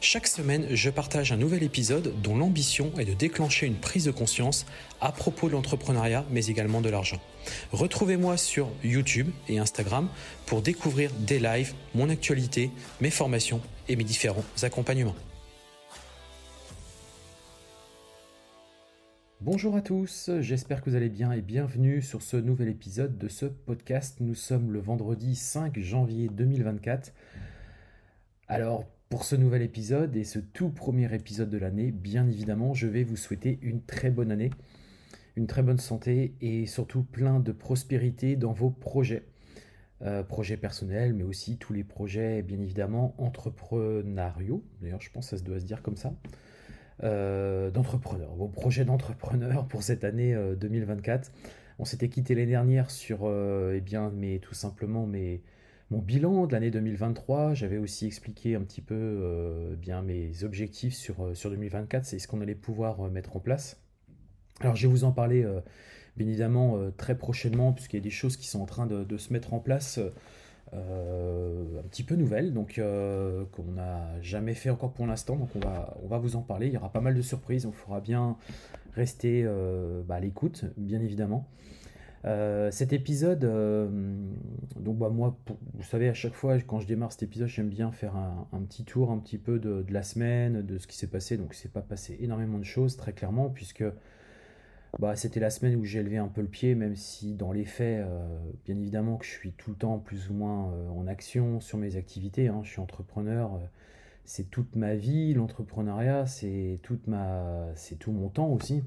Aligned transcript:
Chaque 0.00 0.28
semaine, 0.28 0.64
je 0.70 0.90
partage 0.90 1.32
un 1.32 1.36
nouvel 1.36 1.64
épisode 1.64 2.14
dont 2.22 2.36
l'ambition 2.36 2.92
est 3.00 3.04
de 3.04 3.14
déclencher 3.14 3.66
une 3.66 3.74
prise 3.74 4.04
de 4.04 4.12
conscience 4.12 4.64
à 5.00 5.10
propos 5.10 5.48
de 5.48 5.54
l'entrepreneuriat, 5.54 6.24
mais 6.30 6.46
également 6.46 6.80
de 6.80 6.88
l'argent. 6.88 7.20
Retrouvez-moi 7.72 8.36
sur 8.36 8.70
YouTube 8.84 9.28
et 9.48 9.58
Instagram 9.58 10.08
pour 10.46 10.62
découvrir 10.62 11.10
des 11.26 11.40
lives, 11.40 11.74
mon 11.96 12.10
actualité, 12.10 12.70
mes 13.00 13.10
formations 13.10 13.60
et 13.88 13.96
mes 13.96 14.04
différents 14.04 14.44
accompagnements. 14.62 15.16
Bonjour 19.40 19.74
à 19.74 19.80
tous, 19.82 20.30
j'espère 20.40 20.80
que 20.80 20.90
vous 20.90 20.96
allez 20.96 21.08
bien 21.08 21.32
et 21.32 21.40
bienvenue 21.40 22.02
sur 22.02 22.22
ce 22.22 22.36
nouvel 22.36 22.68
épisode 22.68 23.18
de 23.18 23.26
ce 23.26 23.46
podcast. 23.46 24.18
Nous 24.20 24.36
sommes 24.36 24.70
le 24.70 24.78
vendredi 24.78 25.34
5 25.34 25.76
janvier 25.80 26.28
2024. 26.28 27.12
Alors, 28.46 28.84
pour 29.08 29.24
ce 29.24 29.36
nouvel 29.36 29.62
épisode 29.62 30.16
et 30.16 30.24
ce 30.24 30.38
tout 30.38 30.68
premier 30.68 31.12
épisode 31.14 31.48
de 31.48 31.58
l'année, 31.58 31.90
bien 31.90 32.28
évidemment, 32.28 32.74
je 32.74 32.86
vais 32.86 33.04
vous 33.04 33.16
souhaiter 33.16 33.58
une 33.62 33.82
très 33.82 34.10
bonne 34.10 34.30
année, 34.30 34.50
une 35.36 35.46
très 35.46 35.62
bonne 35.62 35.78
santé 35.78 36.34
et 36.40 36.66
surtout 36.66 37.02
plein 37.02 37.40
de 37.40 37.52
prospérité 37.52 38.36
dans 38.36 38.52
vos 38.52 38.70
projets. 38.70 39.24
Euh, 40.02 40.22
projets 40.22 40.56
personnels, 40.56 41.12
mais 41.12 41.24
aussi 41.24 41.56
tous 41.56 41.72
les 41.72 41.82
projets, 41.82 42.42
bien 42.42 42.60
évidemment, 42.60 43.16
entrepreneuriaux. 43.18 44.62
D'ailleurs, 44.80 45.00
je 45.00 45.10
pense 45.10 45.30
que 45.30 45.36
ça 45.36 45.42
doit 45.42 45.58
se 45.58 45.64
dire 45.64 45.82
comme 45.82 45.96
ça. 45.96 46.12
Euh, 47.02 47.72
d'entrepreneurs, 47.72 48.32
vos 48.36 48.46
projets 48.46 48.84
d'entrepreneurs 48.84 49.66
pour 49.66 49.82
cette 49.82 50.04
année 50.04 50.36
2024. 50.60 51.26
Euh, 51.26 51.50
On 51.80 51.84
s'était 51.84 52.08
quitté 52.08 52.36
l'année 52.36 52.46
dernière 52.46 52.92
sur, 52.92 53.28
eh 53.28 53.80
bien, 53.80 54.12
mais 54.14 54.38
tout 54.38 54.54
simplement 54.54 55.04
mes 55.06 55.42
mon 55.90 55.98
bilan 55.98 56.46
de 56.46 56.52
l'année 56.52 56.70
2023. 56.70 57.54
J'avais 57.54 57.78
aussi 57.78 58.06
expliqué 58.06 58.54
un 58.54 58.60
petit 58.60 58.80
peu 58.80 58.94
euh, 58.94 59.74
bien 59.76 60.02
mes 60.02 60.44
objectifs 60.44 60.94
sur, 60.94 61.24
euh, 61.24 61.34
sur 61.34 61.50
2024, 61.50 62.04
c'est 62.04 62.18
ce 62.18 62.28
qu'on 62.28 62.40
allait 62.40 62.54
pouvoir 62.54 63.06
euh, 63.06 63.10
mettre 63.10 63.36
en 63.36 63.40
place. 63.40 63.80
Alors 64.60 64.76
je 64.76 64.86
vais 64.86 64.92
vous 64.92 65.04
en 65.04 65.12
parler 65.12 65.46
bien 66.16 66.26
évidemment 66.26 66.76
très 66.96 67.16
prochainement, 67.16 67.72
puisqu'il 67.72 67.98
y 67.98 68.00
a 68.00 68.02
des 68.02 68.10
choses 68.10 68.36
qui 68.36 68.48
sont 68.48 68.60
en 68.60 68.66
train 68.66 68.88
de, 68.88 69.16
se 69.16 69.32
mettre 69.32 69.54
en 69.54 69.60
place. 69.60 70.00
un 70.72 71.82
petit 71.88 72.02
peu 72.02 72.16
nouvelles, 72.16 72.52
donc 72.52 72.80
qu'on 73.52 73.72
n'a 73.76 74.20
jamais 74.20 74.54
fait 74.54 74.70
encore 74.70 74.92
pour 74.92 75.06
l'instant, 75.06 75.36
donc 75.36 75.50
on 75.54 75.60
va, 75.60 75.96
on 76.02 76.08
va 76.08 76.18
vous 76.18 76.34
en 76.34 76.42
parler. 76.42 76.66
Il 76.66 76.72
y 76.72 76.76
aura 76.76 76.90
pas 76.90 77.00
mal 77.00 77.14
de 77.14 77.22
surprises, 77.22 77.66
on 77.66 77.72
fera 77.72 78.00
bien 78.00 78.36
rester 78.96 79.44
bah, 80.08 80.16
à 80.16 80.20
l'écoute, 80.20 80.64
bien 80.76 81.00
évidemment. 81.00 81.48
Euh, 82.24 82.70
cet 82.72 82.92
épisode, 82.92 83.44
euh, 83.44 83.88
donc 84.76 84.98
bah 84.98 85.08
moi, 85.08 85.38
vous 85.74 85.82
savez, 85.84 86.08
à 86.08 86.14
chaque 86.14 86.34
fois 86.34 86.58
quand 86.60 86.80
je 86.80 86.86
démarre 86.86 87.12
cet 87.12 87.22
épisode, 87.22 87.48
j'aime 87.48 87.68
bien 87.68 87.92
faire 87.92 88.16
un, 88.16 88.62
petit 88.68 88.84
tour 88.84 89.10
un 89.10 89.18
petit 89.18 89.38
peu 89.38 89.58
de, 89.58 89.84
la 89.88 90.02
semaine, 90.02 90.62
de 90.62 90.78
ce 90.78 90.86
qui 90.86 90.96
s'est 90.96 91.06
passé. 91.06 91.36
Donc 91.36 91.54
il 91.54 91.58
s'est 91.58 91.68
pas 91.68 91.82
passé 91.82 92.16
énormément 92.20 92.58
de 92.58 92.64
choses, 92.64 92.96
très 92.96 93.12
clairement, 93.12 93.50
puisque 93.50 93.84
bah, 94.98 95.14
c'était 95.14 95.38
la 95.38 95.50
semaine 95.50 95.76
où 95.76 95.84
j'ai 95.84 96.00
élevé 96.00 96.16
un 96.16 96.28
peu 96.28 96.40
le 96.40 96.48
pied, 96.48 96.74
même 96.74 96.96
si 96.96 97.34
dans 97.34 97.52
les 97.52 97.64
faits, 97.64 98.04
euh, 98.04 98.38
bien 98.64 98.76
évidemment 98.76 99.16
que 99.16 99.24
je 99.24 99.30
suis 99.30 99.52
tout 99.52 99.70
le 99.70 99.76
temps 99.76 99.98
plus 99.98 100.30
ou 100.30 100.34
moins 100.34 100.72
en 100.90 101.06
action 101.06 101.60
sur 101.60 101.78
mes 101.78 101.96
activités. 101.96 102.48
Hein. 102.48 102.62
je 102.64 102.70
suis 102.70 102.80
entrepreneur, 102.80 103.60
c'est 104.24 104.50
toute 104.50 104.74
ma 104.74 104.96
vie, 104.96 105.34
l'entrepreneuriat, 105.34 106.26
c'est 106.26 106.80
toute 106.82 107.06
ma, 107.06 107.68
c'est 107.76 107.96
tout 107.96 108.10
mon 108.10 108.28
temps 108.28 108.48
aussi, 108.48 108.82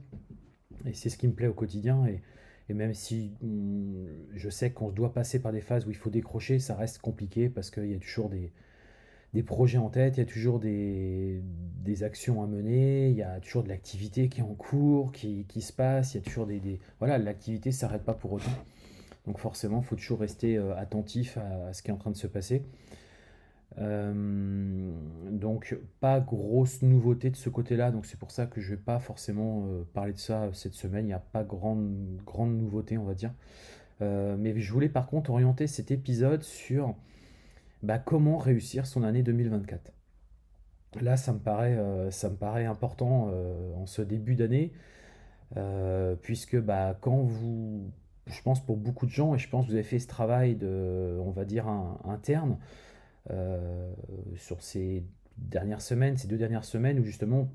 et 0.85 0.93
c'est 0.93 1.09
ce 1.09 1.17
qui 1.17 1.27
me 1.27 1.33
plaît 1.33 1.47
au 1.47 1.53
quotidien. 1.53 2.05
Et 2.71 2.73
même 2.73 2.93
si 2.93 3.33
mm, 3.41 4.07
je 4.33 4.49
sais 4.49 4.71
qu'on 4.71 4.91
doit 4.91 5.13
passer 5.13 5.39
par 5.39 5.51
des 5.51 5.59
phases 5.59 5.85
où 5.85 5.89
il 5.89 5.95
faut 5.97 6.09
décrocher, 6.09 6.57
ça 6.57 6.73
reste 6.73 6.99
compliqué 6.99 7.49
parce 7.49 7.69
qu'il 7.69 7.91
y 7.91 7.93
a 7.93 7.99
toujours 7.99 8.29
des, 8.29 8.53
projets 9.43 9.77
en 9.77 9.89
tête, 9.89 10.15
il 10.15 10.21
y 10.21 10.23
a 10.23 10.25
toujours 10.25 10.59
des, 10.59 11.43
actions 12.01 12.41
à 12.41 12.47
mener, 12.47 13.09
il 13.09 13.17
y 13.17 13.23
a 13.23 13.41
toujours 13.41 13.63
de 13.63 13.67
l'activité 13.67 14.29
qui 14.29 14.39
est 14.39 14.43
en 14.43 14.55
cours, 14.55 15.11
qui, 15.11 15.45
se 15.59 15.73
passe, 15.73 16.13
il 16.13 16.17
y 16.17 16.21
a 16.21 16.23
toujours 16.23 16.47
des... 16.47 16.61
des... 16.61 16.79
Voilà, 16.99 17.17
l'activité 17.17 17.69
ne 17.69 17.75
s'arrête 17.75 18.03
pas 18.03 18.13
pour 18.13 18.31
autant. 18.31 18.51
Donc 19.27 19.37
forcément, 19.37 19.81
il 19.81 19.85
faut 19.85 19.97
toujours 19.97 20.21
rester 20.21 20.57
euh, 20.57 20.75
attentif 20.77 21.37
à, 21.37 21.73
ce 21.73 21.83
qui 21.83 21.89
est 21.89 21.93
en 21.93 21.97
train 21.97 22.11
de 22.11 22.15
se 22.15 22.27
passer. 22.27 22.63
Euh, 23.77 24.91
donc 25.29 25.77
pas 26.01 26.19
grosse 26.19 26.81
nouveauté 26.81 27.29
de 27.29 27.37
ce 27.37 27.49
côté-là, 27.49 27.91
donc 27.91 28.05
c'est 28.05 28.19
pour 28.19 28.31
ça 28.31 28.45
que 28.45 28.59
je 28.59 28.71
vais 28.71 28.81
pas 28.81 28.99
forcément 28.99 29.65
euh, 29.65 29.83
parler 29.93 30.11
de 30.11 30.17
ça 30.17 30.49
cette 30.53 30.73
semaine, 30.73 31.05
il 31.05 31.07
n'y 31.07 31.13
a 31.13 31.19
pas 31.19 31.43
grande, 31.43 32.19
grande 32.25 32.57
nouveauté 32.57 32.97
on 32.97 33.05
va 33.05 33.13
dire. 33.13 33.33
Euh, 34.01 34.35
mais 34.37 34.59
je 34.59 34.73
voulais 34.73 34.89
par 34.89 35.07
contre 35.07 35.29
orienter 35.29 35.67
cet 35.67 35.91
épisode 35.91 36.43
sur 36.43 36.95
bah, 37.81 37.97
comment 37.97 38.37
réussir 38.37 38.85
son 38.85 39.03
année 39.03 39.23
2024. 39.23 39.93
Là 40.99 41.15
ça 41.15 41.31
me 41.31 41.39
paraît, 41.39 41.77
ça 42.11 42.29
me 42.29 42.35
paraît 42.35 42.65
important 42.65 43.31
en 43.77 43.85
ce 43.85 44.01
début 44.01 44.35
d'année, 44.35 44.73
puisque 46.21 46.59
bah, 46.59 46.97
quand 46.99 47.21
vous, 47.21 47.89
je 48.25 48.41
pense 48.41 48.59
pour 48.59 48.75
beaucoup 48.75 49.05
de 49.05 49.11
gens, 49.11 49.33
et 49.33 49.37
je 49.37 49.47
pense 49.47 49.65
que 49.65 49.69
vous 49.69 49.75
avez 49.75 49.85
fait 49.85 49.99
ce 49.99 50.07
travail 50.07 50.55
de, 50.55 51.17
on 51.21 51.31
va 51.31 51.45
dire, 51.45 51.69
interne, 52.03 52.57
sur 54.35 54.61
ces 54.61 55.03
dernières 55.37 55.81
semaines, 55.81 56.17
ces 56.17 56.27
deux 56.27 56.37
dernières 56.37 56.63
semaines 56.63 56.99
où 56.99 57.03
justement, 57.03 57.51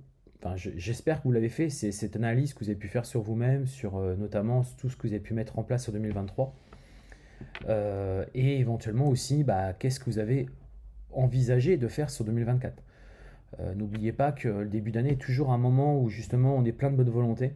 j'espère 0.56 1.18
que 1.18 1.24
vous 1.24 1.32
l'avez 1.32 1.48
fait, 1.48 1.70
c'est 1.70 1.92
cette 1.92 2.16
analyse 2.16 2.54
que 2.54 2.60
vous 2.60 2.70
avez 2.70 2.78
pu 2.78 2.88
faire 2.88 3.06
sur 3.06 3.22
vous-même, 3.22 3.66
sur 3.66 3.96
euh, 3.96 4.16
notamment 4.16 4.62
tout 4.78 4.88
ce 4.88 4.96
que 4.96 5.06
vous 5.06 5.12
avez 5.12 5.22
pu 5.22 5.34
mettre 5.34 5.58
en 5.58 5.62
place 5.62 5.84
sur 5.84 5.92
2023. 5.92 6.54
Euh, 7.68 8.24
et 8.34 8.58
éventuellement 8.58 9.08
aussi, 9.08 9.44
bah, 9.44 9.72
qu'est-ce 9.72 10.00
que 10.00 10.06
vous 10.06 10.18
avez 10.18 10.46
envisagé 11.12 11.76
de 11.76 11.88
faire 11.88 12.10
sur 12.10 12.24
2024. 12.24 12.82
N'oubliez 13.74 14.12
pas 14.12 14.32
que 14.32 14.48
le 14.48 14.68
début 14.68 14.90
d'année 14.90 15.12
est 15.12 15.20
toujours 15.20 15.50
un 15.50 15.56
moment 15.56 15.98
où 15.98 16.10
justement 16.10 16.54
on 16.56 16.64
est 16.66 16.72
plein 16.72 16.90
de 16.90 16.96
bonne 16.96 17.08
volonté. 17.08 17.54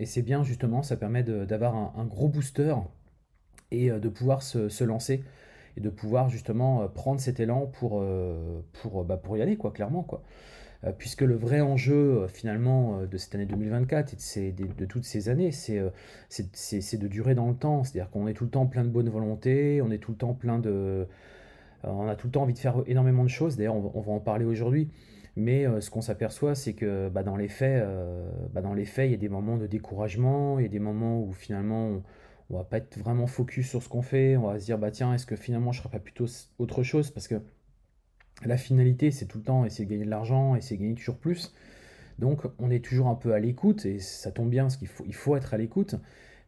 Et 0.00 0.06
c'est 0.06 0.22
bien 0.22 0.42
justement, 0.42 0.82
ça 0.82 0.96
permet 0.96 1.22
d'avoir 1.22 1.76
un, 1.76 2.04
gros 2.06 2.26
booster 2.26 2.74
et 3.70 3.90
de 3.90 4.08
pouvoir 4.08 4.42
se 4.42 4.82
lancer 4.82 5.22
et 5.76 5.80
de 5.80 5.90
pouvoir 5.90 6.28
justement 6.28 6.82
euh, 6.82 6.88
prendre 6.88 7.20
cet 7.20 7.40
élan 7.40 7.66
pour, 7.66 8.00
euh, 8.00 8.60
pour, 8.74 9.04
bah, 9.04 9.16
pour 9.16 9.36
y 9.36 9.42
aller, 9.42 9.56
quoi, 9.56 9.72
clairement. 9.72 10.02
Quoi. 10.02 10.22
Euh, 10.84 10.92
puisque 10.96 11.22
le 11.22 11.34
vrai 11.34 11.60
enjeu 11.60 12.26
finalement 12.28 13.02
de 13.02 13.16
cette 13.16 13.34
année 13.34 13.46
2024 13.46 14.36
et 14.36 14.52
de, 14.52 14.84
toutes 14.84 15.04
ces 15.04 15.28
années, 15.28 15.50
c'est 15.50 15.80
de 15.80 17.08
durer 17.08 17.34
dans 17.34 17.48
le 17.48 17.54
temps. 17.54 17.84
C'est-à-dire 17.84 18.10
qu'on 18.10 18.26
est 18.26 18.34
tout 18.34 18.44
le 18.44 18.50
temps 18.50 18.66
plein 18.66 18.84
de 18.84 18.90
bonne 18.90 19.08
volonté, 19.08 19.80
on 19.82 19.90
est 19.90 19.98
tout 19.98 20.12
le 20.12 20.18
temps 20.18 20.34
plein 20.34 20.58
de... 20.58 21.06
on 21.84 22.06
a 22.06 22.16
tout 22.16 22.26
le 22.28 22.32
temps 22.32 22.42
envie 22.42 22.54
de 22.54 22.58
faire 22.58 22.82
énormément 22.86 23.24
de 23.24 23.28
choses, 23.28 23.56
d'ailleurs 23.56 23.76
on, 23.76 24.00
va 24.00 24.12
en 24.12 24.20
parler 24.20 24.44
aujourd'hui. 24.44 24.90
Mais 25.36 25.64
ce 25.80 25.90
qu'on 25.90 26.02
s'aperçoit, 26.02 26.54
c'est 26.54 26.74
que 26.74 27.08
bah, 27.08 27.24
dans, 27.24 27.36
les 27.36 27.48
faits, 27.48 27.84
bah, 28.52 28.60
dans 28.60 28.74
les 28.74 28.84
faits, 28.84 29.08
il 29.08 29.12
y 29.12 29.14
a 29.14 29.18
des 29.18 29.30
moments 29.30 29.56
de 29.56 29.66
découragement, 29.66 30.58
il 30.58 30.62
y 30.62 30.66
a 30.66 30.70
des 30.70 30.78
moments 30.78 31.20
où 31.20 31.32
finalement 31.32 32.02
va 32.56 32.64
pas 32.64 32.78
être 32.78 32.98
vraiment 32.98 33.26
focus 33.26 33.68
sur 33.68 33.82
ce 33.82 33.88
qu'on 33.88 34.02
fait, 34.02 34.36
on 34.36 34.46
va 34.48 34.58
se 34.58 34.64
dire 34.64 34.78
bah 34.78 34.90
tiens, 34.90 35.14
est-ce 35.14 35.26
que 35.26 35.36
finalement 35.36 35.72
je 35.72 35.80
ferais 35.80 35.90
pas 35.90 35.98
plutôt 35.98 36.26
autre 36.58 36.82
chose? 36.82 37.10
Parce 37.10 37.28
que 37.28 37.36
la 38.44 38.56
finalité 38.56 39.10
c'est 39.10 39.26
tout 39.26 39.38
le 39.38 39.44
temps 39.44 39.64
essayer 39.64 39.84
de 39.84 39.90
gagner 39.90 40.04
de 40.04 40.10
l'argent, 40.10 40.56
essayer 40.56 40.76
de 40.76 40.82
gagner 40.82 40.94
toujours 40.94 41.18
plus. 41.18 41.54
Donc 42.18 42.42
on 42.58 42.70
est 42.70 42.84
toujours 42.84 43.08
un 43.08 43.14
peu 43.14 43.34
à 43.34 43.40
l'écoute 43.40 43.86
et 43.86 43.98
ça 43.98 44.30
tombe 44.30 44.50
bien 44.50 44.64
parce 44.64 44.76
qu'il 44.76 44.88
faut, 44.88 45.04
il 45.06 45.14
faut 45.14 45.36
être 45.36 45.54
à 45.54 45.58
l'écoute, 45.58 45.96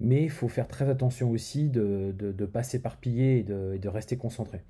mais 0.00 0.22
il 0.22 0.30
faut 0.30 0.48
faire 0.48 0.68
très 0.68 0.88
attention 0.88 1.30
aussi 1.30 1.68
de 1.68 2.14
ne 2.20 2.46
pas 2.46 2.62
s'éparpiller 2.62 3.38
et 3.38 3.42
de, 3.42 3.88
rester 3.88 4.16
concentré. 4.16 4.62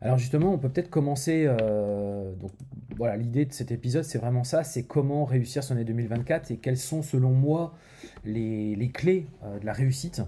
Alors 0.00 0.18
justement, 0.18 0.52
on 0.52 0.58
peut 0.58 0.68
peut-être 0.68 0.90
commencer. 0.90 1.44
Euh, 1.46 2.32
donc 2.34 2.52
voilà, 2.96 3.16
l'idée 3.16 3.44
de 3.44 3.52
cet 3.52 3.72
épisode, 3.72 4.04
c'est 4.04 4.18
vraiment 4.18 4.44
ça 4.44 4.64
c'est 4.64 4.84
comment 4.84 5.24
réussir 5.24 5.64
son 5.64 5.74
année 5.74 5.84
2024 5.84 6.50
et 6.50 6.56
quelles 6.58 6.76
sont, 6.76 7.02
selon 7.02 7.30
moi, 7.30 7.74
les, 8.24 8.90
clés 8.92 9.26
euh, 9.44 9.58
de 9.58 9.66
la 9.66 9.72
réussite 9.72 10.22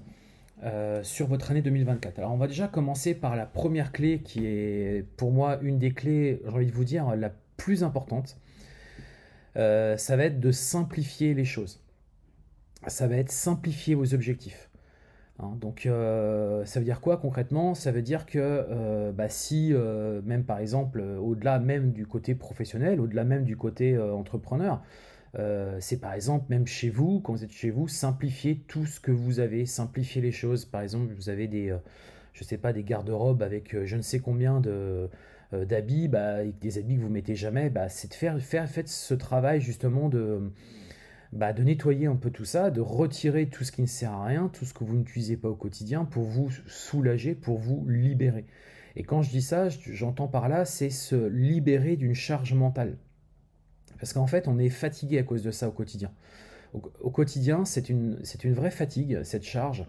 euh, 0.64 1.02
sur 1.02 1.28
votre 1.28 1.50
année 1.50 1.62
2024. 1.62 2.18
Alors, 2.18 2.32
on 2.32 2.36
va 2.36 2.48
déjà 2.48 2.68
commencer 2.68 3.14
par 3.14 3.36
la 3.36 3.46
première 3.46 3.92
clé 3.92 4.20
qui 4.20 4.46
est, 4.46 5.06
pour 5.16 5.30
moi, 5.30 5.58
une 5.62 5.78
des 5.78 5.92
clés, 5.92 6.42
j'ai 6.44 6.50
envie 6.50 6.66
de 6.66 6.72
vous 6.72 6.84
dire, 6.84 7.14
la 7.16 7.32
plus 7.56 7.84
importante. 7.84 8.36
ça 9.54 10.16
va 10.16 10.24
être 10.24 10.40
de 10.40 10.50
simplifier 10.50 11.34
les 11.34 11.44
choses. 11.44 11.80
Ça 12.86 13.06
va 13.06 13.16
être 13.16 13.30
simplifier 13.30 13.94
vos 13.94 14.14
objectifs. 14.14 14.69
Hein, 15.42 15.56
donc 15.60 15.86
euh, 15.86 16.64
ça 16.66 16.80
veut 16.80 16.84
dire 16.84 17.00
quoi 17.00 17.16
concrètement? 17.16 17.74
Ça 17.74 17.92
veut 17.92 18.02
dire 18.02 18.26
que 18.26 18.38
euh, 18.38 19.12
bah, 19.12 19.28
si 19.28 19.72
euh, 19.72 20.20
même 20.24 20.44
par 20.44 20.58
exemple 20.58 21.00
au-delà 21.00 21.58
même 21.58 21.92
du 21.92 22.06
côté 22.06 22.34
professionnel, 22.34 23.00
au-delà 23.00 23.24
même 23.24 23.44
du 23.44 23.56
côté 23.56 23.98
entrepreneur, 23.98 24.82
c'est 25.78 26.00
par 26.00 26.14
exemple, 26.14 26.46
même 26.48 26.66
chez 26.66 26.90
vous, 26.90 27.20
quand 27.20 27.32
vous 27.32 27.44
êtes 27.44 27.52
chez 27.52 27.70
vous, 27.70 27.86
simplifier 27.88 28.64
tout 28.66 28.84
ce 28.84 28.98
que 29.00 29.12
vous 29.12 29.38
avez, 29.40 29.64
simplifier 29.64 30.20
les 30.20 30.32
choses. 30.32 30.64
Par 30.64 30.82
exemple, 30.82 31.14
vous 31.14 31.28
avez 31.28 31.46
des, 31.46 31.74
je 32.32 32.44
sais 32.44 32.58
pas, 32.58 32.72
des 32.72 32.82
garde-robes 32.82 33.42
avec 33.42 33.84
je 33.84 33.96
ne 33.96 34.02
sais 34.02 34.18
combien 34.20 34.60
de 34.60 35.08
d'habits, 35.52 36.08
bah, 36.08 36.44
des 36.44 36.78
habits 36.78 36.96
que 36.96 37.02
vous 37.02 37.08
mettez 37.08 37.36
jamais, 37.36 37.70
bah, 37.70 37.88
c'est 37.88 38.08
de 38.08 38.14
faire, 38.14 38.40
faire 38.40 38.68
ce 38.86 39.14
travail 39.14 39.60
justement 39.60 40.08
de 40.08 40.50
bah, 41.32 41.52
de 41.52 41.62
nettoyer 41.62 42.06
un 42.06 42.16
peu 42.16 42.30
tout 42.30 42.44
ça, 42.44 42.70
de 42.70 42.80
retirer 42.80 43.48
tout 43.48 43.64
ce 43.64 43.72
qui 43.72 43.82
ne 43.82 43.86
sert 43.86 44.12
à 44.12 44.24
rien, 44.24 44.48
tout 44.48 44.64
ce 44.64 44.74
que 44.74 44.84
vous 44.84 44.96
n'utilisez 44.96 45.36
pas 45.36 45.48
au 45.48 45.54
quotidien 45.54 46.04
pour 46.04 46.24
vous 46.24 46.50
soulager, 46.66 47.34
pour 47.34 47.58
vous 47.58 47.86
libérer. 47.88 48.46
Et 48.96 49.04
quand 49.04 49.22
je 49.22 49.30
dis 49.30 49.42
ça, 49.42 49.68
j'entends 49.68 50.28
par 50.28 50.48
là, 50.48 50.64
c'est 50.64 50.90
se 50.90 51.14
libérer 51.28 51.96
d'une 51.96 52.14
charge 52.14 52.54
mentale. 52.54 52.96
Parce 53.98 54.12
qu'en 54.12 54.26
fait, 54.26 54.48
on 54.48 54.58
est 54.58 54.70
fatigué 54.70 55.18
à 55.18 55.22
cause 55.22 55.42
de 55.42 55.50
ça 55.50 55.68
au 55.68 55.72
quotidien. 55.72 56.10
Au, 56.72 57.10
quotidien, 57.10 57.64
c'est 57.64 57.88
une, 57.88 58.18
une 58.44 58.54
vraie 58.54 58.70
fatigue, 58.70 59.22
cette 59.24 59.42
charge. 59.42 59.86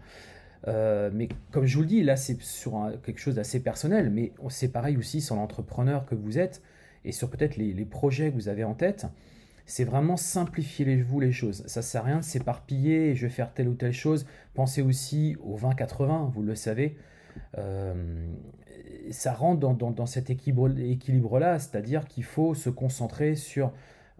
Euh, 0.68 1.10
mais 1.12 1.28
comme 1.50 1.64
je 1.64 1.76
vous 1.76 1.82
le 1.82 1.88
dis, 1.88 2.02
là, 2.02 2.16
c'est 2.16 2.40
sur 2.42 2.90
quelque 3.04 3.20
chose 3.20 3.36
d'assez 3.36 3.60
personnel, 3.60 4.10
mais 4.10 4.32
c'est 4.48 4.68
pareil 4.68 4.96
aussi 4.96 5.20
sur 5.20 5.36
l'entrepreneur 5.36 6.06
que 6.06 6.14
vous 6.14 6.38
êtes 6.38 6.62
et 7.04 7.12
sur 7.12 7.30
peut-être 7.30 7.56
les, 7.56 7.84
projets 7.84 8.30
que 8.30 8.34
vous 8.34 8.48
avez 8.48 8.64
en 8.64 8.74
tête 8.74 9.06
c'est 9.66 9.84
vraiment 9.84 10.16
simplifier 10.16 11.02
vous 11.02 11.20
les 11.20 11.32
choses. 11.32 11.64
Ça 11.66 11.82
sert 11.82 12.02
à 12.02 12.04
rien 12.04 12.18
de 12.18 12.24
s'éparpiller, 12.24 13.14
je 13.14 13.26
vais 13.26 13.32
faire 13.32 13.52
telle 13.52 13.68
ou 13.68 13.74
telle 13.74 13.92
chose. 13.92 14.26
Pensez 14.54 14.82
aussi 14.82 15.36
au 15.42 15.56
20-80, 15.56 16.30
vous 16.30 16.42
le 16.42 16.54
savez. 16.54 16.96
Euh, 17.58 18.26
ça 19.10 19.32
rentre 19.32 19.60
dans, 19.60 20.06
cet 20.06 20.30
équilibre-là, 20.30 21.58
c'est-à-dire 21.58 22.06
qu'il 22.06 22.24
faut 22.24 22.54
se 22.54 22.70
concentrer 22.70 23.34
sur 23.34 23.72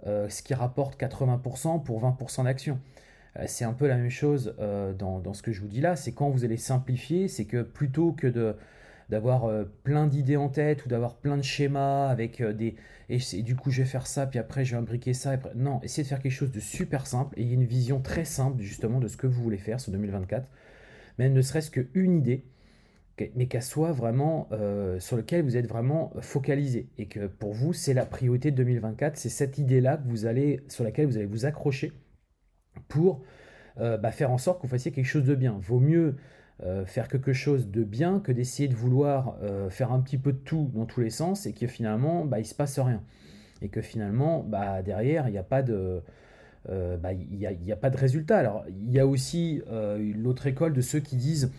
euh, 0.06 0.28
ce 0.28 0.42
qui 0.42 0.54
rapporte 0.54 1.00
80% 1.00 1.82
pour 1.82 2.02
20% 2.02 2.44
d'action. 2.44 2.78
Euh, 3.36 3.44
c'est 3.46 3.64
un 3.64 3.72
peu 3.72 3.86
la 3.86 3.96
même 3.96 4.10
chose 4.10 4.54
dans, 4.98 5.34
ce 5.34 5.42
que 5.42 5.52
je 5.52 5.60
vous 5.60 5.68
dis 5.68 5.80
là, 5.80 5.96
c'est 5.96 6.12
quand 6.12 6.30
vous 6.30 6.44
allez 6.44 6.56
simplifier, 6.56 7.28
c'est 7.28 7.44
que 7.44 7.62
plutôt 7.62 8.12
que 8.12 8.26
de 8.26 8.56
d'avoir 9.12 9.44
euh, 9.44 9.64
plein 9.84 10.06
d'idées 10.06 10.38
en 10.38 10.48
tête 10.48 10.86
ou 10.86 10.88
d'avoir 10.88 11.16
plein 11.16 11.36
de 11.36 11.42
schémas 11.42 12.08
avec 12.08 12.40
euh, 12.40 12.54
des 12.54 12.76
et, 13.10 13.18
du 13.42 13.54
coup 13.54 13.70
je 13.70 13.82
vais 13.82 13.88
faire 13.88 14.06
ça 14.06 14.26
puis 14.26 14.38
après 14.38 14.64
je 14.64 14.70
vais 14.70 14.78
imbriquer 14.78 15.12
ça 15.12 15.38
non 15.54 15.80
essayez 15.82 16.02
de 16.02 16.08
faire 16.08 16.18
quelque 16.18 16.32
chose 16.32 16.50
de 16.50 16.60
super 16.60 17.06
simple 17.06 17.38
et 17.38 17.42
une 17.42 17.64
vision 17.64 18.00
très 18.00 18.24
simple 18.24 18.62
justement 18.62 19.00
de 19.00 19.08
ce 19.08 19.18
que 19.18 19.26
vous 19.26 19.42
voulez 19.42 19.58
faire 19.58 19.80
sur 19.80 19.92
2024 19.92 20.48
même 21.18 21.34
ne 21.34 21.42
serait-ce 21.42 21.70
qu'une 21.70 22.16
idée 22.16 22.46
mais 23.36 23.48
qu'elle 23.48 23.62
soit 23.62 23.92
vraiment 23.92 24.48
euh, 24.52 24.98
sur 24.98 25.18
lequel 25.18 25.44
vous 25.44 25.58
êtes 25.58 25.68
vraiment 25.68 26.14
focalisé 26.22 26.88
et 26.96 27.04
que 27.04 27.26
pour 27.26 27.52
vous 27.52 27.74
c'est 27.74 27.92
la 27.92 28.06
priorité 28.06 28.50
de 28.50 28.56
2024 28.56 29.18
c'est 29.18 29.28
cette 29.28 29.58
idée 29.58 29.82
là 29.82 29.98
que 29.98 30.08
vous 30.08 30.24
allez 30.24 30.64
sur 30.68 30.84
laquelle 30.84 31.06
vous 31.06 31.18
allez 31.18 31.26
vous 31.26 31.44
accrocher 31.44 31.92
pour 32.88 33.22
bah, 33.76 34.12
faire 34.12 34.30
en 34.30 34.38
sorte 34.38 34.58
que 34.60 34.66
vous 34.66 34.70
fassiez 34.70 34.92
quelque 34.92 35.06
chose 35.06 35.24
de 35.24 35.34
bien. 35.34 35.58
Vaut 35.60 35.80
mieux 35.80 36.16
euh, 36.64 36.84
faire 36.84 37.08
quelque 37.08 37.32
chose 37.32 37.70
de 37.70 37.82
bien 37.82 38.20
que 38.20 38.30
d'essayer 38.30 38.68
de 38.68 38.74
vouloir 38.74 39.36
euh, 39.42 39.68
faire 39.68 39.90
un 39.90 40.00
petit 40.00 40.18
peu 40.18 40.32
de 40.32 40.38
tout 40.38 40.70
dans 40.74 40.84
tous 40.84 41.00
les 41.00 41.10
sens 41.10 41.44
et 41.46 41.52
que 41.52 41.66
finalement 41.66 42.24
bah, 42.24 42.38
il 42.38 42.44
se 42.44 42.54
passe 42.54 42.78
rien. 42.78 43.02
Et 43.62 43.68
que 43.68 43.80
finalement 43.80 44.44
bah, 44.44 44.80
derrière 44.82 45.28
il 45.28 45.32
n'y 45.32 45.38
a 45.38 45.42
pas 45.42 45.62
de 45.62 46.02
euh, 46.68 46.96
bah, 46.98 47.12
il 47.14 47.72
a, 47.72 47.76
pas 47.76 47.90
de 47.90 47.96
résultat. 47.96 48.38
Alors 48.38 48.64
il 48.68 48.92
y 48.92 49.00
a 49.00 49.06
aussi 49.06 49.60
l'autre 50.14 50.46
école 50.46 50.72
de 50.72 50.80
ceux 50.80 51.00
qui 51.00 51.16
disent 51.16 51.50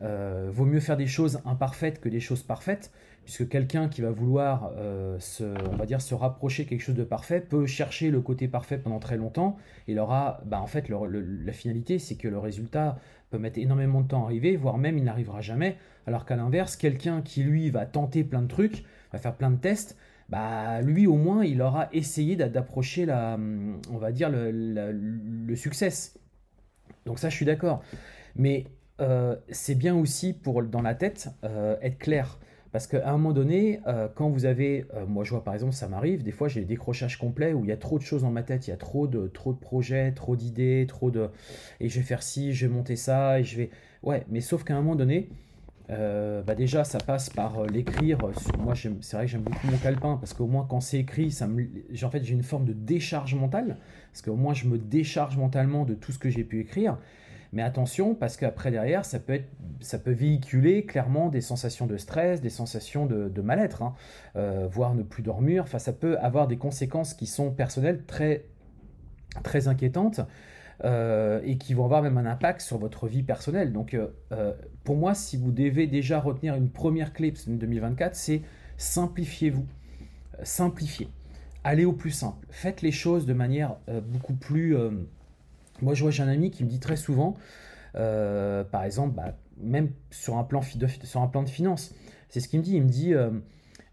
vaut 0.00 0.64
mieux 0.64 0.80
faire 0.80 0.96
des 0.96 1.08
choses 1.08 1.40
imparfaites 1.44 2.00
que 2.00 2.08
des 2.08 2.20
choses 2.20 2.42
parfaites 2.42 2.90
puisque 3.24 3.46
quelqu'un 3.50 3.88
qui 3.90 4.00
va 4.00 4.10
vouloir 4.10 4.72
se, 5.18 5.44
on 5.70 5.76
va 5.76 5.84
dire 5.84 6.00
se 6.00 6.14
rapprocher 6.14 6.64
quelque 6.64 6.80
chose 6.80 6.94
de 6.94 7.04
parfait 7.04 7.40
peut 7.40 7.66
chercher 7.66 8.10
le 8.10 8.22
côté 8.22 8.48
parfait 8.48 8.78
pendant 8.78 9.00
très 9.00 9.18
longtemps 9.18 9.58
et 9.88 9.98
aura 9.98 10.40
bah, 10.46 10.62
en 10.62 10.66
fait 10.66 10.88
la 10.88 11.52
finalité 11.52 11.98
c'est 11.98 12.14
que 12.14 12.28
le 12.28 12.38
résultat 12.38 12.96
peut 13.30 13.38
mettre 13.38 13.58
énormément 13.58 14.00
de 14.00 14.08
temps 14.08 14.22
à 14.22 14.26
arriver, 14.26 14.56
voire 14.56 14.78
même 14.78 14.98
il 14.98 15.04
n'arrivera 15.04 15.40
jamais. 15.40 15.76
Alors 16.06 16.24
qu'à 16.24 16.36
l'inverse, 16.36 16.76
quelqu'un 16.76 17.22
qui 17.22 17.42
lui 17.42 17.70
va 17.70 17.86
tenter 17.86 18.24
plein 18.24 18.42
de 18.42 18.48
trucs, 18.48 18.84
va 19.12 19.18
faire 19.18 19.34
plein 19.34 19.50
de 19.50 19.56
tests, 19.56 19.96
bah 20.28 20.82
lui 20.82 21.06
au 21.06 21.16
moins 21.16 21.44
il 21.44 21.62
aura 21.62 21.88
essayé 21.92 22.36
d'approcher 22.36 23.06
la, 23.06 23.34
hum, 23.34 23.80
on 23.90 23.98
va 23.98 24.12
dire 24.12 24.30
le, 24.30 25.54
succès. 25.54 25.90
Donc 27.06 27.18
ça 27.18 27.28
je 27.28 27.36
suis 27.36 27.46
d'accord. 27.46 27.82
Mais 28.36 28.66
euh, 29.00 29.36
c'est 29.50 29.74
bien 29.74 29.96
aussi 29.96 30.32
pour 30.32 30.62
dans 30.62 30.82
la 30.82 30.94
tête 30.94 31.28
euh, 31.44 31.76
être 31.82 31.98
clair. 31.98 32.38
Parce 32.72 32.86
qu'à 32.86 33.08
un 33.08 33.12
moment 33.12 33.32
donné, 33.32 33.80
euh, 33.86 34.08
quand 34.14 34.28
vous 34.28 34.44
avez, 34.44 34.86
euh, 34.94 35.06
moi 35.06 35.24
je 35.24 35.30
vois 35.30 35.42
par 35.42 35.54
exemple, 35.54 35.72
ça 35.72 35.88
m'arrive, 35.88 36.22
des 36.22 36.32
fois 36.32 36.48
j'ai 36.48 36.60
des 36.60 36.66
décrochages 36.66 37.16
complets 37.16 37.52
où 37.52 37.64
il 37.64 37.68
y 37.68 37.72
a 37.72 37.76
trop 37.76 37.98
de 37.98 38.04
choses 38.04 38.22
dans 38.22 38.30
ma 38.30 38.42
tête, 38.42 38.66
il 38.66 38.70
y 38.70 38.74
a 38.74 38.76
trop 38.76 39.06
de, 39.06 39.26
trop 39.28 39.52
de 39.52 39.58
projets, 39.58 40.12
trop 40.12 40.36
d'idées, 40.36 40.84
trop 40.86 41.10
de... 41.10 41.28
Et 41.80 41.88
je 41.88 41.98
vais 41.98 42.04
faire 42.04 42.22
ci, 42.22 42.52
je 42.52 42.66
vais 42.66 42.72
monter 42.72 42.96
ça, 42.96 43.40
et 43.40 43.44
je 43.44 43.56
vais... 43.56 43.70
Ouais, 44.02 44.24
mais 44.28 44.40
sauf 44.40 44.64
qu'à 44.64 44.74
un 44.74 44.82
moment 44.82 44.96
donné, 44.96 45.28
euh, 45.90 46.42
bah 46.42 46.54
déjà 46.54 46.84
ça 46.84 46.98
passe 46.98 47.30
par 47.30 47.64
l'écrire. 47.64 48.18
Moi 48.58 48.74
c'est 48.74 49.16
vrai 49.16 49.24
que 49.24 49.32
j'aime 49.32 49.40
beaucoup 49.40 49.66
mon 49.66 49.78
calepin 49.78 50.18
parce 50.18 50.34
qu'au 50.34 50.46
moins 50.46 50.66
quand 50.68 50.80
c'est 50.80 50.98
écrit, 50.98 51.30
ça 51.30 51.46
me... 51.46 51.66
en 52.02 52.10
fait 52.10 52.22
j'ai 52.22 52.34
une 52.34 52.42
forme 52.42 52.66
de 52.66 52.74
décharge 52.74 53.34
mentale 53.34 53.78
parce 54.12 54.20
qu'au 54.20 54.36
moins 54.36 54.52
je 54.52 54.66
me 54.66 54.76
décharge 54.76 55.38
mentalement 55.38 55.84
de 55.84 55.94
tout 55.94 56.12
ce 56.12 56.18
que 56.18 56.28
j'ai 56.28 56.44
pu 56.44 56.60
écrire. 56.60 56.98
Mais 57.52 57.62
attention, 57.62 58.14
parce 58.14 58.36
qu'après 58.36 58.70
derrière, 58.70 59.04
ça 59.04 59.18
peut, 59.18 59.34
être, 59.34 59.48
ça 59.80 59.98
peut 59.98 60.12
véhiculer 60.12 60.84
clairement 60.84 61.28
des 61.28 61.40
sensations 61.40 61.86
de 61.86 61.96
stress, 61.96 62.40
des 62.40 62.50
sensations 62.50 63.06
de, 63.06 63.40
mal-être, 63.40 63.82
hein. 63.82 63.94
euh, 64.36 64.68
voire 64.70 64.94
ne 64.94 65.02
plus 65.02 65.22
dormir. 65.22 65.62
Enfin, 65.62 65.78
ça 65.78 65.92
peut 65.92 66.18
avoir 66.18 66.46
des 66.46 66.58
conséquences 66.58 67.14
qui 67.14 67.26
sont 67.26 67.50
personnelles 67.50 68.04
très, 68.04 68.44
très 69.42 69.68
inquiétantes. 69.68 70.20
Euh, 70.84 71.40
et 71.42 71.58
qui 71.58 71.74
vont 71.74 71.84
avoir 71.84 72.02
même 72.02 72.18
un 72.18 72.26
impact 72.26 72.60
sur 72.60 72.78
votre 72.78 73.08
vie 73.08 73.24
personnelle. 73.24 73.72
Donc 73.72 73.94
euh, 73.94 74.52
pour 74.84 74.96
moi, 74.96 75.12
si 75.12 75.36
vous 75.36 75.50
devez 75.50 75.88
déjà 75.88 76.20
retenir 76.20 76.54
une 76.54 76.70
première 76.70 77.12
clé 77.12 77.32
pour 77.32 77.42
2024, 77.48 78.14
c'est 78.14 78.42
simplifiez-vous. 78.76 79.66
Simplifiez. 80.44 81.08
Allez 81.64 81.84
au 81.84 81.92
plus 81.92 82.12
simple. 82.12 82.46
Faites 82.50 82.80
les 82.80 82.92
choses 82.92 83.26
de 83.26 83.32
manière 83.32 83.74
beaucoup 83.88 84.34
plus 84.34 84.76
moi, 85.82 85.94
je 85.94 86.02
vois, 86.02 86.10
j'ai 86.10 86.22
un 86.22 86.28
ami 86.28 86.50
qui 86.50 86.64
me 86.64 86.68
dit 86.68 86.80
très 86.80 86.96
souvent, 86.96 87.36
euh, 87.96 88.64
par 88.64 88.84
exemple, 88.84 89.14
bah, 89.14 89.36
même 89.58 89.90
sur 90.10 90.36
un, 90.36 90.44
plan 90.44 90.60
de, 90.74 90.86
sur 90.86 91.20
un 91.20 91.28
plan 91.28 91.42
de 91.42 91.48
finance, 91.48 91.94
c'est 92.28 92.40
ce 92.40 92.48
qu'il 92.48 92.60
me 92.60 92.64
dit. 92.64 92.76
Il 92.76 92.82
me 92.82 92.88
dit, 92.88 93.14
euh, 93.14 93.30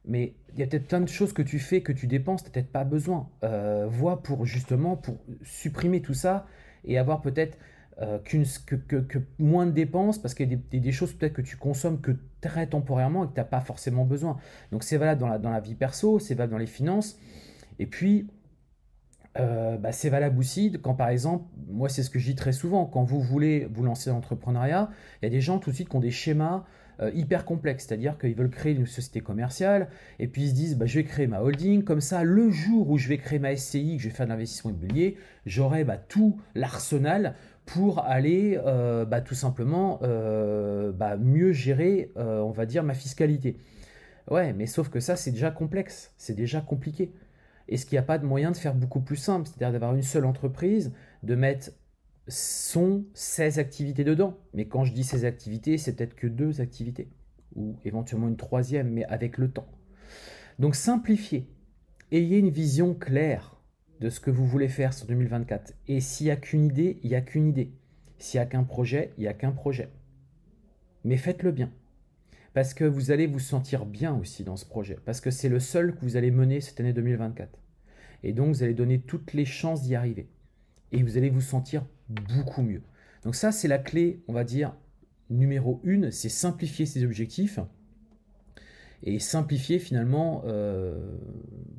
mais 0.06 0.34
il 0.54 0.60
y 0.60 0.64
a 0.64 0.68
peut-être 0.68 0.88
plein 0.88 1.02
de 1.02 1.08
choses 1.08 1.34
que 1.34 1.42
tu 1.42 1.60
fais, 1.60 1.82
que 1.82 1.92
tu 1.92 2.08
dépenses, 2.08 2.44
tu 2.44 2.52
peut-être 2.52 2.72
pas 2.72 2.84
besoin. 2.84 3.30
Euh, 3.44 3.88
vois 3.90 4.22
pour 4.22 4.46
justement, 4.46 4.96
pour 4.96 5.18
supprimer 5.44 6.02
tout 6.02 6.14
ça 6.14 6.46
et 6.84 6.98
avoir 6.98 7.22
peut-être 7.22 7.58
que, 8.26 8.44
moins 9.40 9.66
de 9.66 9.72
dépenses 9.72 10.18
parce 10.18 10.34
qu'il 10.34 10.52
y 10.52 10.54
a 10.54 10.80
des, 10.80 10.92
choses 10.92 11.14
peut-être 11.14 11.32
que 11.32 11.42
tu 11.42 11.56
consommes 11.56 12.02
que 12.02 12.12
très 12.42 12.68
temporairement 12.68 13.24
et 13.24 13.28
que 13.28 13.34
tu 13.34 13.40
n'as 13.40 13.46
pas 13.46 13.62
forcément 13.62 14.04
besoin. 14.04 14.38
Donc 14.74 14.84
c'est 14.84 14.98
valable 14.98 15.22
dans 15.22 15.30
la, 15.30 15.40
dans 15.40 15.50
la 15.50 15.62
vie 15.62 15.76
perso, 15.76 16.20
c'est 16.20 16.36
valable 16.36 16.52
dans 16.52 16.60
les 16.60 16.66
finances. 16.68 17.18
Et 17.80 17.86
puis, 17.86 18.28
euh, 19.38 19.78
bah, 19.78 19.92
c'est 19.92 20.10
valable 20.10 20.40
aussi 20.40 20.72
quand 20.82 20.94
par 20.94 21.10
exemple, 21.10 21.46
moi 21.68 21.90
c'est 21.90 22.04
ce 22.04 22.10
que 22.10 22.20
je 22.20 22.26
dis 22.26 22.36
très 22.36 22.54
souvent, 22.54 22.86
quand 22.86 23.04
vous 23.04 23.20
voulez 23.20 23.68
vous 23.72 23.84
lancer 23.84 24.10
dans 24.10 24.16
l'entrepreneuriat, 24.16 24.90
il 25.22 25.26
y 25.26 25.28
a 25.28 25.30
des 25.30 25.42
gens 25.42 25.60
tout 25.60 25.72
de 25.72 25.76
suite 25.76 25.90
qui 25.90 25.96
ont 25.96 26.02
des 26.02 26.12
schémas 26.12 26.64
euh, 27.02 27.12
hyper 27.14 27.44
complexes, 27.44 27.86
c'est-à-dire 27.86 28.18
qu'ils 28.18 28.36
veulent 28.36 28.50
créer 28.50 28.74
une 28.74 28.86
société 28.86 29.20
commerciale 29.20 29.90
et 30.20 30.28
puis 30.28 30.44
ils 30.44 30.50
se 30.52 30.56
disent 30.56 30.78
bah, 30.78 30.86
je 30.86 31.00
vais 31.00 31.04
créer 31.04 31.28
ma 31.28 31.42
holding, 31.42 31.84
comme 31.84 32.00
ça 32.00 32.24
le 32.24 32.50
jour 32.50 32.90
où 32.90 32.98
je 32.98 33.10
vais 33.10 33.18
créer 33.18 33.40
ma 33.40 33.56
SCI, 33.56 33.98
que 33.98 34.04
je 34.04 34.08
vais 34.08 34.16
faire 34.16 34.26
de 34.26 34.32
l'investissement 34.32 34.72
immobilier, 34.72 35.18
j'aurai 35.46 35.84
bah, 35.84 35.98
tout 35.98 36.38
l'arsenal 36.54 37.36
pour 37.66 38.00
aller 38.06 38.58
euh, 38.66 39.04
bah, 39.04 39.20
tout 39.20 39.36
simplement 39.36 40.00
mieux 41.20 41.52
gérer, 41.52 42.12
on 42.16 42.52
va 42.52 42.66
dire, 42.66 42.84
ma 42.84 42.94
fiscalité. 42.94 43.58
Ouais, 44.32 44.54
mais 44.54 44.66
sauf 44.66 44.90
que 44.90 45.00
ça 45.00 45.16
c'est 45.16 45.32
déjà 45.32 45.52
complexe, 45.52 46.14
c'est 46.18 46.34
déjà 46.34 46.62
compliqué. 46.62 47.12
Est-ce 47.68 47.86
qu'il 47.86 47.96
n'y 47.96 48.00
a 48.00 48.04
pas 48.04 48.18
de 48.18 48.26
moyen 48.26 48.52
de 48.52 48.58
faire 48.58 48.76
beaucoup 48.76 49.02
plus 49.02 49.16
simple? 49.16 49.48
C'est-à-dire 49.48 49.72
d'avoir 49.72 49.96
une 49.96 50.04
seule 50.04 50.26
entreprise, 50.26 50.94
de 51.24 51.36
mettre 51.36 51.72
son, 52.28 53.06
ses 53.14 53.60
activités 53.60 54.04
dedans. 54.04 54.38
Mais 54.54 54.68
quand 54.68 54.86
je 54.86 54.94
dis 54.94 55.04
ses 55.04 55.26
activités, 55.26 55.78
c'est 55.78 55.96
peut-être 55.96 56.16
que 56.16 56.28
deux 56.28 56.62
activités, 56.62 57.10
ou 57.56 57.76
éventuellement 57.86 58.28
une 58.28 58.38
troisième, 58.38 58.90
mais 58.92 59.06
avec 59.06 59.38
le 59.38 59.50
temps. 59.50 59.68
Donc 60.60 60.76
simplifiez. 60.76 61.50
Ayez 62.12 62.38
une 62.38 62.50
vision 62.50 62.94
claire 62.94 63.60
de 64.00 64.10
ce 64.10 64.20
que 64.20 64.30
vous 64.30 64.46
voulez 64.46 64.68
faire 64.68 64.94
sur 64.94 65.08
2024. 65.08 65.74
Et 65.88 66.00
s'il 66.00 66.26
n'y 66.26 66.32
a 66.32 66.36
qu'une 66.36 66.66
idée, 66.66 67.00
il 67.04 67.10
n'y 67.10 67.16
a 67.16 67.22
qu'une 67.22 67.48
idée. 67.48 67.74
S'il 68.18 68.40
n'y 68.40 68.44
a 68.44 68.48
qu'un 68.48 68.64
projet, 68.64 69.14
il 69.18 69.22
n'y 69.22 69.28
a 69.28 69.34
qu'un 69.34 69.52
projet. 69.52 69.90
Mais 71.04 71.18
faites-le 71.18 71.52
bien 71.52 71.72
parce 72.56 72.74
que 72.74 72.86
vous 72.86 73.12
allez 73.12 73.28
vous 73.28 73.40
sentir 73.40 73.86
bien 73.86 74.16
aussi 74.16 74.46
dans 74.46 74.56
ce 74.56 74.66
projet, 74.66 74.98
parce 75.04 75.20
que 75.20 75.30
c'est 75.30 75.50
le 75.50 75.60
seul 75.60 75.94
que 75.94 76.00
vous 76.00 76.16
allez 76.16 76.32
mener 76.32 76.62
cette 76.62 76.80
année 76.80 76.94
2024. 76.94 77.50
Et 78.24 78.32
donc, 78.32 78.48
vous 78.48 78.64
allez 78.64 78.74
donner 78.74 79.02
toutes 79.02 79.34
les 79.34 79.44
chances 79.44 79.84
d'y 79.84 79.94
arriver. 79.94 80.30
Et 80.94 81.04
vous 81.04 81.18
allez 81.18 81.30
vous 81.30 81.42
sentir 81.42 81.86
beaucoup 82.08 82.62
mieux. 82.62 82.82
Donc 83.26 83.36
ça, 83.36 83.52
c'est 83.52 83.68
la 83.68 83.78
clé, 83.78 84.24
on 84.30 84.34
va 84.34 84.46
dire, 84.46 84.74
numéro 85.30 85.82
une, 85.84 86.12
c'est 86.12 86.30
simplifier 86.30 86.86
ses 86.86 87.04
objectifs. 87.04 87.60
et 89.04 89.20
simplifier 89.20 89.78
finalement 89.78 90.42
euh, 90.46 90.98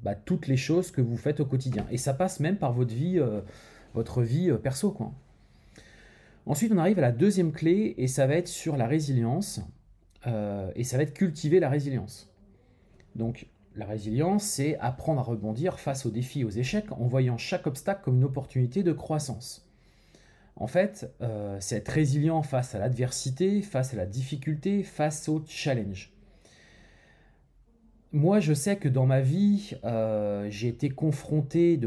bah, 0.02 0.14
toutes 0.14 0.46
les 0.46 0.58
choses 0.58 0.90
que 0.90 1.00
vous 1.00 1.16
faites 1.16 1.40
au 1.40 1.46
quotidien. 1.46 1.86
Et 1.90 1.96
ça 1.96 2.12
passe 2.12 2.38
même 2.38 2.58
par 2.58 2.74
votre 2.74 2.94
vie, 2.94 3.18
euh, 3.18 3.40
votre 3.94 4.22
vie 4.22 4.50
euh, 4.50 4.58
perso. 4.58 4.90
Quoi. 4.90 5.14
Ensuite, 6.44 6.70
on 6.70 6.76
arrive 6.76 6.98
à 6.98 7.02
la 7.02 7.12
deuxième 7.12 7.52
clé 7.52 7.94
et 7.96 8.08
ça 8.08 8.26
va 8.26 8.34
être 8.34 8.48
sur 8.48 8.76
la 8.76 8.86
résilience. 8.86 9.62
Et 10.26 10.84
ça 10.84 10.96
va 10.96 11.04
être 11.04 11.14
cultiver 11.14 11.60
la 11.60 11.68
résilience. 11.68 12.32
Donc, 13.14 13.46
la 13.76 13.86
résilience, 13.86 14.44
c'est 14.44 14.76
apprendre 14.78 15.20
à 15.20 15.22
rebondir 15.22 15.78
face 15.78 16.06
aux 16.06 16.10
défis 16.10 16.40
et 16.40 16.44
aux 16.44 16.50
échecs 16.50 16.90
en 16.92 17.06
voyant 17.06 17.38
chaque 17.38 17.66
obstacle 17.66 18.02
comme 18.04 18.16
une 18.16 18.24
opportunité 18.24 18.82
de 18.82 18.92
croissance. 18.92 19.68
En 20.56 20.66
fait, 20.66 21.14
c'est 21.60 21.76
être 21.76 21.88
résilient 21.88 22.42
face 22.42 22.74
à 22.74 22.78
l'adversité, 22.78 23.62
face 23.62 23.94
à 23.94 23.96
la 23.96 24.06
difficulté, 24.06 24.82
face 24.82 25.28
au 25.28 25.42
challenge 25.46 26.16
moi, 28.16 28.40
je 28.40 28.54
sais 28.54 28.76
que 28.76 28.88
dans 28.88 29.06
ma 29.06 29.20
vie, 29.20 29.72
euh, 29.84 30.48
j'ai 30.50 30.68
été 30.68 30.88
confronté 30.88 31.78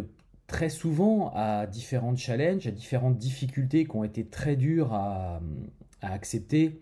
très 0.47 0.69
souvent 0.69 1.31
à 1.35 1.65
différents 1.65 2.15
challenges, 2.15 2.67
à 2.67 2.71
différentes 2.71 3.17
difficultés 3.17 3.85
qui 3.85 3.95
ont 3.95 4.03
été 4.03 4.25
très 4.25 4.55
dures 4.55 4.93
à, 4.93 5.41
accepter. 6.01 6.81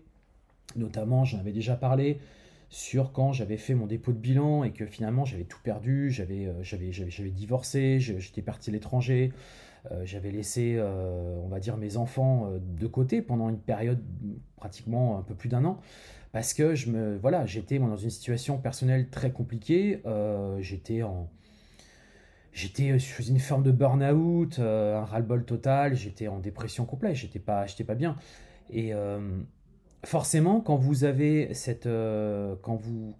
Notamment, 0.76 1.24
j'en 1.24 1.38
avais 1.38 1.52
déjà 1.52 1.76
parlé 1.76 2.18
sur 2.70 3.12
quand 3.12 3.32
j'avais 3.32 3.56
fait 3.56 3.74
mon 3.74 3.86
dépôt 3.86 4.12
de 4.12 4.18
bilan 4.18 4.62
et 4.62 4.72
que 4.72 4.84
finalement 4.84 5.24
j'avais 5.24 5.44
tout 5.44 5.58
perdu, 5.62 6.10
j'avais 6.10 6.46
euh, 6.46 7.30
divorcé, 7.30 7.98
j'étais 7.98 8.42
parti 8.42 8.68
à 8.68 8.74
l'étranger, 8.74 9.32
euh, 9.90 10.04
j'avais 10.04 10.30
laissé, 10.30 10.78
on 10.78 11.48
va 11.48 11.60
dire, 11.60 11.76
mes 11.78 11.96
enfants 11.96 12.50
de 12.60 12.86
côté 12.86 13.22
pendant 13.22 13.48
une 13.48 13.58
période 13.58 14.02
pratiquement 14.56 15.18
un 15.18 15.22
peu 15.22 15.34
plus 15.34 15.48
d'un 15.48 15.64
an. 15.64 15.80
Parce 16.32 16.52
que 16.52 16.74
je 16.74 16.90
me 16.90 17.16
voilà 17.16 17.46
j'étais 17.46 17.78
dans 17.78 17.96
une 17.96 18.10
situation 18.10 18.58
personnelle 18.58 19.08
très 19.08 19.32
compliquée. 19.32 20.02
Euh, 20.06 20.60
j'étais 20.60 21.02
en 21.02 21.30
j'étais 22.52 22.98
faisais 22.98 23.30
une 23.30 23.38
forme 23.38 23.62
de 23.62 23.72
burn-out 23.72 24.58
euh, 24.58 24.98
un 24.98 25.04
ras-le-bol 25.04 25.44
total. 25.44 25.96
J'étais 25.96 26.28
en 26.28 26.38
dépression 26.38 26.84
complète. 26.84 27.16
J'étais 27.16 27.38
pas 27.38 27.66
j'étais 27.66 27.84
pas 27.84 27.94
bien. 27.94 28.16
Et 28.70 28.92
euh, 28.92 29.20
forcément 30.04 30.60
quand 30.60 30.76
vous 30.76 31.04
avez 31.04 31.52
cette 31.54 31.88
quand 32.62 32.78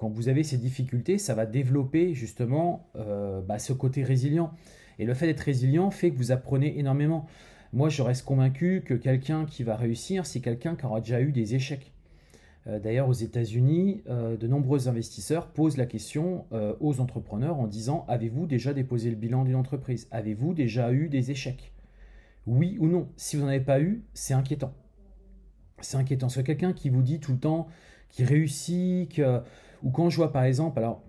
vous 0.09 0.29
avez 0.29 0.45
ces 0.45 0.59
difficultés 0.59 1.19
ça 1.19 1.35
va 1.35 1.45
développer 1.45 2.15
justement 2.15 2.89
bah, 2.95 3.59
ce 3.59 3.73
côté 3.73 4.05
résilient. 4.05 4.53
Et 4.99 5.05
le 5.05 5.15
fait 5.15 5.27
d'être 5.27 5.41
résilient 5.41 5.91
fait 5.91 6.11
que 6.11 6.17
vous 6.17 6.33
apprenez 6.33 6.79
énormément. 6.79 7.27
Moi 7.73 7.89
je 7.89 8.03
reste 8.03 8.25
convaincu 8.25 8.83
que 8.85 8.95
quelqu'un 8.95 9.45
qui 9.45 9.65
va 9.65 9.77
réussir 9.77 10.25
c'est 10.25 10.41
quelqu'un 10.41 10.77
qui 10.77 10.87
aura 10.87 11.01
déjà 11.01 11.21
eu 11.21 11.33
des 11.33 11.55
échecs. 11.55 11.93
Euh, 12.69 12.79
d'ailleurs, 12.79 13.09
aux 13.09 13.15
États-Unis, 13.15 14.03
euh, 14.09 14.37
de 14.37 14.47
nombreux 14.47 14.89
investisseurs 14.89 15.49
posent 15.49 15.77
la 15.77 15.87
question 15.87 16.47
euh, 16.53 16.75
aux 16.81 17.01
entrepreneurs 17.01 17.59
en 17.59 17.67
disant 17.67 18.05
Avez-vous 18.09 18.47
déjà 18.47 18.75
déposé 18.75 19.11
le 19.11 19.17
bilan 19.17 19.45
d'une 19.45 19.55
entreprise? 19.55 20.09
Avez-vous 20.11 20.55
déjà 20.55 20.93
eu 20.93 21.09
des 21.09 21.31
échecs? 21.31 21.73
Oui 22.47 22.77
ou 22.81 22.87
non? 22.87 23.09
Si 23.17 23.37
vous 23.37 23.43
n'en 23.43 23.49
avez 23.49 23.61
pas 23.61 23.81
eu, 23.81 24.05
c'est 24.15 24.35
inquiétant. 24.35 24.73
C'est 25.81 25.97
inquiétant. 25.97 26.29
C'est 26.29 26.45
quelqu'un 26.45 26.73
qui 26.73 26.91
vous 26.91 27.03
dit 27.03 27.21
tout 27.21 27.33
le 27.33 27.39
temps 27.39 27.69
qu'il 28.11 28.25
réussit, 28.25 29.21
ou 29.83 29.91
quand 29.91 30.11
je 30.11 30.17
vois 30.17 30.33
par 30.33 30.45
exemple, 30.45 30.79
alors 30.79 31.03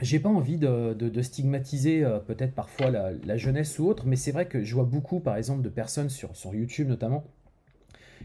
j'ai 0.00 0.20
pas 0.20 0.28
envie 0.28 0.56
de, 0.56 1.22
stigmatiser 1.22 2.06
peut-être 2.26 2.54
parfois 2.54 2.90
la, 2.90 3.36
jeunesse 3.36 3.78
ou 3.78 3.86
autre, 3.86 4.06
mais 4.06 4.16
c'est 4.16 4.32
vrai 4.32 4.46
que 4.46 4.62
je 4.62 4.74
vois 4.74 4.84
beaucoup 4.84 5.20
par 5.20 5.36
exemple 5.36 5.62
de 5.62 5.68
personnes 5.68 6.10
sur, 6.10 6.36
sur 6.36 6.54
YouTube 6.54 6.88
notamment 6.88 7.24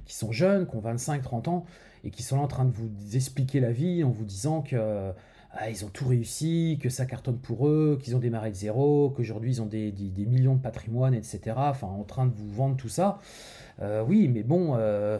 qui 0.05 0.15
sont 0.15 0.31
jeunes, 0.31 0.67
qui 0.67 0.75
ont 0.75 0.81
25-30 0.81 1.49
ans, 1.49 1.65
et 2.03 2.11
qui 2.11 2.23
sont 2.23 2.37
là 2.37 2.41
en 2.41 2.47
train 2.47 2.65
de 2.65 2.71
vous 2.71 3.15
expliquer 3.15 3.59
la 3.59 3.71
vie 3.71 4.03
en 4.03 4.09
vous 4.09 4.25
disant 4.25 4.61
que 4.61 5.11
ah, 5.59 5.71
ils 5.71 5.83
ont 5.85 5.89
tout 5.89 6.07
réussi, 6.07 6.77
que 6.81 6.89
ça 6.89 7.07
cartonne 7.07 7.39
pour 7.39 7.67
eux, 7.67 7.97
qu'ils 8.01 8.15
ont 8.15 8.19
démarré 8.19 8.51
de 8.51 8.55
zéro, 8.55 9.11
qu'aujourd'hui 9.15 9.53
ils 9.53 9.61
ont 9.61 9.65
des, 9.65 9.91
millions 10.17 10.55
de 10.55 10.61
patrimoine, 10.61 11.15
etc. 11.15 11.55
Enfin, 11.57 11.87
en 11.87 12.03
train 12.03 12.27
de 12.27 12.33
vous 12.35 12.53
vendre 12.53 12.77
tout 12.77 12.89
ça. 12.89 13.19
Euh, 13.81 14.03
oui, 14.07 14.27
mais 14.27 14.43
bon, 14.43 14.75
euh, 14.75 15.17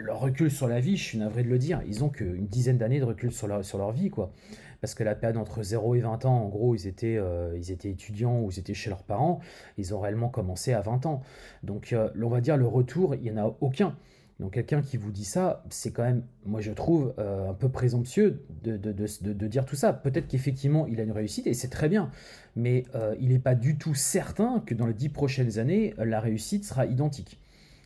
leur 0.00 0.20
recul 0.20 0.50
sur 0.50 0.66
la 0.66 0.80
vie, 0.80 0.96
je 0.96 1.04
suis 1.04 1.18
navré 1.18 1.42
de 1.42 1.48
le 1.48 1.58
dire, 1.58 1.82
ils 1.86 2.04
ont 2.04 2.08
qu'une 2.08 2.46
dizaine 2.46 2.78
d'années 2.78 3.00
de 3.00 3.04
recul 3.04 3.32
sur 3.32 3.48
leur, 3.48 3.64
sur 3.64 3.76
leur 3.76 3.92
vie, 3.92 4.08
quoi. 4.08 4.32
Parce 4.80 4.94
que 4.94 5.04
la 5.04 5.14
période 5.14 5.36
entre 5.36 5.62
0 5.62 5.94
et 5.94 6.00
20 6.00 6.24
ans, 6.24 6.36
en 6.36 6.48
gros, 6.48 6.74
ils 6.74 6.86
étaient, 6.86 7.16
euh, 7.18 7.54
ils 7.56 7.70
étaient 7.70 7.90
étudiants 7.90 8.40
ou 8.40 8.50
ils 8.50 8.58
étaient 8.58 8.74
chez 8.74 8.88
leurs 8.88 9.02
parents, 9.02 9.40
ils 9.76 9.94
ont 9.94 10.00
réellement 10.00 10.28
commencé 10.30 10.72
à 10.72 10.80
20 10.80 11.04
ans. 11.04 11.22
Donc, 11.62 11.94
on 11.94 12.28
va 12.28 12.40
dire, 12.40 12.56
le 12.56 12.66
retour, 12.66 13.14
il 13.14 13.22
n'y 13.22 13.30
en 13.30 13.46
a 13.46 13.56
aucun. 13.60 13.94
Donc 14.38 14.52
quelqu'un 14.52 14.82
qui 14.82 14.98
vous 14.98 15.10
dit 15.10 15.24
ça, 15.24 15.64
c'est 15.70 15.92
quand 15.92 16.02
même, 16.02 16.22
moi 16.44 16.60
je 16.60 16.70
trouve, 16.72 17.14
euh, 17.18 17.50
un 17.50 17.54
peu 17.54 17.70
présomptueux 17.70 18.44
de, 18.62 18.76
de, 18.76 19.46
dire 19.46 19.64
tout 19.64 19.76
ça. 19.76 19.94
Peut-être 19.94 20.28
qu'effectivement 20.28 20.86
il 20.86 21.00
a 21.00 21.04
une 21.04 21.12
réussite 21.12 21.46
et 21.46 21.54
c'est 21.54 21.70
très 21.70 21.88
bien, 21.88 22.10
mais 22.54 22.84
euh, 22.94 23.14
il 23.18 23.30
n'est 23.30 23.38
pas 23.38 23.54
du 23.54 23.78
tout 23.78 23.94
certain 23.94 24.62
que 24.66 24.74
dans 24.74 24.86
les 24.86 24.92
dix 24.92 25.08
prochaines 25.08 25.58
années, 25.58 25.94
la 25.96 26.20
réussite 26.20 26.66
sera 26.66 26.84
identique. 26.84 27.40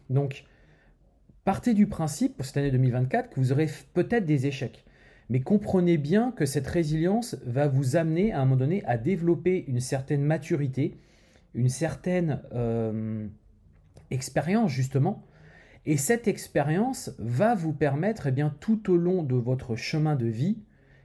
Donc 0.08 0.44
partez 1.44 1.72
du 1.72 1.86
principe 1.86 2.36
pour 2.36 2.44
cette 2.44 2.56
année 2.56 2.72
2024 2.72 3.30
que 3.30 3.38
vous 3.38 3.52
aurez 3.52 3.68
peut-être 3.94 4.24
des 4.24 4.46
échecs. 4.46 4.84
Mais 5.28 5.40
comprenez 5.40 5.98
bien 5.98 6.32
que 6.32 6.46
cette 6.46 6.66
résilience 6.66 7.36
va 7.46 7.68
vous 7.68 7.94
amener 7.94 8.32
à 8.32 8.40
un 8.40 8.44
moment 8.44 8.56
donné 8.56 8.84
à 8.86 8.98
développer 8.98 9.64
une 9.68 9.78
certaine 9.78 10.24
maturité, 10.24 10.98
une 11.54 11.68
certaine 11.68 12.42
euh, 12.52 13.28
expérience 14.10 14.72
justement, 14.72 15.24
et 15.86 15.96
cette 15.96 16.28
expérience 16.28 17.12
va 17.18 17.54
vous 17.54 17.72
permettre 17.72 18.26
eh 18.26 18.32
bien, 18.32 18.54
tout 18.60 18.90
au 18.90 18.96
long 18.96 19.22
de 19.22 19.34
votre 19.34 19.76
chemin 19.76 20.16
de 20.16 20.26
vie 20.26 20.58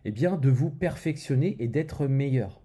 eh 0.03 0.12
bien, 0.12 0.38
de 0.38 0.50
vous 0.50 0.70
perfectionner 0.70 1.55
et 1.60 1.67
d'être 1.67 2.08
meilleur. 2.08 2.62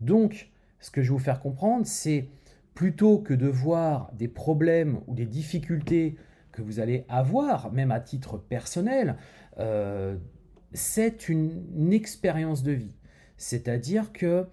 Donc, 0.00 0.50
ce 0.78 0.90
que 0.90 1.02
je 1.02 1.08
vais 1.08 1.16
vous 1.16 1.24
faire 1.24 1.40
comprendre, 1.40 1.86
c'est 1.86 2.28
plutôt 2.74 3.18
que 3.18 3.34
de 3.34 3.48
voir 3.48 4.12
des 4.14 4.28
problèmes 4.28 5.00
ou 5.06 5.14
des 5.14 5.26
difficultés 5.26 6.16
que 6.52 6.62
vous 6.62 6.80
allez 6.80 7.04
avoir, 7.08 7.72
même 7.72 7.90
à 7.90 8.00
titre 8.00 8.38
personnel, 8.38 9.16
euh, 9.58 10.16
c'est 10.72 11.28
une 11.28 11.92
expérience 11.92 12.62
de 12.62 12.72
vie. 12.72 12.94
C'est-à-dire 13.36 14.12
que 14.12 14.46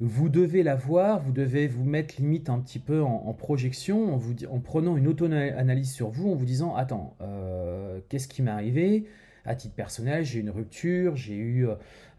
vous 0.00 0.28
devez 0.28 0.62
la 0.62 0.74
voir, 0.74 1.20
vous 1.20 1.32
devez 1.32 1.68
vous 1.68 1.84
mettre 1.84 2.16
limite 2.18 2.50
un 2.50 2.58
petit 2.58 2.78
peu 2.78 3.02
en, 3.02 3.32
projection, 3.32 4.20
en, 4.50 4.60
prenant 4.60 4.96
une 4.96 5.06
auto-analyse 5.08 5.92
sur 5.92 6.10
vous, 6.10 6.30
en 6.30 6.34
vous 6.34 6.44
disant 6.44 6.74
Attends, 6.74 7.16
euh, 7.20 8.00
qu'est-ce 8.08 8.28
qui 8.28 8.42
m'est 8.42 8.50
arrivé? 8.50 9.06
À 9.46 9.54
titre 9.54 9.74
personnel, 9.74 10.24
j'ai 10.24 10.38
eu 10.38 10.40
une 10.40 10.48
rupture, 10.48 11.16
j'ai 11.16 11.34
eu, 11.34 11.66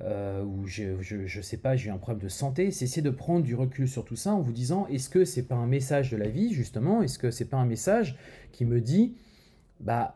euh, 0.01 0.43
ou 0.43 0.67
je, 0.67 1.01
je, 1.01 1.41
sais 1.41 1.57
pas, 1.57 1.75
j'ai 1.75 1.89
eu 1.89 1.91
un 1.91 1.97
problème 1.97 2.21
de 2.21 2.29
santé. 2.29 2.67
Essayer 2.67 3.01
de 3.01 3.09
prendre 3.09 3.43
du 3.43 3.55
recul 3.55 3.87
sur 3.87 4.05
tout 4.05 4.15
ça 4.15 4.31
en 4.31 4.41
vous 4.41 4.51
disant 4.51 4.85
est-ce 4.91 5.09
que 5.09 5.25
c'est 5.25 5.47
pas 5.47 5.55
un 5.55 5.65
message 5.65 6.11
de 6.11 6.17
la 6.17 6.27
vie, 6.27 6.53
justement? 6.53 7.01
Est-ce 7.01 7.17
que 7.17 7.31
c'est 7.31 7.49
pas 7.49 7.57
un 7.57 7.65
message 7.65 8.15
qui 8.51 8.63
me 8.63 8.79
dit 8.79 9.15
bah 9.79 10.15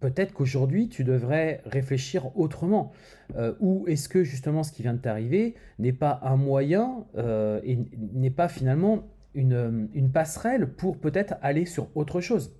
peut-être 0.00 0.32
qu'aujourd'hui, 0.32 0.88
tu 0.88 1.04
devrais 1.04 1.60
réfléchir 1.64 2.36
autrement. 2.36 2.92
Euh, 3.36 3.54
ou 3.60 3.84
est-ce 3.88 4.08
que 4.08 4.24
justement 4.24 4.62
ce 4.62 4.72
qui 4.72 4.82
vient 4.82 4.94
de 4.94 5.00
t'arriver 5.00 5.54
n'est 5.78 5.92
pas 5.92 6.20
un 6.22 6.36
moyen 6.36 7.04
euh, 7.16 7.60
et 7.64 7.78
n'est 8.12 8.30
pas 8.30 8.48
finalement 8.48 9.04
une, 9.34 9.88
une 9.94 10.10
passerelle 10.10 10.68
pour 10.68 10.98
peut-être 10.98 11.34
aller 11.42 11.66
sur 11.66 11.88
autre 11.94 12.20
chose? 12.20 12.54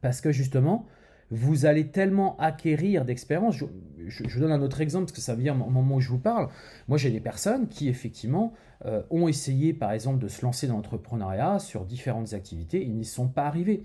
Parce 0.00 0.20
que 0.20 0.32
justement, 0.32 0.86
vous 1.30 1.66
allez 1.66 1.88
tellement 1.88 2.36
acquérir 2.38 3.04
d'expérience. 3.04 3.56
Je, 3.56 4.22
vous 4.22 4.40
donne 4.40 4.52
un 4.52 4.62
autre 4.62 4.80
exemple 4.80 5.04
parce 5.04 5.16
que 5.16 5.20
ça 5.20 5.34
vient 5.34 5.60
au 5.60 5.70
moment 5.70 5.96
où 5.96 6.00
je 6.00 6.08
vous 6.08 6.18
parle. 6.18 6.48
Moi, 6.88 6.96
j'ai 6.98 7.10
des 7.10 7.20
personnes 7.20 7.68
qui 7.68 7.88
effectivement 7.88 8.54
euh, 8.86 9.02
ont 9.10 9.28
essayé, 9.28 9.74
par 9.74 9.92
exemple, 9.92 10.18
de 10.18 10.28
se 10.28 10.42
lancer 10.42 10.66
dans 10.66 10.76
l'entrepreneuriat 10.76 11.58
sur 11.58 11.84
différentes 11.84 12.32
activités. 12.32 12.82
Ils 12.82 12.94
n'y 12.94 13.04
sont 13.04 13.28
pas 13.28 13.46
arrivés. 13.46 13.84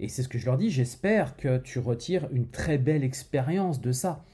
Et 0.00 0.08
c'est 0.08 0.22
ce 0.22 0.28
que 0.28 0.38
je 0.38 0.46
leur 0.46 0.56
dis, 0.56 0.70
j'espère 0.70 1.36
que 1.36 1.58
tu 1.58 1.78
retires 1.78 2.28
une 2.32 2.48
très 2.48 2.78
belle 2.78 3.04
expérience 3.04 3.80
de 3.80 3.92
ça. 3.92 4.24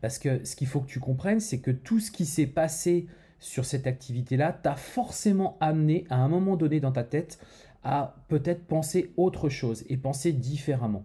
Parce 0.00 0.18
que 0.18 0.44
ce 0.44 0.56
qu'il 0.56 0.66
faut 0.66 0.80
que 0.80 0.88
tu 0.88 1.00
comprennes, 1.00 1.40
c'est 1.40 1.58
que 1.58 1.70
tout 1.70 2.00
ce 2.00 2.10
qui 2.10 2.24
s'est 2.24 2.46
passé 2.46 3.06
sur 3.38 3.64
cette 3.64 3.86
activité-là 3.86 4.52
t'a 4.52 4.76
forcément 4.76 5.56
amené 5.60 6.06
à 6.10 6.16
un 6.16 6.28
moment 6.28 6.56
donné 6.56 6.80
dans 6.80 6.92
ta 6.92 7.04
tête 7.04 7.38
à 7.82 8.16
peut-être 8.28 8.66
penser 8.66 9.12
autre 9.16 9.48
chose 9.48 9.84
et 9.88 9.96
penser 9.96 10.32
différemment. 10.32 11.04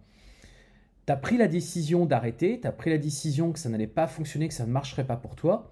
Tu 1.07 1.13
as 1.13 1.17
pris 1.17 1.37
la 1.37 1.47
décision 1.47 2.05
d'arrêter, 2.05 2.59
tu 2.59 2.67
as 2.67 2.71
pris 2.71 2.89
la 2.89 2.97
décision 2.97 3.51
que 3.51 3.59
ça 3.59 3.69
n'allait 3.69 3.87
pas 3.87 4.07
fonctionner, 4.07 4.47
que 4.47 4.53
ça 4.53 4.65
ne 4.65 4.71
marcherait 4.71 5.05
pas 5.05 5.15
pour 5.15 5.35
toi. 5.35 5.71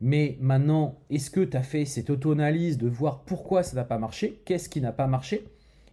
Mais 0.00 0.38
maintenant, 0.40 0.98
est-ce 1.10 1.30
que 1.30 1.40
tu 1.40 1.56
as 1.56 1.62
fait 1.62 1.84
cette 1.84 2.08
auto-analyse 2.08 2.78
de 2.78 2.88
voir 2.88 3.24
pourquoi 3.24 3.62
ça 3.62 3.74
n'a 3.74 3.84
pas 3.84 3.98
marché 3.98 4.40
Qu'est-ce 4.44 4.68
qui 4.68 4.80
n'a 4.80 4.92
pas 4.92 5.08
marché? 5.08 5.44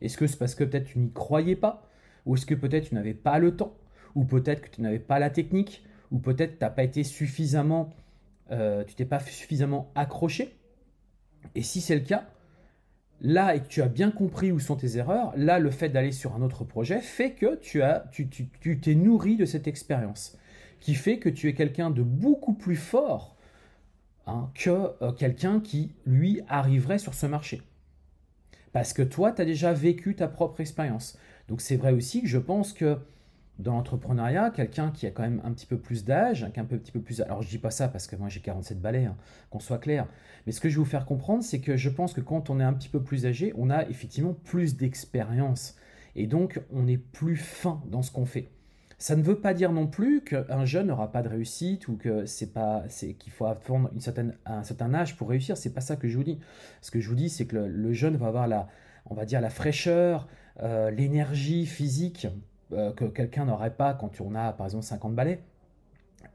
Est-ce 0.06 0.18
que 0.18 0.28
c'est 0.28 0.38
parce 0.38 0.56
que 0.56 0.64
peut-être 0.64 0.86
tu 0.86 1.00
n'y 1.00 1.12
croyais 1.12 1.56
pas? 1.56 1.90
Ou 2.26 2.36
est-ce 2.36 2.46
que 2.46 2.56
peut-être 2.56 2.90
tu 2.90 2.96
n'avais 2.96 3.14
pas 3.14 3.40
le 3.40 3.56
temps? 3.56 3.76
Ou 4.16 4.24
peut-être 4.24 4.62
que 4.62 4.70
tu 4.70 4.82
n'avais 4.82 5.00
pas 5.00 5.20
la 5.20 5.30
technique? 5.30 5.84
Ou 6.12 6.20
peut-être 6.20 6.60
tu 6.60 6.64
n'as 6.64 6.70
pas 6.70 6.84
été 6.84 7.04
suffisamment... 7.04 7.90
Euh, 8.52 8.84
tu 8.84 8.96
t'es 8.96 9.06
pas 9.06 9.20
suffisamment 9.20 9.92
accroché? 9.96 10.56
Et 11.56 11.64
si 11.64 11.82
c'est 11.82 11.96
le 11.96 12.02
cas, 12.02 12.28
là 13.22 13.56
et 13.56 13.62
que 13.62 13.68
tu 13.68 13.82
as 13.82 13.88
bien 13.88 14.12
compris 14.12 14.52
où 14.52 14.60
sont 14.60 14.76
tes 14.76 14.98
erreurs, 14.98 15.34
là 15.36 15.60
le 15.60 15.72
fait 15.72 15.90
d'aller 15.90 16.12
sur 16.12 16.36
un 16.36 16.42
autre 16.42 16.64
projet 16.64 17.00
fait 17.02 17.32
que 17.32 17.56
tu 17.56 17.82
as, 17.82 18.06
tu, 18.12 18.28
t'es 18.28 18.96
nourri 18.96 19.36
de 19.36 19.46
cette 19.46 19.68
expérience. 19.68 20.38
Qui 20.80 20.94
fait 20.94 21.18
que 21.18 21.30
tu 21.30 21.48
es 21.48 21.54
quelqu'un 21.54 21.90
de 21.90 22.04
beaucoup 22.04 22.54
plus 22.54 22.76
fort 22.76 23.36
hein, 24.28 24.52
que 24.54 24.92
euh, 25.02 25.12
quelqu'un 25.12 25.60
qui, 25.60 25.96
lui, 26.06 26.42
arriverait 26.48 27.00
sur 27.00 27.14
ce 27.14 27.26
marché. 27.26 27.62
Parce 28.76 28.92
que 28.92 29.04
toi, 29.04 29.32
tu 29.32 29.42
as 29.42 29.46
déjà 29.46 29.72
vécu 29.72 30.18
ta 30.18 30.28
propre 30.28 30.60
expérience. 30.60 31.18
Donc 31.48 31.62
c'est 31.62 31.78
vrai 31.78 31.94
aussi 31.94 32.22
que 32.22 32.28
je 32.28 32.38
pense 32.38 32.74
que 32.74 32.98
dans 33.58 33.72
l'entrepreneuriat, 33.72 34.50
quelqu'un 34.50 34.92
qui 34.92 35.08
a 35.08 35.12
quand 35.12 35.24
même 35.24 35.42
un 35.46 35.54
petit 35.54 35.66
peu 35.66 35.78
plus 35.78 36.04
d'âge, 36.04 36.44
un 36.44 36.66
petit 36.66 36.92
peu 36.92 37.00
plus... 37.00 37.22
Alors 37.22 37.42
je 37.42 37.48
dis 37.48 37.58
pas 37.58 37.72
ça 37.72 37.88
parce 37.88 38.06
que 38.06 38.18
moi 38.18 38.28
j'ai 38.28 38.42
47 38.42 38.82
balais, 38.82 39.06
hein, 39.06 39.16
qu'on 39.50 39.62
soit 39.62 39.78
clair. 39.78 40.10
Mais 40.46 40.52
ce 40.52 40.60
que 40.60 40.68
je 40.68 40.76
vais 40.76 40.80
vous 40.80 40.90
faire 40.90 41.06
comprendre, 41.06 41.42
c'est 41.42 41.62
que 41.62 41.78
je 41.78 41.90
pense 41.90 42.12
que 42.12 42.20
quand 42.20 42.50
on 42.50 42.60
est 42.60 42.66
un 42.66 42.74
petit 42.74 42.90
peu 42.90 43.02
plus 43.02 43.26
âgé, 43.26 43.54
on 43.56 43.70
a 43.70 43.88
effectivement 43.88 44.34
plus 44.34 44.76
d'expérience. 44.76 45.78
Et 46.18 46.28
donc 46.28 46.62
on 46.74 46.86
est 46.86 46.98
plus 46.98 47.38
fin 47.38 47.82
dans 47.90 48.02
ce 48.02 48.12
qu'on 48.12 48.26
fait. 48.26 48.50
Ça 48.98 49.16
ne 49.16 49.22
veut 49.22 49.40
pas 49.40 49.54
dire 49.54 49.74
non 49.74 49.88
plus 49.88 50.22
qu'un 50.22 50.64
jeune 50.64 50.88
n'aura 50.88 51.12
pas 51.12 51.22
de 51.22 51.28
réussite 51.28 51.88
ou 51.90 51.98
que 51.98 52.26
c'est 52.26 52.54
pas 52.54 52.84
c'est 52.88 53.14
qu'il 53.14 53.34
faut 53.34 53.46
attendre 53.46 53.90
une 53.94 54.00
certaine, 54.00 54.38
un 54.46 54.64
certain 54.64 54.94
âge 54.94 55.18
pour 55.18 55.30
réussir. 55.30 55.58
C'est 55.58 55.74
pas 55.74 55.82
ça 55.82 55.98
que 55.98 56.08
je 56.08 56.16
vous 56.16 56.24
dis. 56.24 56.40
Ce 56.82 56.92
que 56.92 57.02
je 57.02 57.10
vous 57.10 57.16
dis, 57.16 57.30
c'est 57.30 57.46
que 57.46 57.58
le, 57.58 57.94
jeune 57.94 58.16
va 58.16 58.28
avoir 58.28 58.48
la, 58.48 58.68
on 59.06 59.14
va 59.14 59.26
dire 59.26 59.42
la 59.42 59.50
fraîcheur, 59.50 60.28
euh, 60.64 60.92
l'énergie 60.92 61.66
physique 61.66 62.28
euh, 62.72 62.94
que 62.94 63.04
quelqu'un 63.06 63.46
n'aurait 63.46 63.76
pas 63.76 63.94
quand 63.94 64.22
on 64.22 64.34
a 64.34 64.54
par 64.54 64.66
exemple 64.66 64.86
50 64.86 65.14
balais. 65.14 65.44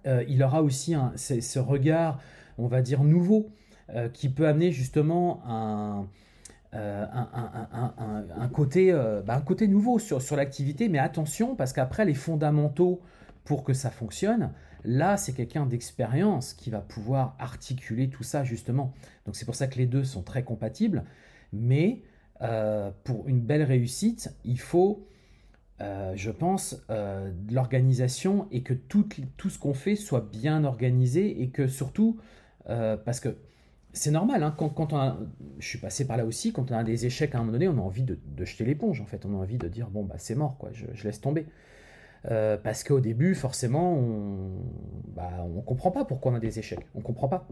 Euh, 0.06 0.22
il 0.28 0.42
aura 0.42 0.62
aussi 0.62 0.94
ce 1.16 1.58
regard, 1.58 2.20
on 2.58 2.66
va 2.66 2.82
dire 2.82 3.02
nouveau, 3.02 3.50
qui 4.12 4.28
peut 4.28 4.46
amener 4.46 4.70
justement 4.70 5.42
un 5.44 6.06
euh, 6.72 7.04
un, 7.12 8.48
côté, 8.48 8.92
euh, 8.92 9.22
bah, 9.22 9.34
un 9.34 9.40
côté 9.40 9.66
nouveau 9.66 9.98
sur, 9.98 10.22
sur 10.22 10.36
l'activité, 10.36 10.88
mais 10.88 11.00
attention, 11.00 11.56
parce 11.56 11.72
qu'après, 11.72 12.04
les 12.04 12.14
fondamentaux 12.14 13.00
pour 13.44 13.64
que 13.64 13.72
ça 13.72 13.90
fonctionne, 13.90 14.52
là, 14.84 15.16
c'est 15.16 15.32
quelqu'un 15.32 15.66
d'expérience 15.66 16.54
qui 16.54 16.70
va 16.70 16.80
pouvoir 16.80 17.34
articuler 17.40 18.08
tout 18.08 18.22
ça, 18.22 18.44
justement. 18.44 18.94
Donc 19.26 19.34
c'est 19.34 19.46
pour 19.46 19.56
ça 19.56 19.66
que 19.66 19.78
les 19.78 19.86
deux 19.86 20.04
sont 20.04 20.22
très 20.22 20.44
compatibles, 20.44 21.04
mais 21.52 22.02
euh, 22.40 22.92
pour 23.02 23.28
une 23.28 23.40
belle 23.40 23.64
réussite, 23.64 24.32
il 24.44 24.60
faut, 24.60 25.08
je 25.80 26.30
pense, 26.30 26.84
de 26.88 27.54
l'organisation 27.54 28.46
et 28.52 28.62
que 28.62 28.74
tout, 28.74 29.08
tout 29.36 29.50
ce 29.50 29.58
qu'on 29.58 29.74
fait 29.74 29.96
soit 29.96 30.30
bien 30.30 30.62
organisé 30.64 31.42
et 31.42 31.48
que 31.48 31.66
surtout, 31.66 32.20
parce 32.66 33.18
que 33.18 33.34
c'est 33.92 34.10
normal, 34.10 34.42
hein, 34.42 34.54
quand, 34.56 34.92
on 34.92 35.28
je 35.58 35.66
suis 35.66 35.78
passé 35.78 36.06
par 36.06 36.16
là 36.16 36.24
aussi, 36.24 36.52
quand 36.52 36.70
on 36.70 36.74
a 36.74 36.84
des 36.84 37.06
échecs 37.06 37.34
à 37.34 37.38
un 37.38 37.40
moment 37.40 37.52
donné, 37.52 37.68
on 37.68 37.78
a 37.78 37.80
envie 37.80 38.04
de, 38.04 38.18
jeter 38.44 38.64
l'éponge 38.64 39.00
en 39.00 39.06
fait, 39.06 39.26
on 39.26 39.34
a 39.34 39.36
envie 39.36 39.58
de 39.58 39.68
dire 39.68 39.90
bon 39.90 40.04
bah 40.04 40.16
c'est 40.18 40.34
mort 40.34 40.56
quoi, 40.58 40.70
je, 40.72 40.86
laisse 41.04 41.20
tomber. 41.20 41.46
Euh, 42.30 42.58
parce 42.58 42.84
qu'au 42.84 43.00
début, 43.00 43.34
forcément, 43.34 43.94
on 43.94 44.50
bah, 45.14 45.44
on 45.56 45.62
comprend 45.62 45.90
pas 45.90 46.04
pourquoi 46.04 46.32
on 46.32 46.34
a 46.34 46.40
des 46.40 46.58
échecs, 46.58 46.86
on 46.94 47.00
comprend 47.00 47.28
pas. 47.28 47.48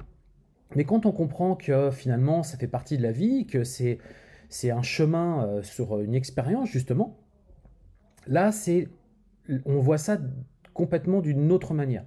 Mais 0.76 0.84
quand 0.84 1.06
on 1.06 1.12
comprend 1.12 1.56
que 1.56 1.90
finalement 1.90 2.42
ça 2.42 2.56
fait 2.56 2.68
partie 2.68 2.98
de 2.98 3.02
la 3.02 3.12
vie, 3.12 3.46
que 3.46 3.64
c'est 3.64 3.98
c'est 4.48 4.70
un 4.70 4.82
chemin 4.82 5.44
euh, 5.46 5.62
sur 5.62 6.00
une 6.00 6.14
expérience 6.14 6.68
justement, 6.68 7.18
là 8.26 8.52
c'est 8.52 8.88
on 9.64 9.80
voit 9.80 9.98
ça 9.98 10.18
complètement 10.74 11.20
d'une 11.20 11.50
autre 11.50 11.74
manière. 11.74 12.04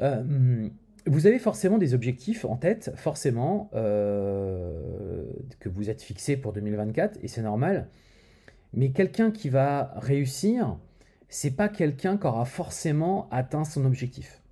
Euh, 0.00 0.68
vous 1.06 1.26
avez 1.26 1.38
forcément 1.38 1.78
des 1.78 1.94
objectifs 1.94 2.44
en 2.44 2.56
tête, 2.56 2.92
forcément, 2.96 3.70
euh, 3.74 5.24
que 5.58 5.68
vous 5.68 5.90
êtes 5.90 6.02
fixés 6.02 6.36
pour 6.36 6.52
2024, 6.52 7.18
et 7.22 7.28
c'est 7.28 7.42
normal. 7.42 7.88
Mais 8.72 8.90
quelqu'un 8.90 9.30
qui 9.30 9.48
va 9.48 9.92
réussir, 9.96 10.78
c'est 11.28 11.50
pas 11.50 11.68
quelqu'un 11.68 12.16
qui 12.16 12.26
aura 12.26 12.44
forcément 12.44 13.28
atteint 13.30 13.64
son 13.64 13.84
objectif. 13.84 14.42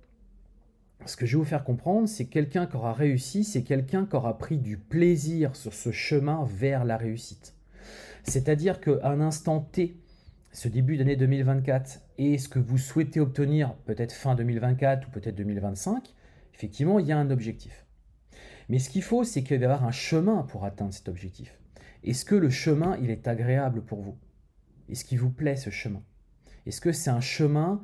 Ce 1.05 1.15
que 1.15 1.25
je 1.25 1.35
vais 1.35 1.39
vous 1.39 1.49
faire 1.49 1.63
comprendre, 1.63 2.07
c'est 2.07 2.25
quelqu'un 2.25 2.67
qui 2.67 2.75
aura 2.75 2.93
réussi, 2.93 3.43
c'est 3.43 3.63
quelqu'un 3.63 4.05
qui 4.05 4.15
aura 4.15 4.37
pris 4.37 4.57
du 4.57 4.77
plaisir 4.77 5.55
sur 5.55 5.73
ce 5.73 5.91
chemin 5.91 6.45
vers 6.45 6.85
la 6.85 6.97
réussite. 6.97 7.55
C'est-à-dire 8.23 8.79
qu'à 8.79 8.99
un 9.03 9.19
instant 9.19 9.61
T, 9.61 9.95
ce 10.51 10.67
début 10.67 10.97
d'année 10.97 11.15
2024 11.15 12.01
et 12.17 12.37
ce 12.37 12.49
que 12.49 12.59
vous 12.59 12.77
souhaitez 12.77 13.19
obtenir 13.19 13.73
peut-être 13.85 14.11
fin 14.11 14.35
2024 14.35 15.07
ou 15.07 15.11
peut-être 15.11 15.35
2025, 15.35 16.13
Effectivement, 16.61 16.99
il 16.99 17.07
y 17.07 17.11
a 17.11 17.17
un 17.17 17.31
objectif. 17.31 17.87
Mais 18.69 18.77
ce 18.77 18.91
qu'il 18.91 19.01
faut, 19.01 19.23
c'est 19.23 19.41
qu'il 19.41 19.57
va 19.57 19.61
y 19.63 19.65
avoir 19.65 19.83
un 19.83 19.91
chemin 19.91 20.43
pour 20.43 20.63
atteindre 20.63 20.93
cet 20.93 21.09
objectif. 21.09 21.57
Est-ce 22.03 22.23
que 22.23 22.35
le 22.35 22.51
chemin, 22.51 22.99
il 23.01 23.09
est 23.09 23.27
agréable 23.27 23.81
pour 23.81 23.99
vous? 24.01 24.15
Est-ce 24.87 25.03
qu'il 25.03 25.17
vous 25.17 25.31
plaît 25.31 25.55
ce 25.55 25.71
chemin? 25.71 26.03
Est-ce 26.67 26.79
que 26.79 26.91
c'est 26.91 27.09
un 27.09 27.19
chemin 27.19 27.81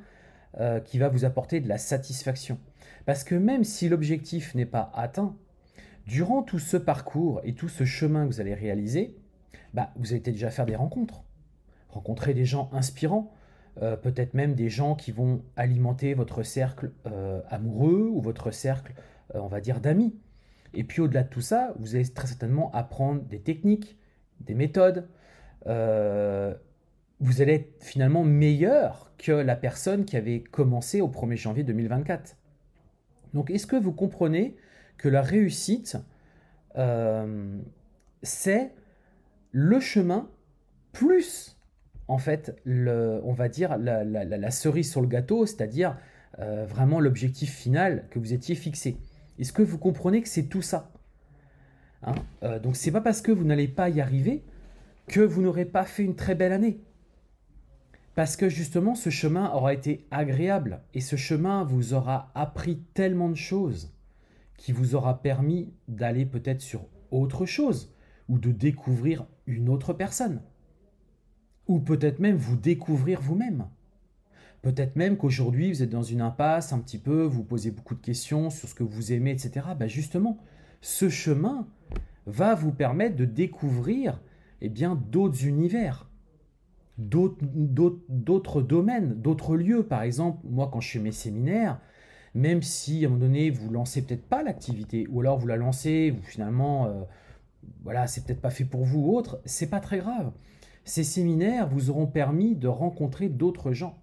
euh, 0.59 0.79
qui 0.79 0.99
va 0.99 1.09
vous 1.09 1.25
apporter 1.25 1.59
de 1.59 1.67
la 1.67 1.79
satisfaction? 1.79 2.59
Parce 3.07 3.23
que 3.23 3.33
même 3.33 3.63
si 3.63 3.89
l'objectif 3.89 4.53
n'est 4.53 4.67
pas 4.67 4.91
atteint, 4.93 5.35
durant 6.05 6.43
tout 6.43 6.59
ce 6.59 6.77
parcours 6.77 7.41
et 7.43 7.55
tout 7.55 7.69
ce 7.69 7.83
chemin 7.83 8.27
que 8.27 8.33
vous 8.33 8.41
allez 8.41 8.53
réaliser, 8.53 9.17
bah, 9.73 9.91
vous 9.95 10.11
allez 10.11 10.19
déjà 10.19 10.51
faire 10.51 10.67
des 10.67 10.75
rencontres. 10.75 11.23
Rencontrer 11.89 12.35
des 12.35 12.45
gens 12.45 12.69
inspirants, 12.73 13.33
euh, 13.81 13.95
peut-être 13.95 14.33
même 14.33 14.55
des 14.55 14.69
gens 14.69 14.95
qui 14.95 15.11
vont 15.11 15.43
alimenter 15.55 16.15
votre 16.15 16.41
cercle 16.41 16.91
euh, 17.05 17.41
amoureux 17.49 18.09
ou 18.11 18.21
votre 18.21 18.49
cercle, 18.51 18.93
euh, 19.35 19.39
on 19.39 19.47
va 19.47 19.61
dire, 19.61 19.79
d'amis. 19.81 20.15
Et 20.73 20.83
puis 20.83 21.01
au-delà 21.01 21.23
de 21.23 21.29
tout 21.29 21.41
ça, 21.41 21.73
vous 21.77 21.95
allez 21.95 22.07
très 22.07 22.27
certainement 22.27 22.71
apprendre 22.71 23.21
des 23.23 23.39
techniques, 23.39 23.97
des 24.41 24.55
méthodes. 24.55 25.07
vous 25.65 27.41
allez 27.41 27.53
être 27.53 27.83
finalement 27.83 28.23
meilleur 28.23 29.11
que 29.17 29.31
la 29.31 29.55
personne 29.55 30.05
qui 30.05 30.17
avait 30.17 30.41
commencé 30.41 31.01
au 31.01 31.07
1er 31.07 31.35
janvier 31.35 31.63
2024. 31.63 32.35
Donc 33.33 33.49
est-ce 33.49 33.65
que 33.65 33.75
vous 33.75 33.93
comprenez 33.93 34.55
que 34.97 35.09
la 35.09 35.21
réussite, 35.21 35.97
c'est 38.23 38.71
le 39.51 39.79
chemin 39.79 40.29
plus 40.91 41.57
en 42.08 42.17
fait, 42.17 42.56
on 42.65 43.34
va 43.34 43.50
dire, 43.50 43.78
la, 43.78 44.52
cerise 44.52 44.89
sur 44.89 45.02
le 45.02 45.08
gâteau, 45.08 45.46
c'est-à-dire 45.46 45.98
euh, 46.39 46.65
vraiment 46.65 47.00
l'objectif 47.00 47.54
final 47.54 48.06
que 48.10 48.20
vous 48.20 48.34
étiez 48.34 48.56
fixé. 48.56 48.98
Est-ce 49.39 49.54
que 49.54 49.62
vous 49.62 49.78
comprenez 49.78 50.22
que 50.22 50.30
c'est 50.30 50.43
tout 50.43 50.62
ça 50.62 50.91
hein? 52.04 52.15
Euh, 52.43 52.60
Donc, 52.60 52.76
c'est 52.76 52.91
pas 52.91 53.02
parce 53.02 53.22
que 53.22 53.32
vous 53.32 53.43
n'allez 53.43 53.67
pas 53.67 53.89
y 53.89 54.02
arriver 54.02 54.43
que 55.08 55.22
vous 55.22 55.41
n'aurez 55.41 55.65
pas 55.65 55.84
fait 55.84 56.04
une 56.04 56.15
très 56.15 56.36
belle 56.36 56.52
année. 56.52 56.80
Parce 58.15 58.36
que 58.36 58.50
justement, 58.50 58.96
ce 58.96 59.10
chemin 59.10 59.52
aura 59.52 59.74
été 59.74 60.08
agréable 60.12 60.82
et 60.93 61.02
ce 61.02 61.15
chemin 61.15 61.63
vous 61.63 61.93
aura 61.93 62.32
appris 62.36 62.80
tellement 62.93 63.30
de 63.30 63.36
choses 63.36 63.93
qui 64.58 64.72
vous 64.72 64.96
aura 64.96 65.22
permis 65.22 65.72
d'aller 65.88 66.26
peut-être 66.26 66.62
sur 66.62 66.88
autre 67.12 67.46
chose 67.46 67.93
ou 68.28 68.39
de 68.39 68.52
découvrir 68.52 69.28
une 69.46 69.70
autre 69.70 69.93
personne. 69.93 70.41
Ou 71.67 71.80
peut-être 71.80 72.19
même 72.19 72.38
vous 72.38 72.56
découvrir 72.56 73.21
vous-même. 73.21 73.65
Peut-être 74.62 74.95
même 74.95 75.17
qu'aujourd'hui 75.17 75.71
vous 75.71 75.84
êtes 75.84 75.89
dans 75.89 76.03
une 76.03 76.21
impasse 76.21 76.73
un 76.73 76.80
petit 76.80 76.97
peu, 76.97 77.23
vous 77.23 77.43
posez 77.43 77.71
beaucoup 77.71 77.95
de 77.95 78.01
questions 78.01 78.49
sur 78.49 78.67
ce 78.67 78.75
que 78.75 78.84
vous 78.84 79.13
aimez, 79.13 79.32
etc. 79.32 79.67
Ben 79.77 79.88
justement, 79.88 80.38
ce 80.82 81.10
chemin 81.10 81.67
va 82.25 82.56
vous 82.56 82.71
permettre 82.71 83.15
de 83.15 83.25
découvrir 83.25 84.21
eh 84.62 84.69
bien, 84.69 84.95
d'autres 84.95 85.45
univers, 85.45 86.10
d'autres 86.97 88.62
domaines, 88.62 89.13
d'autres 89.13 89.56
lieux. 89.56 89.84
Par 89.84 90.01
exemple, 90.01 90.39
moi 90.49 90.69
quand 90.71 90.82
je 90.82 90.91
fais 90.91 90.99
mes 90.99 91.12
séminaires, 91.12 91.80
même 92.34 92.62
si 92.62 93.03
à 93.03 93.08
un 93.08 93.12
moment 93.12 93.21
donné 93.21 93.49
vous 93.49 93.69
lancez 93.69 94.01
peut-être 94.01 94.27
pas 94.27 94.43
l'activité, 94.43 95.08
ou 95.10 95.21
alors 95.21 95.38
vous 95.38 95.47
la 95.47 95.58
lancez, 95.58 96.12
vous 96.12 96.23
finalement, 96.23 96.88
euh, 96.88 97.03
voilà, 97.84 98.08
c'est 98.08 98.25
peut-être 98.25 98.41
pas 98.41 98.49
fait 98.49 98.65
pour 98.65 98.84
vous 98.84 98.99
ou 98.99 99.15
autre, 99.15 99.39
c'est 99.45 99.69
pas 99.69 99.80
très 99.80 99.99
grave. 99.99 100.32
Ces 100.88 101.04
séminaires 101.04 101.67
vous 101.67 101.89
auront 101.89 102.08
permis 102.08 102.56
de 102.56 102.69
rencontrer 102.69 103.28
d'autres 103.28 103.73
gens. 103.73 104.02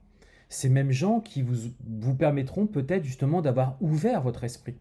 Ces 0.51 0.68
mêmes 0.68 0.90
gens 0.90 1.20
qui 1.20 1.40
vous, 1.40 1.70
vous 1.83 2.14
permettront 2.14 2.66
peut-être 2.66 3.05
justement 3.05 3.40
d'avoir 3.40 3.79
ouvert 3.81 4.20
votre 4.20 4.44
esprit. 4.44 4.77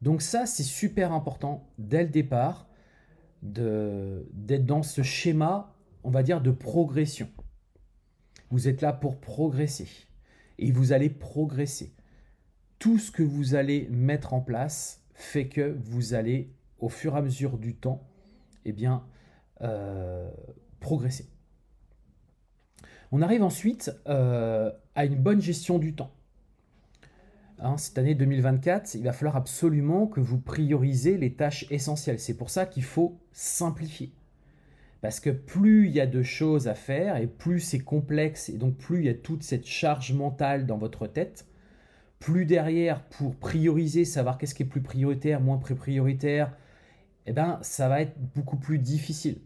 Donc 0.00 0.22
ça, 0.22 0.46
c'est 0.46 0.62
super 0.62 1.12
important 1.12 1.68
dès 1.76 2.04
le 2.04 2.08
départ 2.08 2.68
d'être 3.42 4.64
dans 4.64 4.84
ce 4.84 5.02
schéma, 5.02 5.74
on 6.04 6.10
va 6.10 6.22
dire, 6.22 6.40
de 6.40 6.52
progression. 6.52 7.28
Vous 8.50 8.68
êtes 8.68 8.82
là 8.82 8.92
pour 8.92 9.18
progresser 9.18 9.88
et 10.60 10.70
vous 10.70 10.92
allez 10.92 11.10
progresser. 11.10 11.96
Tout 12.78 13.00
ce 13.00 13.10
que 13.10 13.24
vous 13.24 13.56
allez 13.56 13.88
mettre 13.90 14.34
en 14.34 14.40
place 14.40 15.02
fait 15.14 15.48
que 15.48 15.76
vous 15.82 16.14
allez, 16.14 16.54
au 16.78 16.88
fur 16.88 17.16
et 17.16 17.18
à 17.18 17.22
mesure 17.22 17.58
du 17.58 17.74
temps, 17.74 18.06
eh 18.64 18.72
bien, 18.72 19.04
euh, 19.62 20.28
progresser. 20.80 21.28
On 23.12 23.22
arrive 23.22 23.42
ensuite 23.42 23.92
euh, 24.08 24.70
à 24.94 25.04
une 25.04 25.16
bonne 25.16 25.40
gestion 25.40 25.78
du 25.78 25.94
temps. 25.94 26.12
Hein, 27.58 27.76
cette 27.76 27.98
année 27.98 28.14
2024, 28.14 28.94
il 28.94 29.02
va 29.02 29.12
falloir 29.12 29.36
absolument 29.36 30.06
que 30.06 30.20
vous 30.20 30.38
priorisez 30.38 31.18
les 31.18 31.34
tâches 31.34 31.66
essentielles. 31.70 32.18
C'est 32.18 32.36
pour 32.36 32.48
ça 32.48 32.64
qu'il 32.64 32.84
faut 32.84 33.18
simplifier. 33.32 34.12
Parce 35.02 35.20
que 35.20 35.30
plus 35.30 35.86
il 35.86 35.92
y 35.92 36.00
a 36.00 36.06
de 36.06 36.22
choses 36.22 36.68
à 36.68 36.74
faire 36.74 37.16
et 37.16 37.26
plus 37.26 37.60
c'est 37.60 37.80
complexe 37.80 38.48
et 38.48 38.58
donc 38.58 38.76
plus 38.76 38.98
il 39.00 39.04
y 39.06 39.08
a 39.08 39.14
toute 39.14 39.42
cette 39.42 39.66
charge 39.66 40.12
mentale 40.12 40.66
dans 40.66 40.78
votre 40.78 41.06
tête, 41.06 41.46
plus 42.18 42.44
derrière 42.44 43.02
pour 43.04 43.34
prioriser, 43.34 44.04
savoir 44.04 44.38
qu'est-ce 44.38 44.54
qui 44.54 44.62
est 44.62 44.66
plus 44.66 44.82
prioritaire, 44.82 45.40
moins 45.40 45.58
prioritaire, 45.58 46.54
eh 47.26 47.32
ben 47.32 47.58
ça 47.62 47.88
va 47.88 48.02
être 48.02 48.14
beaucoup 48.34 48.56
plus 48.56 48.78
difficile. 48.78 49.40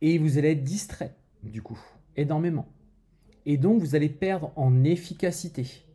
Et 0.00 0.18
vous 0.18 0.38
allez 0.38 0.52
être 0.52 0.64
distrait 0.64 1.14
du 1.42 1.62
coup, 1.62 1.78
énormément. 2.16 2.68
Et 3.44 3.56
donc 3.56 3.80
vous 3.80 3.94
allez 3.94 4.08
perdre 4.08 4.52
en 4.56 4.84
efficacité. 4.84 5.86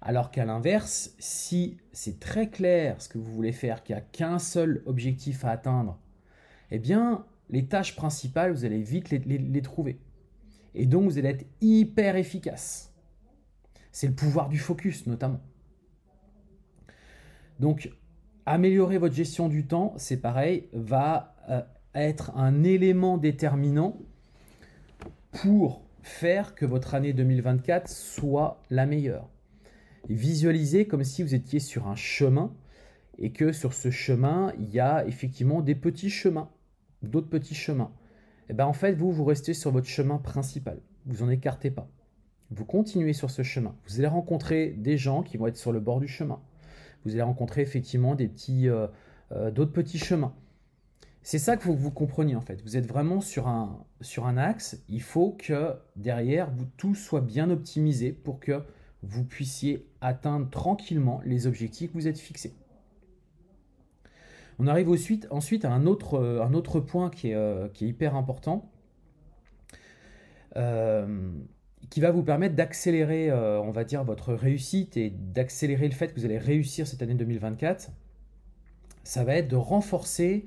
Alors 0.00 0.30
qu'à 0.30 0.44
l'inverse, 0.44 1.14
si 1.18 1.78
c'est 1.92 2.18
très 2.18 2.50
clair 2.50 3.00
ce 3.00 3.08
que 3.08 3.18
vous 3.18 3.32
voulez 3.32 3.52
faire, 3.52 3.82
qu'il 3.82 3.94
n'y 3.94 4.02
a 4.02 4.04
qu'un 4.04 4.38
seul 4.38 4.82
objectif 4.84 5.44
à 5.44 5.50
atteindre, 5.50 5.98
eh 6.72 6.78
bien, 6.78 7.24
les 7.50 7.66
tâches 7.66 7.94
principales, 7.94 8.52
vous 8.52 8.64
allez 8.64 8.82
vite 8.82 9.10
les, 9.10 9.62
trouver. 9.62 10.00
Et 10.74 10.86
donc, 10.86 11.04
vous 11.04 11.18
allez 11.18 11.28
être 11.28 11.46
hyper 11.60 12.16
efficace. 12.16 12.92
C'est 13.92 14.06
le 14.06 14.14
pouvoir 14.14 14.48
du 14.48 14.58
focus, 14.58 15.06
notamment. 15.06 15.40
Donc, 17.60 17.92
améliorer 18.46 18.98
votre 18.98 19.14
gestion 19.14 19.48
du 19.48 19.66
temps, 19.66 19.92
c'est 19.98 20.16
pareil, 20.16 20.68
va 20.72 21.36
euh, 21.50 21.62
être 21.94 22.36
un 22.36 22.64
élément 22.64 23.18
déterminant 23.18 23.98
pour 25.32 25.82
faire 26.02 26.54
que 26.54 26.66
votre 26.66 26.94
année 26.94 27.12
2024 27.12 27.88
soit 27.88 28.60
la 28.70 28.86
meilleure. 28.86 29.28
visualisez 30.08 30.86
comme 30.86 31.04
si 31.04 31.22
vous 31.22 31.34
étiez 31.34 31.60
sur 31.60 31.86
un 31.86 31.94
chemin 31.94 32.52
et 33.18 33.30
que 33.30 33.52
sur 33.52 33.72
ce 33.72 33.90
chemin, 33.90 34.52
il 34.58 34.70
y 34.70 34.80
a 34.80 35.06
effectivement 35.06 35.60
des 35.60 35.74
petits 35.74 36.10
chemins, 36.10 36.50
d'autres 37.02 37.28
petits 37.28 37.54
chemins. 37.54 37.92
Et 38.42 38.44
eh 38.50 38.54
bien 38.54 38.66
en 38.66 38.72
fait, 38.72 38.94
vous, 38.94 39.12
vous 39.12 39.24
restez 39.24 39.54
sur 39.54 39.70
votre 39.70 39.86
chemin 39.86 40.18
principal. 40.18 40.80
Vous 41.06 41.24
n'en 41.24 41.30
écartez 41.30 41.70
pas. 41.70 41.88
Vous 42.50 42.64
continuez 42.64 43.12
sur 43.12 43.30
ce 43.30 43.42
chemin. 43.42 43.74
Vous 43.86 43.98
allez 43.98 44.08
rencontrer 44.08 44.70
des 44.70 44.98
gens 44.98 45.22
qui 45.22 45.36
vont 45.36 45.46
être 45.46 45.56
sur 45.56 45.72
le 45.72 45.80
bord 45.80 46.00
du 46.00 46.08
chemin. 46.08 46.40
Vous 47.04 47.12
allez 47.12 47.22
rencontrer 47.22 47.62
effectivement 47.62 48.14
des 48.14 48.28
petits, 48.28 48.68
euh, 48.68 48.88
euh, 49.32 49.50
d'autres 49.50 49.72
petits 49.72 49.98
chemins. 49.98 50.34
C'est 51.22 51.38
ça 51.38 51.56
qu'il 51.56 51.66
faut 51.66 51.74
que 51.74 51.80
vous 51.80 51.92
compreniez 51.92 52.34
en 52.34 52.40
fait. 52.40 52.60
Vous 52.62 52.76
êtes 52.76 52.86
vraiment 52.86 53.20
sur 53.20 53.46
un, 53.46 54.36
axe. 54.36 54.82
Il 54.88 55.02
faut 55.02 55.36
que 55.38 55.74
derrière, 55.96 56.50
tout 56.76 56.94
soit 56.94 57.20
bien 57.20 57.48
optimisé 57.50 58.12
pour 58.12 58.40
que 58.40 58.62
vous 59.02 59.24
puissiez 59.24 59.86
atteindre 60.00 60.50
tranquillement 60.50 61.20
les 61.24 61.46
objectifs 61.46 61.90
que 61.92 61.94
vous 61.94 62.08
êtes 62.08 62.18
fixés. 62.18 62.54
On 64.58 64.66
arrive 64.66 64.88
ensuite, 65.30 65.64
à 65.64 65.72
un 65.72 65.86
autre, 65.86 66.14
euh, 66.14 66.42
un 66.42 66.54
autre 66.54 66.78
point 66.78 67.10
qui 67.10 67.30
est, 67.30 67.34
euh, 67.34 67.68
hyper 67.80 68.14
important, 68.14 68.70
euh, 70.56 71.32
qui 71.90 72.00
va 72.00 72.10
vous 72.10 72.22
permettre 72.22 72.54
d'accélérer, 72.54 73.32
on 73.32 73.70
va 73.70 73.84
dire, 73.84 74.04
votre 74.04 74.32
réussite 74.34 74.96
et 74.96 75.10
d'accélérer 75.10 75.88
le 75.88 75.94
fait 75.94 76.08
que 76.08 76.20
vous 76.20 76.24
allez 76.24 76.38
réussir 76.38 76.86
cette 76.86 77.02
année 77.02 77.14
2024. 77.14 77.90
Ça 79.04 79.24
va 79.24 79.34
être 79.34 79.48
de 79.48 79.56
renforcer 79.56 80.46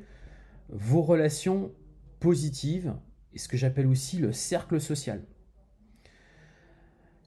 vos 0.70 1.02
relations 1.02 1.72
positives 2.20 2.94
et 3.34 3.40
ce 3.40 3.48
que 3.48 3.58
j'appelle 3.58 3.88
aussi 3.88 4.18
le 4.18 4.32
cercle 4.32 4.80
social. 4.80 5.22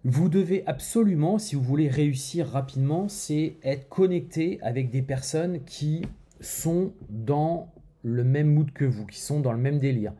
Vous 0.04 0.28
devez 0.28 0.64
absolument, 0.66 1.38
si 1.38 1.54
vous 1.54 1.62
voulez 1.62 1.88
réussir 1.88 2.48
rapidement, 2.48 3.08
c'est 3.08 3.56
être 3.62 3.88
connecté 3.88 4.58
avec 4.62 4.90
des 4.90 5.02
personnes 5.02 5.64
qui 5.64 6.02
sont 6.40 6.92
dans 7.10 7.72
le 8.02 8.24
même 8.24 8.48
mood 8.48 8.72
que 8.72 8.84
vous, 8.84 9.06
qui 9.06 9.20
sont 9.20 9.40
dans 9.40 9.52
le 9.52 9.58
même 9.58 9.80
délire. 9.80 10.14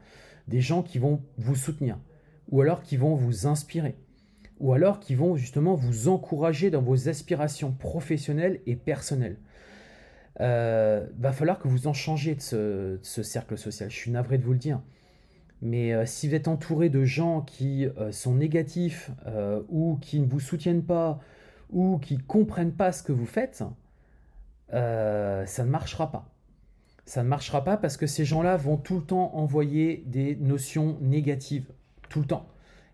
Des 0.49 0.61
gens 0.61 0.83
qui 0.83 0.99
vont 0.99 1.23
vous 1.37 1.55
soutenir, 1.55 1.99
ou 2.51 2.61
alors 2.61 2.83
qui 2.83 2.97
vont 2.97 3.15
vous 3.15 3.47
inspirer, 3.47 3.95
ou 4.59 4.73
alors 4.73 4.99
qui 4.99 5.15
vont 5.15 5.37
justement 5.37 5.75
vous 5.75 6.09
encourager 6.09 6.71
dans 6.71 6.83
vos 6.83 7.09
aspirations 7.09 7.73
professionnelles 7.73 8.61
et 8.67 8.77
personnelles 8.77 9.39
euh, 10.41 11.07
va 11.19 11.33
falloir 11.33 11.59
que 11.59 11.69
vous 11.69 11.87
en 11.87 11.93
changiez 11.93 12.35
de 12.35 12.41
ce, 12.41 13.23
cercle 13.23 13.59
social. 13.59 13.91
Je 13.91 13.97
suis 13.97 14.11
navré 14.11 14.39
de 14.39 14.45
vous 14.45 14.53
le 14.53 14.59
dire. 14.59 14.81
Mais 15.61 15.93
euh, 15.93 16.07
si 16.07 16.29
vous 16.29 16.35
êtes 16.35 16.49
entouré 16.49 16.89
de 16.89 17.05
gens 17.05 17.41
qui 17.43 17.87
euh, 17.87 18.13
sont 18.13 18.35
négatifs 18.35 19.11
euh, 19.27 19.63
ou 19.69 19.99
qui 20.01 20.21
ne 20.21 20.27
vous 20.27 20.41
soutiennent 20.41 20.85
pas 20.85 21.21
ou 21.71 21.99
qui 21.99 22.19
comprennent 22.19 22.73
pas 22.73 22.93
ce 22.93 23.03
que 23.03 23.13
vous 23.13 23.27
faites, 23.27 23.65
ça 24.71 25.65
ne 25.65 25.65
marchera 25.65 26.11
pas. 26.11 26.31
Ça 27.05 27.23
ne 27.23 27.29
marchera 27.29 27.65
pas 27.65 27.77
parce 27.77 27.97
que 27.97 28.07
ces 28.07 28.25
gens-là 28.25 28.57
vont 28.57 28.77
tout 28.77 28.97
le 28.97 29.03
temps 29.03 29.35
envoyer 29.35 30.05
des 30.07 30.37
notions 30.37 30.99
négatives, 31.01 31.67
tout 32.09 32.21
le 32.21 32.27
temps. 32.27 32.47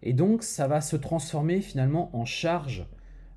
Et 0.03 0.13
donc 0.13 0.43
ça 0.43 0.67
va 0.67 0.81
se 0.81 0.97
transformer 0.97 1.61
finalement 1.61 2.11
en 2.17 2.25
charge, 2.25 2.87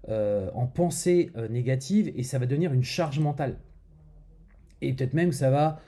en 0.08 0.66
pensée 0.66 1.32
négative 1.50 2.12
et 2.16 2.24
ça 2.24 2.40
va 2.40 2.48
devenir 2.48 2.74
une 2.74 2.84
charge 2.84 3.20
mentale. 3.20 3.58
Et 4.82 4.94
peut-être 4.94 5.14
même 5.14 5.30
que 5.30 5.36
ça 5.36 5.50
va, 5.50 5.80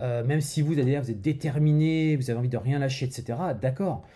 euh, 0.00 0.24
même 0.24 0.40
si 0.40 0.62
vous, 0.62 0.74
d'ailleurs, 0.74 1.02
vous 1.02 1.10
êtes 1.10 1.20
déterminé, 1.20 2.16
vous 2.16 2.30
avez 2.30 2.38
envie 2.38 2.48
de 2.48 2.56
rien 2.56 2.78
lâcher, 2.78 3.06
etc., 3.06 3.38
d'accord. 3.60 4.06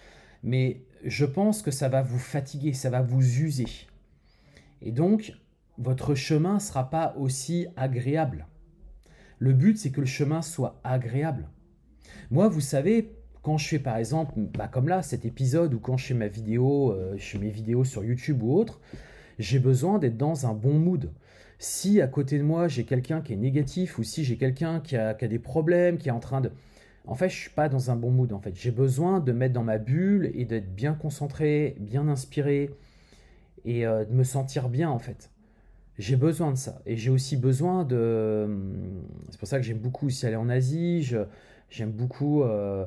Mais 0.43 0.83
je 1.05 1.25
pense 1.25 1.63
que 1.63 1.71
ça 1.71 1.89
va 1.89 2.03
vous 2.03 2.19
fatiguer, 2.19 2.73
ça 2.73 2.91
va 2.91 3.03
vous 3.03 3.41
user. 3.41 3.67
Et 4.81 4.93
donc, 4.93 5.35
votre 5.79 6.15
chemin 6.15 6.55
ne 6.55 6.61
sera 6.61 6.91
pas 6.91 7.15
aussi 7.19 7.67
agréable. 7.77 8.47
Le 9.39 9.53
but, 9.53 9.77
c'est 9.79 9.91
que 9.91 10.01
le 10.01 10.07
chemin 10.07 10.43
soit 10.43 10.81
agréable. 10.85 11.49
Moi, 12.31 12.49
vous 12.49 12.61
savez, 12.61 13.13
quand 13.43 13.59
je 13.59 13.69
fais 13.69 13.79
par 13.79 13.97
exemple, 13.97 14.35
bah, 14.37 14.69
comme 14.69 14.89
là, 14.89 15.03
cet 15.03 15.25
épisode, 15.25 15.75
ou 15.75 15.81
quand 15.81 15.97
je 15.97 16.07
fais 16.07 16.15
ma 16.15 16.29
vidéo, 16.29 16.93
euh, 16.93 17.15
je 17.17 17.25
fais 17.25 17.39
mes 17.39 17.51
vidéos 17.51 17.85
sur 17.85 18.05
YouTube 18.05 18.43
ou 18.43 18.55
autre, 18.55 18.81
j'ai 19.39 19.59
besoin 19.59 19.99
d'être 19.99 20.17
dans 20.17 20.47
un 20.47 20.55
bon 20.55 20.79
mood. 20.79 21.11
Si 21.63 22.01
à 22.01 22.09
côté 22.09 22.39
de 22.39 22.43
moi 22.43 22.67
j'ai 22.67 22.83
quelqu'un 22.83 23.21
qui 23.21 23.35
est 23.35 23.37
négatif 23.37 23.97
ou 23.97 24.03
si 24.03 24.25
j'ai 24.25 24.37
quelqu'un 24.37 24.81
qui 24.81 24.97
a, 24.97 25.15
des 25.15 25.39
problèmes, 25.39 25.97
qui 25.97 26.09
est 26.09 26.13
en 26.13 26.19
train 26.19 26.41
de... 26.41 26.51
En 27.07 27.15
fait, 27.15 27.29
je 27.29 27.37
suis 27.37 27.51
pas 27.51 27.69
dans 27.69 27.93
un 27.93 27.95
bon 27.95 28.11
mood. 28.11 28.33
En 28.33 28.41
fait, 28.41 28.53
j'ai 28.57 28.73
besoin 28.73 29.21
de 29.21 29.31
mettre 29.31 29.55
dans 29.55 29.63
ma 29.63 29.79
bulle 29.79 30.33
et 30.35 30.45
d'être 30.45 30.75
bien 30.75 30.95
concentré, 30.95 31.77
bien 31.79 32.09
inspiré 32.09 32.71
et 33.65 33.87
euh, 33.87 34.05
de 34.05 34.13
me 34.13 34.25
sentir 34.25 34.71
bien 34.71 34.91
en 34.91 34.99
fait. 34.99 35.31
J'ai 35.99 36.17
besoin 36.17 36.51
de 36.51 36.57
ça 36.57 36.83
et 36.85 36.97
j'ai 36.97 37.11
aussi 37.11 37.37
besoin 37.37 37.85
de. 37.85 38.49
C'est 39.31 39.39
pour 39.39 39.47
ça 39.47 39.59
que 39.59 39.65
j'aime 39.65 39.79
beaucoup 39.79 40.07
aussi 40.07 40.27
aller 40.27 40.35
en 40.35 40.49
Asie. 40.49 41.09
J'aime 41.71 41.93
beaucoup 41.93 42.43
euh, 42.43 42.85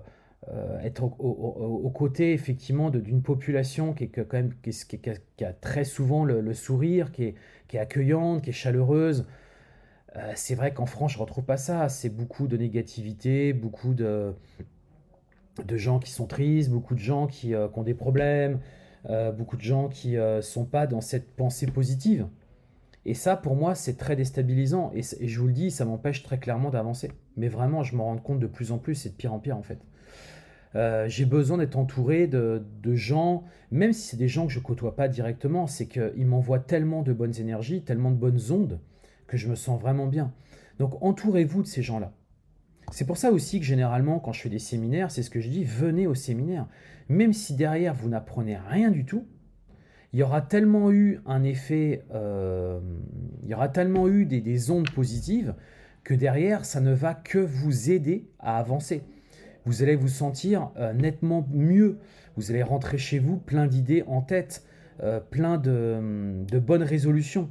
euh, 0.50 0.80
être 0.82 1.04
aux 1.04 1.92
côtés 1.92 2.34
effectivement 2.34 2.90
d'une 2.90 3.22
population 3.24 3.94
qui 3.94 4.04
est 4.04 4.08
quand 4.10 4.34
même 4.34 4.54
qui, 4.62 5.44
a, 5.44 5.54
très 5.54 5.86
souvent 5.86 6.24
le, 6.24 6.54
sourire, 6.54 7.12
qui 7.12 7.24
est, 7.24 7.36
qui 7.68 7.78
est, 7.78 7.80
accueillante, 7.80 8.44
qui 8.44 8.50
est 8.50 8.54
chaleureuse. 8.54 9.26
Euh, 10.16 10.32
c'est 10.36 10.56
vrai 10.56 10.74
qu'en 10.74 10.86
France, 10.86 11.14
je 11.14 11.20
retrouve 11.20 11.44
pas 11.44 11.58
ça. 11.58 11.90
C'est 11.90 12.10
beaucoup 12.10 12.48
de 12.48 12.58
négativité, 12.58 13.54
beaucoup 13.54 13.94
de, 13.94 14.34
de 15.64 15.78
gens 15.78 16.00
qui 16.00 16.12
sont 16.12 16.28
tristes, 16.28 16.70
beaucoup 16.70 16.96
de 16.96 17.00
gens 17.00 17.28
qui, 17.28 17.54
euh, 17.54 17.68
ont 17.76 17.84
des 17.84 17.94
problèmes, 17.94 18.60
beaucoup 19.38 19.56
de 19.56 19.62
gens 19.62 19.88
qui 19.88 20.16
sont 20.42 20.66
pas 20.66 20.88
dans 20.88 21.02
cette 21.02 21.36
pensée 21.36 21.68
positive. 21.68 22.28
Et 23.06 23.14
ça, 23.14 23.38
pour 23.38 23.56
moi, 23.56 23.76
c'est 23.76 23.98
très 23.98 24.16
déstabilisant. 24.16 24.92
Et, 24.96 25.02
et, 25.20 25.28
je 25.28 25.40
vous 25.40 25.48
le 25.48 25.54
dis, 25.54 25.70
ça 25.70 25.86
m'empêche 25.86 26.24
très 26.24 26.40
clairement 26.40 26.72
d'avancer. 26.72 27.12
Mais 27.38 27.48
vraiment, 27.48 27.84
je 27.84 27.96
me 27.96 28.02
rends 28.02 28.18
compte 28.18 28.40
de 28.40 28.48
plus 28.48 28.72
en 28.72 28.80
plus, 28.80 28.96
c'est 28.96 29.10
de 29.10 29.14
pire 29.14 29.32
en 29.32 29.40
pire 29.40 29.58
en 29.58 29.62
fait. 29.62 29.78
Euh, 30.76 31.08
j'ai 31.08 31.26
besoin 31.26 31.58
d'être 31.58 31.78
entouré 31.78 32.28
de, 32.28 32.62
gens, 32.94 33.44
même 33.72 33.94
si 33.94 34.10
c'est 34.10 34.18
des 34.18 34.28
gens 34.28 34.46
que 34.48 34.54
je 34.54 34.60
côtoie 34.60 34.96
pas 34.96 35.08
directement, 35.08 35.68
c'est 35.68 35.88
qu'ils 35.88 36.26
m'envoient 36.26 36.60
tellement 36.60 37.02
de 37.02 37.14
bonnes 37.14 37.36
énergies, 37.40 37.82
tellement 37.82 38.12
de 38.12 38.18
bonnes 38.18 38.40
ondes, 38.52 38.80
que 39.28 39.38
je 39.38 39.48
me 39.48 39.56
sens 39.56 39.80
vraiment 39.80 40.08
bien. 40.08 40.34
Donc 40.80 41.02
entourez-vous 41.02 41.62
de 41.64 41.68
ces 41.68 41.82
gens-là. 41.82 42.12
C'est 42.92 43.06
pour 43.06 43.18
ça 43.18 43.32
aussi 43.32 43.60
que 43.60 43.66
généralement, 43.66 44.20
quand 44.20 44.34
je 44.34 44.42
fais 44.42 44.50
des 44.50 44.60
séminaires, 44.60 45.12
c'est 45.12 45.24
ce 45.24 45.30
que 45.30 45.40
je 45.40 45.50
dis, 45.50 45.64
venez 45.64 46.08
au 46.08 46.14
séminaire. 46.14 46.68
Même 47.10 47.34
si 47.34 47.56
derrière, 47.56 47.94
vous 47.94 48.10
n'apprenez 48.10 48.58
rien 48.58 48.92
du 48.92 49.06
tout, 49.06 49.26
il 50.14 50.20
y 50.20 50.24
aura 50.24 50.42
tellement 50.42 50.92
eu 50.92 51.20
un 51.26 51.44
effet, 51.44 52.06
euh, 52.14 52.80
il 53.44 53.50
y 53.50 53.54
aura 53.54 53.70
tellement 53.70 54.08
eu 54.08 54.26
des 54.26 54.72
ondes 54.72 54.90
positives 54.90 55.56
que 56.04 56.14
derrière, 56.14 56.64
ça 56.66 56.80
ne 56.80 56.94
va 56.94 57.16
que 57.16 57.40
vous 57.40 57.90
aider 57.90 58.30
à 58.40 58.58
avancer 58.58 59.04
vous 59.66 59.84
allez 59.84 59.96
vous 59.96 60.08
sentir 60.08 60.72
euh, 60.78 60.94
nettement 60.94 61.48
mieux. 61.52 61.98
Vous 62.38 62.52
allez 62.52 62.64
rentrer 62.64 62.98
chez 62.98 63.20
vous 63.20 63.38
plein 63.38 63.68
d'idées 63.68 64.04
en 64.08 64.22
tête, 64.22 64.64
euh, 65.02 65.20
plein 65.20 65.58
de, 65.58 66.60
bonnes 66.60 66.84
résolutions. 66.84 67.50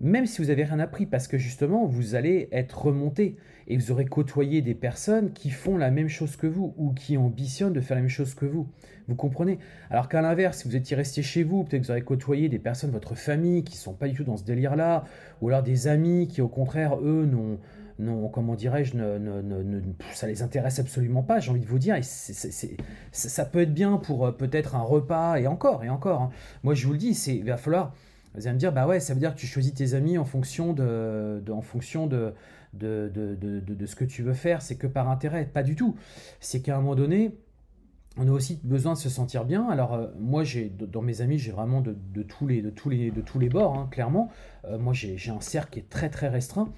Même 0.00 0.26
si 0.26 0.42
vous 0.42 0.48
n'avez 0.48 0.64
rien 0.64 0.80
appris, 0.80 1.06
parce 1.06 1.28
que 1.28 1.38
justement, 1.38 1.86
vous 1.86 2.14
allez 2.14 2.48
être 2.52 2.86
remonté 2.86 3.36
et 3.68 3.76
vous 3.76 3.92
aurez 3.92 4.04
côtoyé 4.04 4.60
des 4.60 4.74
personnes 4.74 5.32
qui 5.32 5.50
font 5.50 5.76
la 5.78 5.90
même 5.90 6.08
chose 6.08 6.36
que 6.36 6.46
vous 6.46 6.74
ou 6.76 6.92
qui 6.92 7.16
ambitionnent 7.16 7.72
de 7.72 7.80
faire 7.80 7.94
la 7.94 8.02
même 8.02 8.10
chose 8.10 8.34
que 8.34 8.44
vous. 8.44 8.66
Vous 9.06 9.14
comprenez? 9.14 9.58
Alors 9.90 10.08
qu'à 10.08 10.20
l'inverse, 10.20 10.58
si 10.58 10.68
vous 10.68 10.76
étiez 10.76 10.96
resté 10.96 11.22
chez 11.22 11.44
vous, 11.44 11.62
peut-être 11.62 11.82
que 11.82 11.86
vous 11.86 11.90
aurez 11.92 12.02
côtoyé 12.02 12.48
des 12.48 12.58
personnes 12.58 12.90
de 12.90 12.94
votre 12.94 13.14
famille 13.14 13.62
qui 13.62 13.74
ne 13.74 13.78
sont 13.78 13.94
pas 13.94 14.08
du 14.08 14.14
tout 14.14 14.24
dans 14.24 14.36
ce 14.36 14.44
délire-là, 14.44 15.04
ou 15.40 15.48
alors 15.48 15.62
des 15.62 15.86
amis 15.86 16.26
qui, 16.26 16.42
au 16.42 16.48
contraire, 16.48 16.98
eux, 17.00 17.24
n'ont 17.24 17.58
non, 17.98 18.28
comment 18.28 18.54
dirais-je, 18.56 18.96
ne, 18.96 19.18
ne, 19.18 19.80
ça 20.12 20.26
les 20.26 20.42
intéresse 20.42 20.78
absolument 20.80 21.22
pas, 21.22 21.38
j'ai 21.38 21.50
envie 21.50 21.60
de 21.60 21.66
vous 21.66 21.78
dire. 21.78 21.96
Ça 22.02 23.44
peut 23.44 23.60
être 23.60 23.74
bien 23.74 23.98
pour 23.98 24.26
euh, 24.26 24.32
peut-être 24.32 24.74
un 24.74 24.82
repas, 24.82 25.36
et 25.36 25.46
encore, 25.46 25.84
et 25.84 25.88
encore. 25.88 26.22
Hein. 26.22 26.30
Moi, 26.64 26.74
je 26.74 26.86
vous 26.86 26.92
le 26.92 26.98
dis, 26.98 27.10
il 27.10 27.44
va 27.44 27.56
falloir. 27.56 27.94
Vous 28.34 28.48
allez 28.48 28.54
me 28.54 28.58
dire, 28.58 28.72
bah 28.72 28.88
ouais, 28.88 28.98
ça 28.98 29.14
veut 29.14 29.20
dire 29.20 29.32
que 29.32 29.38
tu 29.38 29.46
choisis 29.46 29.72
tes 29.72 29.94
amis 29.94 30.18
en 30.18 30.24
fonction 30.24 30.72
de, 30.72 31.40
en 31.48 31.60
fonction 31.60 32.08
de, 32.08 32.34
de, 32.72 33.08
de, 33.14 33.86
ce 33.86 33.94
que 33.94 34.04
tu 34.04 34.24
veux 34.24 34.32
faire, 34.32 34.60
c'est 34.60 34.74
que 34.74 34.88
par 34.88 35.08
intérêt. 35.08 35.44
Pas 35.44 35.62
du 35.62 35.76
tout. 35.76 35.94
C'est 36.40 36.60
qu'à 36.60 36.76
un 36.76 36.80
moment 36.80 36.96
donné, 36.96 37.36
on 38.16 38.28
a 38.28 38.30
aussi 38.30 38.60
besoin 38.62 38.92
de 38.92 38.98
se 38.98 39.08
sentir 39.08 39.44
bien. 39.44 39.68
Alors 39.68 39.94
euh, 39.94 40.06
moi, 40.18 40.44
j'ai 40.44 40.68
dans 40.68 41.02
mes 41.02 41.20
amis, 41.20 41.38
j'ai 41.38 41.50
vraiment 41.50 41.80
de, 41.80 41.94
tous 42.22 42.46
les, 42.46 42.62
de, 42.62 42.70
tous 42.70 42.88
les, 42.88 43.10
de 43.10 43.20
tous 43.20 43.38
les 43.38 43.48
bords, 43.48 43.76
hein, 43.76 43.88
clairement. 43.90 44.30
Euh, 44.66 44.78
moi, 44.78 44.92
j'ai 44.92 45.18
un 45.30 45.40
cercle 45.40 45.70
qui 45.72 45.78
est 45.80 45.88
très 45.88 46.10
très 46.10 46.28
restreint, 46.28 46.68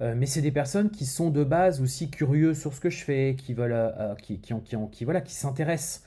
euh, 0.00 0.14
mais 0.16 0.26
c'est 0.26 0.42
des 0.42 0.52
personnes 0.52 0.90
qui 0.90 1.04
sont 1.04 1.30
de 1.30 1.42
base 1.42 1.80
aussi 1.80 2.10
curieux 2.10 2.54
sur 2.54 2.72
ce 2.72 2.80
que 2.80 2.90
je 2.90 3.02
fais, 3.04 3.34
qui 3.36 3.52
veulent, 3.52 3.92
qui, 4.22 4.38
qui, 4.38 4.54
qui, 4.62 4.76
qui, 4.92 5.04
voilà, 5.04 5.20
qui 5.20 5.34
s'intéressent. 5.34 6.04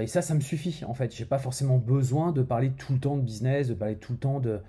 et 0.00 0.06
ça, 0.06 0.22
ça 0.22 0.34
me 0.34 0.40
suffit. 0.40 0.82
En 0.86 0.94
fait, 0.94 1.14
j'ai 1.14 1.24
pas 1.24 1.38
forcément 1.38 1.78
besoin 1.78 2.32
de 2.32 2.42
parler 2.42 2.70
tout 2.70 2.92
le 2.92 3.00
temps 3.00 3.16
de 3.16 3.22
business, 3.22 3.68
de 3.68 3.74
parler 3.74 3.96
tout 3.96 4.12
le 4.12 4.18
temps 4.18 4.38
de, 4.38 4.60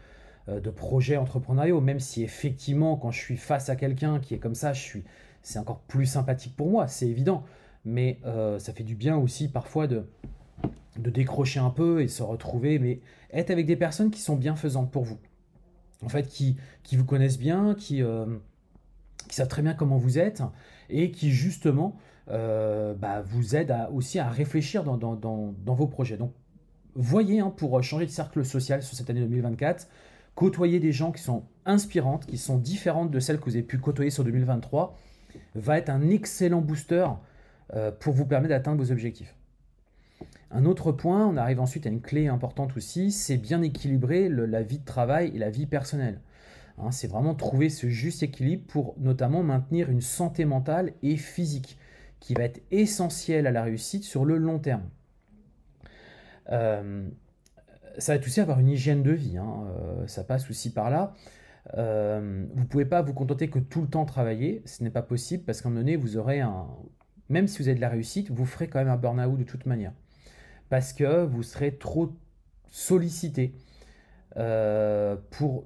de 0.47 0.69
projets 0.71 1.17
entrepreneuriaux, 1.17 1.81
même 1.81 1.99
si 1.99 2.23
effectivement, 2.23 2.97
quand 2.97 3.11
je 3.11 3.19
suis 3.19 3.37
face 3.37 3.69
à 3.69 3.75
quelqu'un 3.75 4.19
qui 4.19 4.33
est 4.33 4.39
comme 4.39 4.55
ça, 4.55 4.73
je 4.73 4.81
suis, 4.81 5.03
c'est 5.43 5.59
encore 5.59 5.81
plus 5.81 6.07
sympathique 6.07 6.55
pour 6.55 6.69
moi, 6.69 6.87
c'est 6.87 7.07
évident 7.07 7.43
mais 7.85 8.19
euh, 8.25 8.59
ça 8.59 8.73
fait 8.73 8.83
du 8.83 8.95
bien 8.95 9.15
aussi 9.15 9.47
parfois 9.47 9.87
de, 9.87 10.05
décrocher 10.97 11.59
un 11.59 11.69
peu 11.69 12.01
et 12.01 12.07
se 12.07 12.23
retrouver, 12.23 12.79
mais 12.79 12.99
être 13.31 13.51
avec 13.51 13.65
des 13.65 13.75
personnes 13.75 14.11
qui 14.11 14.21
sont 14.21 14.35
bienfaisantes 14.35 14.91
pour 14.91 15.03
vous. 15.03 15.19
En 16.03 16.09
fait, 16.09 16.27
qui, 16.27 16.57
vous 16.93 17.05
connaissent 17.05 17.39
bien, 17.39 17.75
qui, 17.75 18.01
euh, 18.01 18.25
qui 19.27 19.35
savent 19.35 19.47
très 19.47 19.61
bien 19.61 19.73
comment 19.73 19.97
vous 19.97 20.19
êtes 20.19 20.41
et 20.89 21.11
qui 21.11 21.31
justement 21.31 21.97
euh, 22.29 22.93
bah, 22.93 23.21
vous 23.21 23.55
aident 23.55 23.75
aussi 23.93 24.19
à 24.19 24.29
réfléchir 24.29 24.83
dans, 24.83 25.53
vos 25.65 25.87
projets. 25.87 26.17
Donc, 26.17 26.33
voyez, 26.95 27.39
hein, 27.39 27.53
pour 27.55 27.81
changer 27.83 28.05
de 28.05 28.11
cercle 28.11 28.43
social 28.45 28.81
sur 28.81 28.95
cette 28.95 29.09
année 29.09 29.21
2024, 29.21 29.87
côtoyer 30.33 30.79
des 30.79 30.91
gens 30.91 31.11
qui 31.11 31.21
sont 31.21 31.43
inspirantes, 31.65 32.25
qui 32.25 32.37
sont 32.37 32.57
différentes 32.57 33.11
de 33.11 33.19
celles 33.19 33.39
que 33.39 33.45
vous 33.45 33.55
avez 33.55 33.63
pu 33.63 33.79
côtoyer 33.79 34.11
sur 34.11 34.23
2023, 34.23 34.97
va 35.55 35.77
être 35.77 35.89
un 35.89 36.09
excellent 36.09 36.61
booster 36.61 37.05
pour 37.99 38.13
vous 38.13 38.25
permettre 38.25 38.49
d'atteindre 38.49 38.83
vos 38.83 38.91
objectifs. 38.91 39.35
Un 40.51 40.65
autre 40.65 40.91
point, 40.91 41.25
on 41.27 41.37
arrive 41.37 41.59
ensuite 41.59 41.85
à 41.85 41.89
une 41.89 42.01
clé 42.01 42.27
importante 42.27 42.77
aussi, 42.77 43.11
c'est 43.11 43.37
bien 43.37 43.61
équilibrer 43.61 44.29
la 44.29 44.61
vie 44.63 44.79
de 44.79 44.85
travail 44.85 45.31
et 45.35 45.39
la 45.39 45.49
vie 45.49 45.65
personnelle. 45.65 46.21
Hein, 46.77 46.91
c'est 46.91 47.07
vraiment 47.07 47.35
trouver 47.35 47.69
ce 47.69 47.87
juste 47.87 48.23
équilibre 48.23 48.63
pour 48.67 48.95
notamment 48.97 49.43
maintenir 49.43 49.89
une 49.89 50.01
santé 50.01 50.45
mentale 50.45 50.93
et 51.03 51.17
physique 51.17 51.77
qui 52.19 52.33
va 52.33 52.43
être 52.43 52.61
essentielle 52.71 53.47
à 53.47 53.51
la 53.51 53.63
réussite 53.63 54.03
sur 54.03 54.25
le 54.25 54.37
long 54.37 54.59
terme. 54.59 54.83
Euh, 56.51 57.07
ça 57.97 58.17
va 58.17 58.23
aussi 58.23 58.39
avoir 58.39 58.59
une 58.59 58.69
hygiène 58.69 59.03
de 59.03 59.11
vie, 59.11 59.37
hein, 59.37 59.65
euh, 59.67 60.07
ça 60.07 60.23
passe 60.23 60.49
aussi 60.49 60.71
par 60.71 60.89
là. 60.89 61.13
vous 61.73 61.79
ne 62.61 62.65
pouvez 62.69 62.85
pas 62.85 63.01
vous 63.01 63.13
contenter 63.13 63.49
que 63.49 63.59
tout 63.59 63.81
le 63.81 63.87
temps 63.87 64.05
travailler, 64.05 64.61
ce 64.65 64.83
n'est 64.83 64.89
pas 64.89 65.01
possible 65.01 65.43
parce 65.43 65.61
qu'à 65.61 65.69
un 65.69 65.71
moment 65.71 65.81
donné, 65.81 65.95
vous 65.95 66.17
aurez 66.17 66.41
un, 66.41 66.67
même 67.29 67.47
si 67.47 67.61
vous 67.61 67.67
avez 67.67 67.75
de 67.75 67.81
la 67.81 67.89
réussite, 67.89 68.31
vous 68.31 68.45
ferez 68.45 68.67
quand 68.67 68.79
même 68.79 68.89
un 68.89 68.97
burn-out 68.97 69.37
de 69.37 69.43
toute 69.43 69.65
manière. 69.65 69.93
Parce 70.69 70.93
que 70.93 71.23
vous 71.23 71.43
serez 71.43 71.77
trop 71.77 72.13
sollicité 72.67 73.55
euh, 74.37 75.15
pour... 75.31 75.65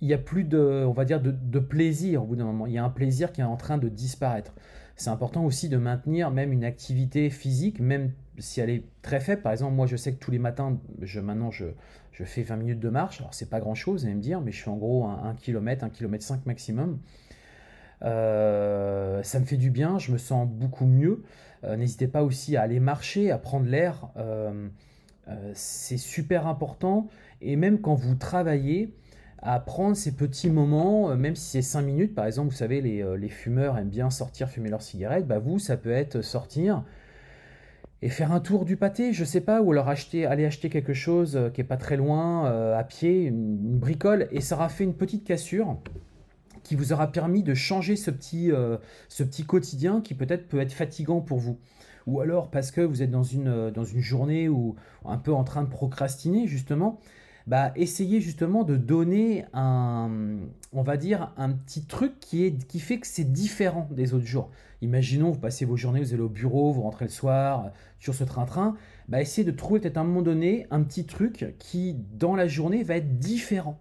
Il 0.00 0.08
n'y 0.08 0.14
a 0.14 0.18
plus 0.18 0.44
de, 0.44 0.84
on 0.86 0.92
va 0.92 1.06
dire, 1.06 1.20
de, 1.20 1.58
plaisir 1.60 2.22
au 2.22 2.26
bout 2.26 2.36
d'un 2.36 2.44
moment. 2.44 2.66
Il 2.66 2.72
y 2.74 2.78
a 2.78 2.84
un 2.84 2.90
plaisir 2.90 3.32
qui 3.32 3.40
est 3.40 3.44
en 3.44 3.56
train 3.56 3.78
de 3.78 3.88
disparaître. 3.88 4.52
C'est 4.96 5.08
important 5.08 5.44
aussi 5.46 5.70
de 5.70 5.78
maintenir 5.78 6.30
même 6.30 6.52
une 6.52 6.64
activité 6.64 7.30
physique, 7.30 7.80
même 7.80 8.12
si 8.38 8.60
elle 8.60 8.68
est 8.68 8.84
très 9.00 9.18
faible. 9.18 9.40
Par 9.40 9.52
exemple, 9.52 9.74
moi, 9.74 9.86
je 9.86 9.96
sais 9.96 10.12
que 10.12 10.18
tous 10.18 10.30
les 10.30 10.38
matins, 10.38 10.78
je, 11.00 11.20
maintenant, 11.20 11.50
je, 11.50 11.66
je 12.12 12.24
fais 12.24 12.42
20 12.42 12.56
minutes 12.56 12.80
de 12.80 12.90
marche. 12.90 13.20
Alors, 13.20 13.32
c'est 13.32 13.48
pas 13.48 13.60
grand-chose, 13.60 14.02
vous 14.02 14.06
allez 14.06 14.16
me 14.16 14.20
dire, 14.20 14.42
mais 14.42 14.52
je 14.52 14.62
fais 14.62 14.70
en 14.70 14.76
gros 14.76 15.06
1 15.06 15.36
km, 15.36 15.84
1 15.84 15.90
km 15.90 16.22
5 16.22 16.44
maximum. 16.44 16.98
Euh, 18.02 19.22
ça 19.22 19.40
me 19.40 19.44
fait 19.44 19.56
du 19.56 19.70
bien, 19.70 19.98
je 19.98 20.12
me 20.12 20.18
sens 20.18 20.48
beaucoup 20.48 20.86
mieux. 20.86 21.22
Euh, 21.64 21.76
n'hésitez 21.76 22.08
pas 22.08 22.22
aussi 22.22 22.56
à 22.56 22.62
aller 22.62 22.80
marcher, 22.80 23.30
à 23.30 23.38
prendre 23.38 23.66
l'air. 23.66 24.08
Euh, 24.16 24.68
c'est 25.54 25.96
super 25.96 26.46
important. 26.46 27.08
Et 27.40 27.56
même 27.56 27.80
quand 27.80 27.94
vous 27.94 28.14
travaillez, 28.14 28.94
à 29.38 29.60
prendre 29.60 29.94
ces 29.94 30.12
petits 30.12 30.48
moments, 30.48 31.14
même 31.16 31.36
si 31.36 31.50
c'est 31.50 31.62
5 31.62 31.82
minutes, 31.82 32.14
par 32.14 32.24
exemple, 32.26 32.48
vous 32.48 32.56
savez, 32.56 32.80
les, 32.80 33.28
fumeurs 33.28 33.76
aiment 33.76 33.90
bien 33.90 34.08
sortir 34.08 34.48
fumer 34.48 34.70
leur 34.70 34.80
cigarette, 34.80 35.26
bah 35.26 35.38
vous, 35.38 35.58
ça 35.58 35.76
peut 35.76 35.90
être 35.90 36.22
sortir 36.22 36.82
et 38.00 38.08
faire 38.08 38.32
un 38.32 38.40
tour 38.40 38.64
du 38.64 38.76
pâté, 38.76 39.12
je 39.12 39.24
sais 39.24 39.42
pas, 39.42 39.60
ou 39.60 39.72
alors 39.72 39.88
acheter, 39.88 40.24
aller 40.24 40.46
acheter 40.46 40.70
quelque 40.70 40.94
chose 40.94 41.38
qui 41.52 41.60
est 41.60 41.64
pas 41.64 41.76
très 41.76 41.98
loin, 41.98 42.46
à 42.74 42.84
pied, 42.84 43.24
une, 43.24 43.78
bricole, 43.78 44.28
et 44.30 44.40
ça 44.40 44.54
aura 44.56 44.70
fait 44.70 44.84
une 44.84 44.94
petite 44.94 45.24
cassure 45.24 45.76
qui 46.64 46.74
vous 46.74 46.92
aura 46.92 47.12
permis 47.12 47.44
de 47.44 47.54
changer 47.54 47.94
ce 47.94 48.10
petit, 48.10 48.50
euh, 48.50 48.78
ce 49.08 49.22
petit 49.22 49.44
quotidien 49.44 50.00
qui 50.00 50.14
peut-être 50.14 50.48
peut 50.48 50.60
être 50.60 50.72
fatigant 50.72 51.20
pour 51.20 51.38
vous. 51.38 51.58
Ou 52.06 52.20
alors 52.20 52.50
parce 52.50 52.72
que 52.72 52.80
vous 52.80 53.02
êtes 53.02 53.10
dans 53.10 53.22
une, 53.22 53.48
euh, 53.48 53.70
dans 53.70 53.84
une 53.84 54.00
journée 54.00 54.48
ou 54.48 54.74
un 55.04 55.18
peu 55.18 55.32
en 55.32 55.44
train 55.44 55.62
de 55.62 55.68
procrastiner 55.68 56.48
justement, 56.48 56.98
bah, 57.46 57.72
essayez 57.76 58.20
justement 58.22 58.64
de 58.64 58.76
donner 58.76 59.44
un, 59.52 60.38
on 60.72 60.82
va 60.82 60.96
dire, 60.96 61.32
un 61.36 61.50
petit 61.50 61.84
truc 61.84 62.18
qui, 62.18 62.44
est, 62.44 62.66
qui 62.66 62.80
fait 62.80 62.98
que 62.98 63.06
c'est 63.06 63.30
différent 63.30 63.86
des 63.90 64.14
autres 64.14 64.24
jours. 64.24 64.50
Imaginons, 64.80 65.30
vous 65.30 65.38
passez 65.38 65.66
vos 65.66 65.76
journées, 65.76 66.00
vous 66.00 66.14
allez 66.14 66.22
au 66.22 66.28
bureau, 66.28 66.72
vous 66.72 66.82
rentrez 66.82 67.04
le 67.04 67.10
soir, 67.10 67.70
sur 67.98 68.14
ce 68.14 68.24
train-train, 68.24 68.76
bah, 69.08 69.20
essayez 69.20 69.44
de 69.44 69.54
trouver 69.54 69.80
peut-être 69.80 69.98
à 69.98 70.00
un 70.00 70.04
moment 70.04 70.22
donné 70.22 70.66
un 70.70 70.82
petit 70.82 71.04
truc 71.04 71.54
qui, 71.58 71.96
dans 72.14 72.34
la 72.34 72.48
journée, 72.48 72.82
va 72.82 72.96
être 72.96 73.18
différent 73.18 73.78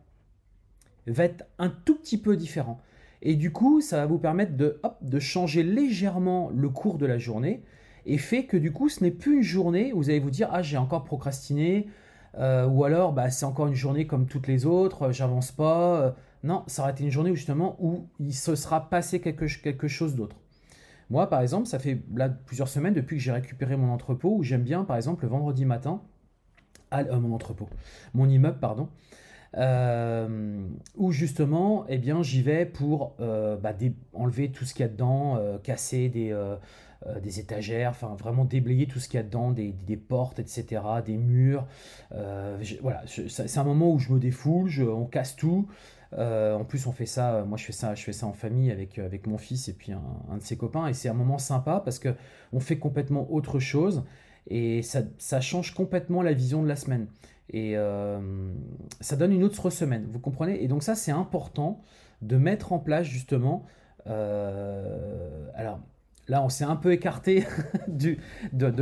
va 1.08 1.26
être 1.26 1.46
un 1.60 1.70
tout 1.70 1.96
petit 1.96 2.18
peu 2.18 2.36
différent. 2.38 2.80
Et 3.22 3.36
du 3.36 3.52
coup, 3.52 3.82
ça 3.82 3.98
va 3.98 4.06
vous 4.06 4.20
permettre 4.20 4.56
de, 4.58 4.82
de 5.02 5.20
changer 5.20 5.64
légèrement 5.64 6.50
le 6.54 6.70
cours 6.70 6.98
de 6.98 7.06
la 7.06 7.18
journée 7.18 7.64
et 8.06 8.18
fait 8.18 8.46
que 8.46 8.58
du 8.58 8.72
coup, 8.72 8.90
ce 8.90 9.04
n'est 9.04 9.12
plus 9.12 9.38
une 9.38 9.44
journée 9.44 9.94
où 9.94 9.98
vous 9.98 10.10
allez 10.10 10.20
vous 10.20 10.30
dire 10.30 10.50
Ah, 10.52 10.62
j'ai 10.62 10.78
encore 10.78 11.04
procrastiné, 11.04 11.88
euh, 12.38 12.68
ou 12.68 12.84
alors 12.84 13.14
bah, 13.14 13.30
c'est 13.30 13.46
encore 13.46 13.68
une 13.68 13.76
journée 13.76 14.08
comme 14.08 14.26
toutes 14.26 14.48
les 14.48 14.66
autres, 14.66 15.12
j'avance 15.12 15.52
pas. 15.52 16.02
Euh, 16.02 16.12
non, 16.44 16.64
ça 16.68 16.82
aura 16.82 16.92
été 16.92 17.04
une 17.04 17.12
journée 17.12 17.32
où, 17.32 17.36
justement 17.36 17.78
où 17.80 18.08
il 18.20 18.34
se 18.34 18.56
sera 18.56 18.90
passé 18.90 19.22
quelque, 19.22 19.48
chose 19.88 20.16
d'autre. 20.16 20.36
Moi, 21.10 21.30
par 21.30 21.42
exemple, 21.42 21.68
ça 21.68 21.80
fait 21.80 22.02
là 22.14 22.30
plusieurs 22.30 22.68
semaines 22.68 22.94
depuis 22.94 23.18
que 23.18 23.24
j'ai 23.24 23.32
récupéré 23.32 23.78
mon 23.78 23.92
entrepôt 23.92 24.36
où 24.38 24.44
j'aime 24.44 24.64
bien, 24.64 24.84
par 24.84 24.98
exemple, 24.98 25.24
le 25.24 25.30
vendredi 25.30 25.64
matin, 25.64 26.02
à, 26.92 27.02
euh, 27.02 27.20
mon 27.20 27.34
entrepôt, 27.34 27.70
mon 28.14 28.28
immeuble, 28.28 28.60
pardon, 28.60 28.90
euh, 29.58 30.68
où 30.96 31.12
justement, 31.12 31.86
eh 31.88 31.98
bien, 31.98 32.24
j'y 32.24 32.42
vais 32.42 32.66
pour 32.66 33.16
euh, 33.20 33.56
bah, 33.56 33.74
enlever 34.14 34.52
tout 34.52 34.66
ce 34.66 34.74
qu'il 34.74 34.84
y 34.84 34.86
a 34.86 34.92
dedans, 34.92 35.38
euh, 35.38 35.58
casser 35.60 36.10
des, 36.10 36.36
des 37.22 37.40
étagères, 37.40 37.92
enfin 37.92 38.16
vraiment 38.18 38.46
déblayer 38.46 38.88
tout 38.88 39.00
ce 39.00 39.08
qu'il 39.08 39.18
y 39.18 39.22
a 39.22 39.24
dedans, 39.24 39.52
des, 39.52 39.98
portes, 39.98 40.40
etc., 40.40 40.82
des 41.06 41.18
murs. 41.18 41.68
voilà, 42.82 43.04
c'est 43.06 43.58
un 43.58 43.64
moment 43.64 43.92
où 43.92 44.00
je 44.00 44.12
me 44.14 44.20
défoule, 44.20 44.70
on 44.90 45.06
casse 45.06 45.36
tout. 45.36 45.68
en 46.18 46.64
plus, 46.66 46.88
on 46.88 46.92
fait 46.92 47.06
ça, 47.06 47.44
moi 47.46 47.58
je 47.58 47.66
fais 47.66 47.74
ça, 47.74 47.94
je 47.94 48.04
fais 48.04 48.14
ça 48.14 48.26
en 48.26 48.34
famille 48.34 48.72
avec, 48.72 48.98
avec 49.00 49.28
mon 49.28 49.38
fils 49.38 49.68
et 49.68 49.74
puis 49.74 49.92
un, 49.92 50.38
de 50.38 50.44
ses 50.44 50.58
copains, 50.58 50.88
et 50.88 50.94
c'est 50.94 51.10
un 51.10 51.14
moment 51.14 51.38
sympa 51.38 51.82
parce 51.84 52.00
que 52.00 52.16
on 52.54 52.60
fait 52.60 52.78
complètement 52.78 53.32
autre 53.32 53.60
chose 53.60 54.04
et 54.48 54.82
ça 54.82 55.42
change 55.42 55.74
complètement 55.74 56.22
la 56.22 56.34
vision 56.34 56.64
de 56.64 56.68
la 56.68 56.76
semaine. 56.76 57.08
Et 57.54 57.78
euh, 57.78 58.20
ça 59.00 59.16
donne 59.16 59.32
une 59.32 59.44
autre 59.44 59.70
semaine, 59.70 60.08
vous 60.12 60.20
comprenez? 60.20 60.64
Et 60.64 60.68
donc 60.68 60.82
ça, 60.82 60.96
c'est 60.96 61.12
important 61.12 61.82
de 62.22 62.36
mettre 62.38 62.74
en 62.74 62.80
place 62.80 63.06
justement... 63.06 63.66
Euh, 64.08 65.48
alors 65.54 65.80
là, 66.28 66.44
on 66.44 66.50
s'est 66.50 66.64
un 66.64 66.76
peu 66.76 66.92
écarté 66.92 67.46
de, 67.88 68.18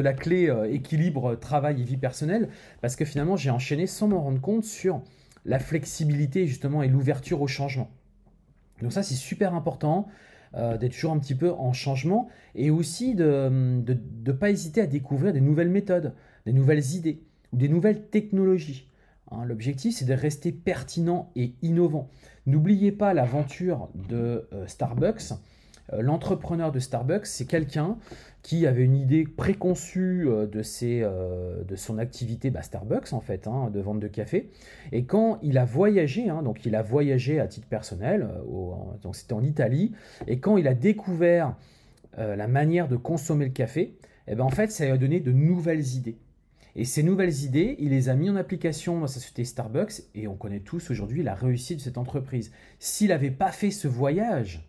la 0.02 0.14
clé 0.14 0.50
euh, 0.50 0.72
équilibre 0.72 1.36
travail 1.36 1.82
et 1.82 1.84
vie 1.84 1.98
personnelle, 1.98 2.48
parce 2.80 2.96
que 2.96 3.04
finalement, 3.04 3.36
j'ai 3.36 3.50
enchaîné 3.50 3.88
sans 3.88 4.08
m'en 4.08 4.22
rendre 4.22 4.40
compte 4.40 4.64
sur 4.64 5.02
la 5.44 5.60
flexibilité 5.60 6.48
justement 6.48 6.82
et 6.82 6.88
l'ouverture 6.88 7.42
au 7.42 7.48
changement. 7.48 7.92
Donc 8.82 8.94
ça, 8.94 9.04
c'est 9.04 9.16
super 9.16 9.54
important. 9.54 10.08
d'être 10.54 10.92
toujours 10.92 11.12
un 11.12 11.20
petit 11.20 11.36
peu 11.36 11.52
en 11.52 11.74
changement 11.74 12.30
et 12.56 12.72
aussi 12.72 13.16
de 13.16 13.50
ne 13.50 14.32
pas 14.32 14.50
hésiter 14.50 14.82
à 14.82 14.88
découvrir 14.88 15.34
des 15.34 15.42
nouvelles 15.42 15.70
méthodes, 15.70 16.14
des 16.46 16.54
nouvelles 16.54 16.96
idées 16.96 17.22
ou 17.54 17.58
des 17.58 17.70
nouvelles 17.70 18.08
technologies. 18.08 18.88
Hein, 19.32 19.46
l'objectif, 19.46 19.96
c'est 19.96 20.06
de 20.06 20.14
rester 20.14 20.52
pertinent 20.52 21.32
et 21.36 21.54
innovant. 21.62 22.10
N'oubliez 22.46 22.92
pas 22.92 23.14
l'aventure 23.14 23.90
de 24.10 24.48
euh, 24.54 24.68
Starbucks. 24.68 25.34
Euh, 25.94 26.02
l'entrepreneur 26.02 26.72
de 26.72 26.80
Starbucks, 26.80 27.26
c'est 27.26 27.46
quelqu'un 27.46 27.98
qui 28.42 28.68
avait 28.68 28.84
une 28.84 28.96
idée 28.96 29.24
préconçue 29.24 30.28
euh, 30.28 30.48
de, 30.48 31.76
son 31.76 31.98
activité 31.98 32.50
bah, 32.50 32.62
Starbucks, 32.62 33.14
en 33.14 33.22
fait, 33.22 33.48
hein, 33.48 33.70
de 33.72 33.80
vente 33.80 34.00
de 34.02 34.08
café. 34.08 34.50
Et 34.92 35.06
quand 35.06 35.40
il 35.44 35.58
a 35.58 35.66
voyagé, 35.66 36.30
hein, 36.30 36.44
donc 36.44 36.66
il 36.66 36.76
a 36.76 36.82
voyagé 36.82 37.40
à 37.40 37.48
titre 37.48 37.68
personnel, 37.68 38.28
donc 39.02 39.16
c'était 39.16 39.34
en 39.34 39.44
Italie, 39.44 39.94
et 40.28 40.40
quand 40.40 40.58
il 40.58 40.68
a 40.68 40.74
découvert 40.74 41.56
la 42.18 42.48
manière 42.48 42.90
de 42.90 42.98
consommer 42.98 43.46
le 43.46 43.52
café, 43.52 43.96
eh 44.28 44.36
ben, 44.36 44.44
en 44.44 44.50
fait, 44.50 44.70
ça 44.70 44.86
lui 44.86 44.92
a 44.92 44.98
donné 44.98 45.22
de 45.22 45.32
nouvelles 45.32 45.96
idées. 45.96 46.18
Et 46.76 46.86
ces 46.86 47.04
nouvelles 47.04 47.44
idées, 47.44 47.76
il 47.80 47.90
les 47.90 48.10
a 48.10 48.16
mis 48.16 48.30
en 48.30 48.36
application 48.36 49.00
dans 49.00 49.08
sa 49.08 49.16
société 49.16 49.44
Starbucks 49.44 50.04
et 50.16 50.28
on 50.28 50.36
connaît 50.36 50.62
tous 50.62 50.90
aujourd'hui 50.90 51.24
la 51.24 51.36
réussite 51.36 51.78
de 51.78 51.84
cette 51.84 51.98
entreprise. 51.98 52.52
S'il 52.80 53.10
n'avait 53.10 53.32
pas 53.32 53.52
fait 53.52 53.72
ce 53.72 53.88
voyage, 53.88 54.68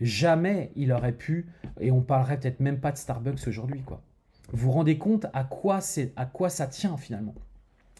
jamais 0.00 0.72
il 0.76 0.92
aurait 0.92 1.12
pu, 1.12 1.46
et 1.80 1.90
on 1.90 2.00
parlerait 2.00 2.38
peut-être 2.38 2.60
même 2.60 2.80
pas 2.80 2.92
de 2.92 2.96
Starbucks 2.96 3.46
aujourd'hui. 3.46 3.82
quoi. 3.82 4.02
Vous 4.52 4.66
vous 4.66 4.72
rendez 4.72 4.98
compte 4.98 5.26
à 5.32 5.44
quoi, 5.44 5.80
c'est, 5.80 6.12
à 6.16 6.24
quoi 6.24 6.48
ça 6.48 6.66
tient 6.66 6.96
finalement? 6.96 7.34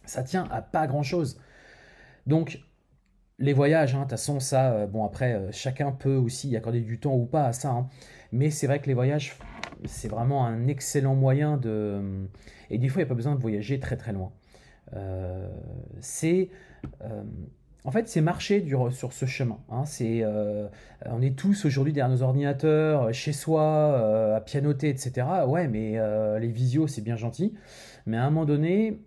Ça 0.05 0.23
tient 0.23 0.49
à 0.51 0.63
pas 0.63 0.87
grand-chose. 0.87 1.41
Donc, 2.27 2.61
les 3.39 3.53
voyages, 3.53 3.95
hein, 3.95 3.99
de 3.99 4.03
toute 4.05 4.11
façon, 4.13 4.41
ça, 4.41 4.73
euh, 4.73 4.87
bon 4.87 5.05
après, 5.05 5.35
euh, 5.35 5.53
chacun 5.53 5.93
peut 5.93 6.17
aussi 6.17 6.49
y 6.49 6.57
accorder 6.57 6.81
du 6.81 6.99
temps 6.99 7.15
ou 7.15 7.27
pas 7.27 7.47
à 7.47 7.53
ça. 7.53 7.71
Hein. 7.71 7.89
mais 8.33 8.51
c'est 8.51 8.67
vrai 8.67 8.81
que 8.81 8.87
les 8.87 8.95
voyages, 8.95 9.37
c'est 9.85 10.09
vraiment 10.09 10.47
un 10.47 10.67
excellent 10.69 11.15
moyen 11.15 11.57
de 11.57 12.29
et 12.71 12.79
des 12.79 12.89
fois, 12.89 13.01
il 13.01 13.05
n'y 13.05 13.09
a 13.09 13.11
pas 13.11 13.15
besoin 13.15 13.35
de 13.35 13.41
voyager 13.41 13.79
très 13.79 13.97
très 13.97 14.13
loin. 14.13 14.33
Euh, 14.95 15.49
c'est 16.01 16.51
euh, 17.03 17.23
en 17.85 17.93
fait, 17.93 18.09
c'est 18.09 18.21
marcher 18.21 18.67
sur 18.91 19.13
ce 19.13 19.27
chemin. 19.27 19.59
Hein. 19.69 19.85
C'est, 19.85 20.21
euh, 20.23 20.67
on 21.05 21.23
est 21.23 21.37
tous 21.39 21.67
aujourd'hui 21.67 21.93
derrière 21.93 22.11
nos 22.11 22.23
ordinateurs, 22.23 23.15
chez 23.15 23.33
soi, 23.33 24.35
à 24.35 24.41
pianoter, 24.41 24.89
etc. 24.89 25.25
Ouais, 25.47 25.69
mais 25.69 25.97
les 26.41 26.49
visios, 26.49 26.89
c'est 26.89 27.03
bien 27.03 27.15
gentil. 27.15 27.55
Mais 28.07 28.17
à 28.17 28.25
un 28.25 28.31
moment 28.31 28.45
donné, 28.45 29.03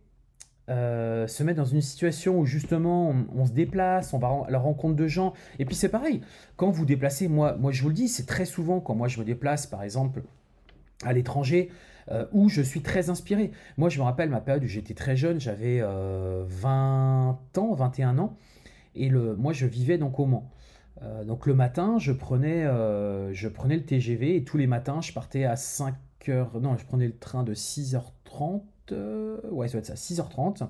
se 0.70 1.44
mettre 1.44 1.58
dans 1.58 1.66
une 1.66 1.82
situation 1.82 2.40
où 2.40 2.46
justement 2.46 3.14
on, 3.36 3.46
se 3.46 3.52
déplace, 3.52 4.14
on 4.14 4.18
va 4.18 4.46
à 4.48 4.50
la 4.50 4.60
rencontre 4.60 4.96
de 4.96 5.08
gens. 5.08 5.34
Et 5.58 5.66
puis 5.66 5.76
c'est 5.76 5.90
pareil, 5.90 6.22
quand 6.56 6.70
vous 6.70 6.86
déplacez, 6.86 7.28
moi, 7.28 7.58
moi 7.60 7.74
je 7.74 7.82
vous 7.82 7.90
le 7.90 7.96
dis, 7.96 8.08
c'est 8.08 8.28
très 8.28 8.46
souvent 8.46 8.80
quand 8.80 8.96
moi 8.96 9.10
je 9.10 9.20
me 9.20 9.26
déplace, 9.26 9.68
par 9.68 9.84
exemple, 9.84 10.22
à 11.04 11.14
l'étranger, 11.14 11.70
euh, 12.12 12.26
où 12.32 12.50
je 12.50 12.62
suis 12.62 12.82
très 12.82 13.10
inspiré. 13.10 13.52
Moi, 13.78 13.90
je 13.90 14.00
me 14.00 14.04
rappelle 14.04 14.30
ma 14.30 14.42
période 14.42 14.64
où 14.64 14.68
j'étais 14.68 14.94
très 14.94 15.16
jeune, 15.16 15.40
j'avais 15.40 15.80
20 15.82 15.88
euh, 15.88 16.44
ans, 17.58 17.74
21 17.74 18.18
ans, 18.18 18.38
et 18.96 19.10
le, 19.10 19.36
moi, 19.36 19.54
je 19.54 19.66
vivais 19.66 19.98
donc 19.98 20.20
au 20.20 20.26
Mans. 20.26 20.50
Euh, 21.04 21.24
donc 21.24 21.46
le 21.46 21.54
matin, 21.54 21.98
je 22.00 22.12
prenais, 22.12 22.64
je 23.34 23.48
prenais 23.48 23.76
le 23.76 23.84
TGV 23.84 24.38
et 24.38 24.44
tous 24.44 24.58
les 24.58 24.68
matins, 24.68 25.02
je 25.02 25.14
partais 25.14 25.46
à 25.46 25.56
5 25.56 25.96
h 26.26 26.60
Non, 26.60 26.76
je 26.78 26.86
prenais 26.86 27.08
le 27.08 27.18
train 27.18 27.44
de 27.44 27.54
6h30. 27.54 28.62
ouais, 29.52 29.68
ça 29.68 29.74
doit 29.74 29.80
être 29.80 29.86
ça, 29.86 29.94
6h30. 29.94 30.68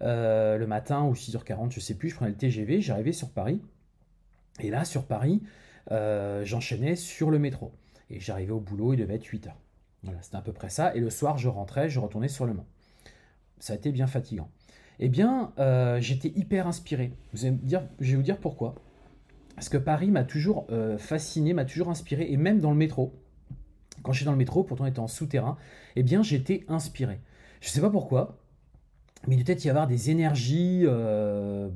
le 0.00 0.64
matin 0.66 1.04
ou 1.04 1.14
6h40, 1.14 1.72
je 1.72 1.80
sais 1.80 1.94
plus, 1.94 2.10
je 2.10 2.14
prenais 2.14 2.30
le 2.30 2.36
TGV, 2.36 2.80
j'arrivais 2.80 3.12
sur 3.12 3.30
Paris. 3.30 3.60
Et 4.60 4.70
là, 4.70 4.84
sur 4.84 5.04
Paris, 5.06 5.42
j'enchaînais 5.90 6.94
sur 6.94 7.30
le 7.30 7.40
métro. 7.40 7.72
Et 8.12 8.20
j'arrivais 8.20 8.52
au 8.52 8.60
boulot, 8.60 8.92
il 8.92 8.98
devait 8.98 9.14
être 9.14 9.24
8h. 9.24 9.50
Voilà, 10.02 10.20
c'était 10.22 10.36
à 10.36 10.42
peu 10.42 10.52
près 10.52 10.68
ça. 10.68 10.94
Et 10.94 11.00
le 11.00 11.10
soir, 11.10 11.38
je 11.38 11.48
rentrais, 11.48 11.88
je 11.88 11.98
retournais 11.98 12.28
sur 12.28 12.46
le 12.46 12.54
Mans. 12.54 12.66
Ça 13.58 13.72
a 13.72 13.76
été 13.76 13.92
bien 13.92 14.06
fatigant. 14.06 14.50
Eh 14.98 15.08
bien, 15.08 15.52
euh, 15.58 16.00
j'étais 16.00 16.28
hyper 16.28 16.66
inspiré. 16.66 17.12
Vous 17.32 17.46
allez 17.46 17.56
dire, 17.56 17.82
je 18.00 18.10
vais 18.10 18.16
vous 18.16 18.22
dire 18.22 18.38
pourquoi. 18.38 18.74
Parce 19.54 19.68
que 19.68 19.78
Paris 19.78 20.10
m'a 20.10 20.24
toujours 20.24 20.66
euh, 20.70 20.98
fasciné, 20.98 21.54
m'a 21.54 21.64
toujours 21.64 21.88
inspiré, 21.88 22.30
et 22.30 22.36
même 22.36 22.60
dans 22.60 22.70
le 22.70 22.76
métro. 22.76 23.14
Quand 24.02 24.12
j'étais 24.12 24.26
dans 24.26 24.32
le 24.32 24.38
métro, 24.38 24.64
pourtant 24.64 24.86
étant 24.86 25.04
en 25.04 25.08
souterrain, 25.08 25.56
eh 25.96 26.02
bien, 26.02 26.22
j'étais 26.22 26.64
inspiré. 26.68 27.20
Je 27.60 27.68
ne 27.68 27.72
sais 27.72 27.80
pas 27.80 27.90
pourquoi, 27.90 28.38
mais 29.28 29.36
il 29.36 29.44
peut-être 29.44 29.64
y 29.64 29.70
avoir 29.70 29.86
des 29.86 30.10
énergies, 30.10 30.82
euh, 30.84 31.68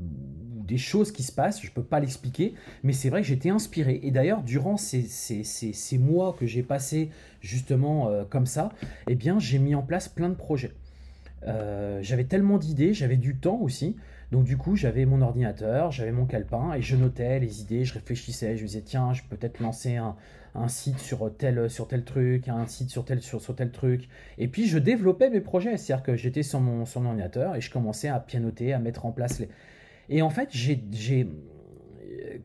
des 0.66 0.78
choses 0.78 1.12
qui 1.12 1.22
se 1.22 1.32
passent, 1.32 1.60
je 1.62 1.68
ne 1.68 1.72
peux 1.72 1.82
pas 1.82 2.00
l'expliquer, 2.00 2.54
mais 2.82 2.92
c'est 2.92 3.08
vrai 3.08 3.22
que 3.22 3.26
j'étais 3.26 3.50
inspiré. 3.50 4.00
Et 4.02 4.10
d'ailleurs, 4.10 4.42
durant 4.42 4.76
ces, 4.76 5.02
ces, 5.02 5.98
mois 5.98 6.36
que 6.38 6.46
j'ai 6.46 6.62
passés 6.62 7.10
justement 7.40 8.08
euh, 8.08 8.24
comme 8.28 8.46
ça, 8.46 8.70
eh 9.08 9.14
bien, 9.14 9.38
j'ai 9.38 9.58
mis 9.58 9.74
en 9.74 9.82
place 9.82 10.08
plein 10.08 10.28
de 10.28 10.34
projets. 10.34 10.72
Euh, 11.46 12.00
j'avais 12.02 12.24
tellement 12.24 12.58
d'idées, 12.58 12.94
j'avais 12.94 13.16
du 13.16 13.36
temps 13.36 13.58
aussi. 13.60 13.96
Donc 14.32 14.44
du 14.44 14.56
coup, 14.56 14.74
j'avais 14.74 15.04
mon 15.04 15.22
ordinateur, 15.22 15.92
j'avais 15.92 16.10
mon 16.10 16.26
calepin 16.26 16.74
et 16.74 16.82
je 16.82 16.96
notais 16.96 17.38
les 17.38 17.60
idées, 17.60 17.84
je 17.84 17.94
réfléchissais, 17.94 18.56
je 18.56 18.62
me 18.62 18.66
disais 18.66 18.80
tiens, 18.80 19.12
je 19.12 19.22
peux 19.22 19.36
peut-être 19.36 19.60
lancer 19.60 19.96
un, 19.96 20.16
site 20.68 20.98
sur 20.98 21.30
tel, 21.36 21.68
sur 21.70 21.86
tel 21.86 22.02
truc, 22.02 22.48
un 22.48 22.66
site 22.66 22.90
sur 22.90 23.04
tel, 23.04 23.22
sur, 23.22 23.40
sur 23.40 23.54
tel 23.54 23.70
truc. 23.70 24.08
Et 24.38 24.48
puis 24.48 24.66
je 24.66 24.78
développais 24.78 25.30
mes 25.30 25.40
projets, 25.40 25.76
c'est-à-dire 25.76 26.02
que 26.02 26.16
j'étais 26.16 26.42
sur 26.42 26.60
mon, 26.60 26.86
sur 26.86 27.00
mon 27.00 27.10
ordinateur 27.10 27.54
et 27.54 27.60
je 27.60 27.70
commençais 27.70 28.08
à 28.08 28.18
pianoter, 28.18 28.72
à 28.72 28.80
mettre 28.80 29.06
en 29.06 29.12
place 29.12 29.38
les, 29.38 29.48
et 30.08 30.22
en 30.22 30.30
fait, 30.30 30.48
j'ai, 30.52 30.80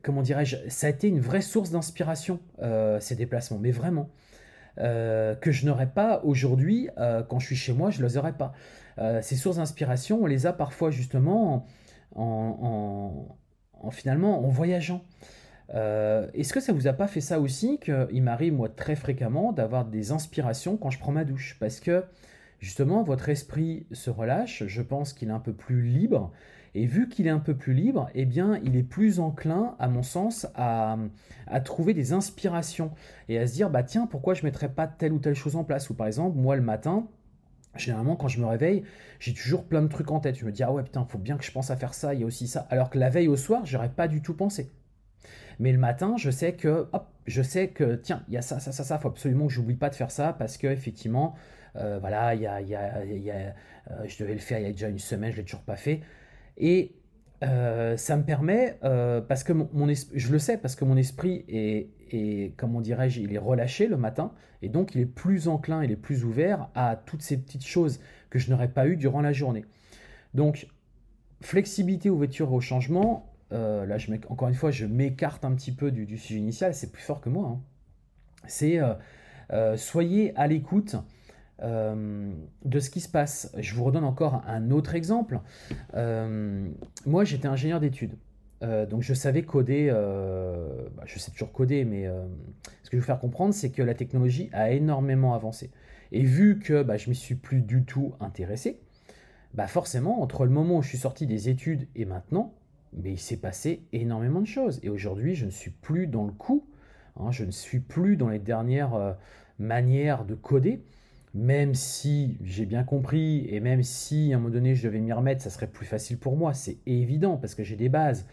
comment 0.02 0.22
dirais-je, 0.22 0.58
ça 0.68 0.88
a 0.88 0.90
été 0.90 1.08
une 1.08 1.20
vraie 1.20 1.42
source 1.42 1.72
d'inspiration, 1.72 2.40
euh, 2.62 3.00
ces 3.00 3.16
déplacements, 3.16 3.60
mais 3.60 3.72
vraiment. 3.72 4.10
Euh, 4.78 5.36
que 5.36 5.52
je 5.52 5.66
n'aurais 5.66 5.90
pas 5.90 6.22
aujourd'hui, 6.24 6.90
euh, 6.98 7.24
quand 7.24 7.40
je 7.40 7.48
suis 7.48 7.56
chez 7.58 7.74
moi, 7.74 7.90
je 7.90 8.02
ne 8.02 8.08
les 8.08 8.18
aurais 8.18 8.34
pas. 8.34 8.54
ces 9.22 9.36
sources 9.36 9.58
d'inspiration, 9.58 10.22
on 10.22 10.26
les 10.26 10.46
a 10.46 10.54
parfois 10.54 10.92
justement 10.92 11.66
en, 12.16 13.38
finalement 13.92 14.46
en 14.46 14.50
voyageant. 14.50 15.04
Est-ce 15.70 16.54
que 16.54 16.60
ça 16.60 16.74
vous 16.74 16.88
a 16.88 16.94
pas 16.94 17.08
fait 17.08 17.22
ça 17.22 17.40
aussi 17.40 17.80
qu'il 17.80 18.22
m'arrive 18.22 18.54
moi 18.54 18.70
très 18.70 18.96
fréquemment 18.96 19.54
d'avoir 19.54 19.86
des 19.86 20.12
inspirations 20.12 20.78
quand 20.78 20.90
je 20.90 21.00
prends 21.00 21.12
ma 21.12 21.24
douche? 21.24 21.58
Parce 21.60 21.80
que 21.80 22.04
justement 22.60 23.02
votre 23.02 23.30
esprit 23.30 23.88
se 23.92 24.10
relâche, 24.10 24.66
je 24.68 24.82
pense 24.82 25.14
qu'il 25.14 25.30
est 25.30 25.34
un 25.34 25.40
peu 25.40 25.54
plus 25.54 25.82
libre 25.82 26.32
et 26.74 26.86
vu 26.86 27.10
qu'il 27.10 27.28
est 27.28 27.32
un 27.32 27.40
peu 27.40 27.56
plus 27.56 27.74
libre, 27.74 28.10
eh 28.14 28.26
bien, 28.26 28.60
il 28.64 28.76
est 28.78 28.84
plus 28.84 29.20
enclin, 29.20 29.76
à 29.80 29.88
mon 29.88 30.04
sens, 30.04 30.48
à, 30.56 30.98
trouver 31.66 31.94
des 31.94 32.14
inspirations 32.14 32.92
et 33.28 33.38
à 33.38 33.48
se 33.48 33.54
dire, 33.54 33.70
bah 33.70 33.84
tiens, 33.84 34.08
pourquoi 34.08 34.34
je 34.34 34.42
ne 34.42 34.46
mettrais 34.46 34.70
pas 34.70 34.88
telle 34.88 35.12
ou 35.12 35.20
telle 35.20 35.36
chose 35.36 35.56
en 35.56 35.64
place? 35.64 35.90
Ou 35.90 35.94
par 35.94 36.08
exemple, 36.08 36.38
moi 36.38 36.56
le 36.56 36.62
matin, 36.62 37.08
Généralement, 37.78 38.18
quand 38.18 38.28
je 38.28 38.42
me 38.42 38.46
réveille, 38.46 38.84
j'ai 39.20 39.34
toujours 39.34 39.64
plein 39.64 39.82
de 39.82 39.88
trucs 39.88 40.12
en 40.12 40.20
tête. 40.20 40.38
Je 40.38 40.46
me 40.46 40.52
dis, 40.52 40.62
ah 40.62 40.74
ouais, 40.74 40.84
putain, 40.84 41.06
faut 41.06 41.18
bien 41.18 41.38
que 41.38 41.46
je 41.46 41.52
pense 41.52 41.72
à 41.72 41.78
faire 41.78 41.94
ça, 41.94 42.14
il 42.14 42.20
y 42.20 42.24
a 42.24 42.26
aussi 42.26 42.48
ça. 42.48 42.68
Alors 42.70 42.90
que 42.90 43.00
la 43.00 43.10
veille 43.10 43.30
au 43.30 43.38
soir, 43.38 43.62
j'aurais 43.66 43.88
pas 43.88 44.10
du 44.10 44.22
tout 44.22 44.36
pensé. 44.36 44.70
Mais 45.58 45.72
le 45.72 45.78
matin, 45.78 46.16
je 46.18 46.32
sais 46.32 46.54
que, 46.54 46.90
hop, 46.92 47.08
je 47.28 47.42
sais 47.42 47.70
que, 47.70 47.96
tiens, 47.96 48.24
il 48.28 48.34
y 48.34 48.38
a 48.38 48.42
ça, 48.42 48.60
ça, 48.60 48.74
ça, 48.74 48.84
ça, 48.84 48.98
faut 48.98 49.08
absolument 49.08 49.48
que 49.48 49.54
j'oublie 49.54 49.76
pas 49.76 49.90
de 49.90 49.96
faire 49.96 50.12
ça 50.12 50.34
parce 50.34 50.58
que, 50.58 50.68
effectivement, 50.68 51.34
euh, 51.78 51.98
voilà, 52.00 52.36
il 52.36 52.42
y 52.42 52.48
a, 52.48 52.60
y 52.60 52.76
a, 52.76 53.06
y 53.06 53.32
a 53.32 53.54
euh, 53.90 54.04
je 54.06 54.22
devais 54.22 54.34
le 54.34 54.40
faire 54.40 54.60
il 54.60 54.64
y 54.64 54.68
a 54.68 54.72
déjà 54.72 54.90
une 54.90 55.00
semaine, 55.00 55.32
je 55.32 55.38
l'ai 55.38 55.44
toujours 55.44 55.62
pas 55.62 55.78
fait. 55.78 56.02
Et 56.58 56.94
euh, 57.44 57.98
ça 57.98 58.18
me 58.18 58.24
permet, 58.24 58.78
euh, 58.84 59.20
parce 59.20 59.44
que 59.44 59.52
mon, 59.54 59.92
je 60.14 60.32
le 60.32 60.40
sais, 60.40 60.58
parce 60.58 60.76
que 60.76 60.86
mon 60.86 60.96
esprit 60.96 61.44
est, 61.48 61.90
est 62.12 62.56
comment 62.56 62.82
dirais-je, 62.82 63.20
il 63.20 63.34
est 63.34 63.40
relâché 63.40 63.88
le 63.88 63.98
matin, 63.98 64.32
et 64.62 64.70
donc 64.70 64.94
il 64.94 65.02
est 65.02 65.06
plus 65.08 65.48
enclin, 65.48 65.84
il 65.84 65.92
est 65.92 65.96
plus 65.96 66.24
ouvert 66.24 66.70
à 66.76 66.96
toutes 66.96 67.24
ces 67.24 67.38
petites 67.38 67.66
choses 67.66 68.00
que 68.30 68.38
je 68.38 68.52
n'aurais 68.52 68.68
pas 68.68 68.86
eues 68.88 68.96
durant 68.96 69.22
la 69.22 69.34
journée. 69.34 69.66
Donc, 70.36 70.68
flexibilité, 71.42 72.12
ouverture 72.12 72.54
au 72.54 72.62
changement, 72.62 73.34
euh, 73.54 73.88
là, 73.88 73.98
je 73.98 74.12
encore 74.30 74.48
une 74.48 74.54
fois, 74.54 74.70
je 74.70 74.86
m'écarte 74.86 75.44
un 75.44 75.54
petit 75.54 75.72
peu 75.72 75.92
du, 75.92 76.18
sujet 76.18 76.40
initial, 76.40 76.76
c'est 76.76 76.92
plus 76.92 77.02
fort 77.02 77.22
que 77.22 77.30
moi. 77.30 77.48
Hein. 77.48 77.62
C'est 78.48 78.80
soyez 79.76 80.36
à 80.38 80.48
l'écoute 80.48 80.96
euh, 81.64 82.32
de 82.66 82.80
ce 82.80 82.90
qui 82.90 83.02
se 83.02 83.10
passe. 83.10 83.54
Je 83.58 83.76
vous 83.76 83.84
redonne 83.84 84.04
encore 84.04 84.42
un 84.48 84.72
autre 84.72 84.96
exemple. 84.96 85.40
Euh, 85.94 86.68
moi, 87.06 87.24
j'étais 87.24 87.48
ingénieur 87.48 87.80
d'études. 87.80 88.18
Euh, 88.64 88.86
donc 88.86 89.02
je 89.02 89.14
savais 89.16 89.42
coder, 89.44 89.90
bah, 89.92 91.04
je 91.06 91.20
sais 91.20 91.32
toujours 91.32 91.52
coder, 91.52 91.86
mais 91.86 92.08
ce 92.84 92.90
que 92.90 92.98
je 92.98 92.98
veux 92.98 93.06
faire 93.06 93.20
comprendre, 93.20 93.54
c'est 93.54 93.70
que 93.70 93.84
la 93.84 93.94
technologie 93.94 94.50
a 94.54 94.72
énormément 94.72 95.34
avancé. 95.36 95.72
Et 96.12 96.24
vu 96.24 96.60
que 96.60 96.84
bah, 96.84 96.98
je 96.98 97.10
m'y 97.10 97.16
suis 97.16 97.36
plus 97.36 97.62
du 97.62 97.84
tout 97.84 98.14
intéressé, 98.20 98.80
bah 99.54 99.68
forcément, 99.68 100.22
entre 100.22 100.46
le 100.46 100.52
moment 100.52 100.78
où 100.78 100.82
je 100.82 100.90
suis 100.90 100.98
sorti 100.98 101.28
des 101.28 101.50
études 101.50 101.88
et 101.96 102.06
maintenant, 102.06 102.54
mais 102.94 103.14
il 103.14 103.20
s'est 103.20 103.38
passé 103.38 103.84
énormément 103.94 104.42
de 104.42 104.48
choses. 104.48 104.80
Et 104.84 104.90
aujourd'hui, 104.90 105.36
je 105.36 105.46
ne 105.46 105.52
suis 105.52 105.72
plus 105.72 106.08
dans 106.08 106.26
le 106.26 106.32
coup, 106.32 106.66
hein, 107.18 107.32
je 107.32 107.46
ne 107.46 107.52
suis 107.52 107.80
plus 107.80 108.16
dans 108.18 108.30
les 108.30 108.40
dernières 108.40 109.18
manières 109.60 110.26
de 110.26 110.36
coder 110.36 110.84
même 111.34 111.76
si 111.76 112.38
j'ai 112.44 112.66
bien 112.66 112.84
compris 112.84 113.46
et 113.50 113.60
même 113.60 113.84
si 113.84 114.34
à 114.34 114.36
un 114.36 114.40
moment 114.40 114.54
donné 114.54 114.76
je 114.76 114.88
devais 114.88 115.00
m'y 115.00 115.14
remettre, 115.14 115.42
ça 115.42 115.50
serait 115.50 115.68
plus 115.68 115.86
facile 115.86 116.18
pour 116.18 116.36
moi, 116.36 116.54
c'est 116.54 116.78
évident 116.86 117.38
parce 117.38 117.56
que 117.56 117.64
j'ai 117.64 117.76
des 117.76 117.90
bases. 117.90 118.26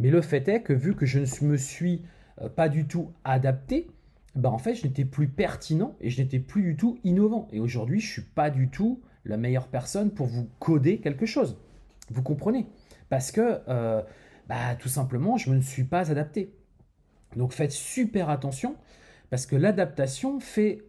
Mais 0.00 0.10
le 0.10 0.20
fait 0.22 0.48
est 0.48 0.62
que 0.62 0.72
vu 0.72 0.94
que 0.94 1.06
je 1.06 1.20
ne 1.20 1.50
me 1.50 1.56
suis 1.56 2.02
euh, 2.40 2.48
pas 2.48 2.68
du 2.68 2.86
tout 2.86 3.12
adapté, 3.24 3.88
bah 4.34 4.50
en 4.50 4.58
fait 4.58 4.74
je 4.74 4.86
n'étais 4.86 5.04
plus 5.04 5.28
pertinent 5.28 5.96
et 6.00 6.10
je 6.10 6.20
n'étais 6.20 6.38
plus 6.38 6.62
du 6.62 6.76
tout 6.76 6.98
innovant. 7.04 7.48
Et 7.52 7.60
aujourd'hui 7.60 8.00
je 8.00 8.06
ne 8.06 8.12
suis 8.12 8.22
pas 8.22 8.50
du 8.50 8.68
tout 8.68 9.02
la 9.24 9.36
meilleure 9.36 9.68
personne 9.68 10.10
pour 10.10 10.26
vous 10.26 10.48
coder 10.58 10.98
quelque 10.98 11.26
chose. 11.26 11.58
Vous 12.10 12.22
comprenez? 12.22 12.66
Parce 13.08 13.32
que 13.32 13.60
euh, 13.68 14.02
bah, 14.48 14.76
tout 14.78 14.88
simplement 14.88 15.36
je 15.36 15.50
ne 15.50 15.56
me 15.56 15.60
suis 15.60 15.84
pas 15.84 16.10
adapté. 16.10 16.54
Donc 17.36 17.52
faites 17.52 17.72
super 17.72 18.30
attention 18.30 18.76
parce 19.30 19.46
que 19.46 19.56
l'adaptation 19.56 20.40
fait 20.40 20.82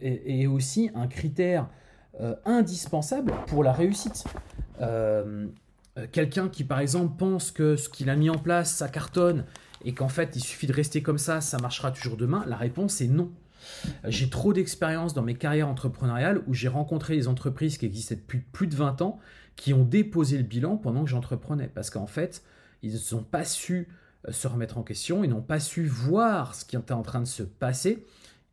est, 0.00 0.46
aussi 0.46 0.90
un 0.94 1.06
critère 1.06 1.68
indispensable 2.44 3.32
pour 3.46 3.62
la 3.62 3.72
réussite. 3.72 4.24
Quelqu'un 6.12 6.48
qui 6.48 6.64
par 6.64 6.80
exemple 6.80 7.16
pense 7.18 7.50
que 7.50 7.76
ce 7.76 7.88
qu'il 7.88 8.10
a 8.10 8.16
mis 8.16 8.30
en 8.30 8.38
place 8.38 8.72
ça 8.72 8.88
cartonne 8.88 9.44
et 9.84 9.92
qu'en 9.94 10.08
fait 10.08 10.36
il 10.36 10.40
suffit 10.40 10.66
de 10.66 10.72
rester 10.72 11.02
comme 11.02 11.18
ça, 11.18 11.40
ça 11.40 11.58
marchera 11.58 11.90
toujours 11.90 12.16
demain, 12.16 12.44
la 12.46 12.56
réponse 12.56 13.00
est 13.00 13.08
non. 13.08 13.30
J'ai 14.04 14.30
trop 14.30 14.52
d'expérience 14.52 15.14
dans 15.14 15.22
mes 15.22 15.34
carrières 15.34 15.68
entrepreneuriales 15.68 16.42
où 16.46 16.54
j'ai 16.54 16.68
rencontré 16.68 17.16
des 17.16 17.28
entreprises 17.28 17.78
qui 17.78 17.86
existaient 17.86 18.16
depuis 18.16 18.38
plus 18.38 18.66
de 18.66 18.76
20 18.76 19.02
ans 19.02 19.18
qui 19.56 19.72
ont 19.72 19.84
déposé 19.84 20.36
le 20.36 20.44
bilan 20.44 20.76
pendant 20.76 21.04
que 21.04 21.10
j'entreprenais. 21.10 21.70
Parce 21.74 21.90
qu'en 21.90 22.06
fait, 22.06 22.42
ils 22.82 22.98
n'ont 23.12 23.22
pas 23.22 23.44
su 23.44 23.74
euh, 23.78 23.92
se 24.30 24.48
remettre 24.48 24.78
en 24.78 24.82
question, 24.82 25.24
ils 25.24 25.30
n'ont 25.30 25.42
pas 25.42 25.60
su 25.60 25.86
voir 25.86 26.54
ce 26.54 26.64
qui 26.64 26.76
était 26.76 26.92
en 26.92 27.02
train 27.02 27.20
de 27.20 27.26
se 27.26 27.42
passer 27.42 28.04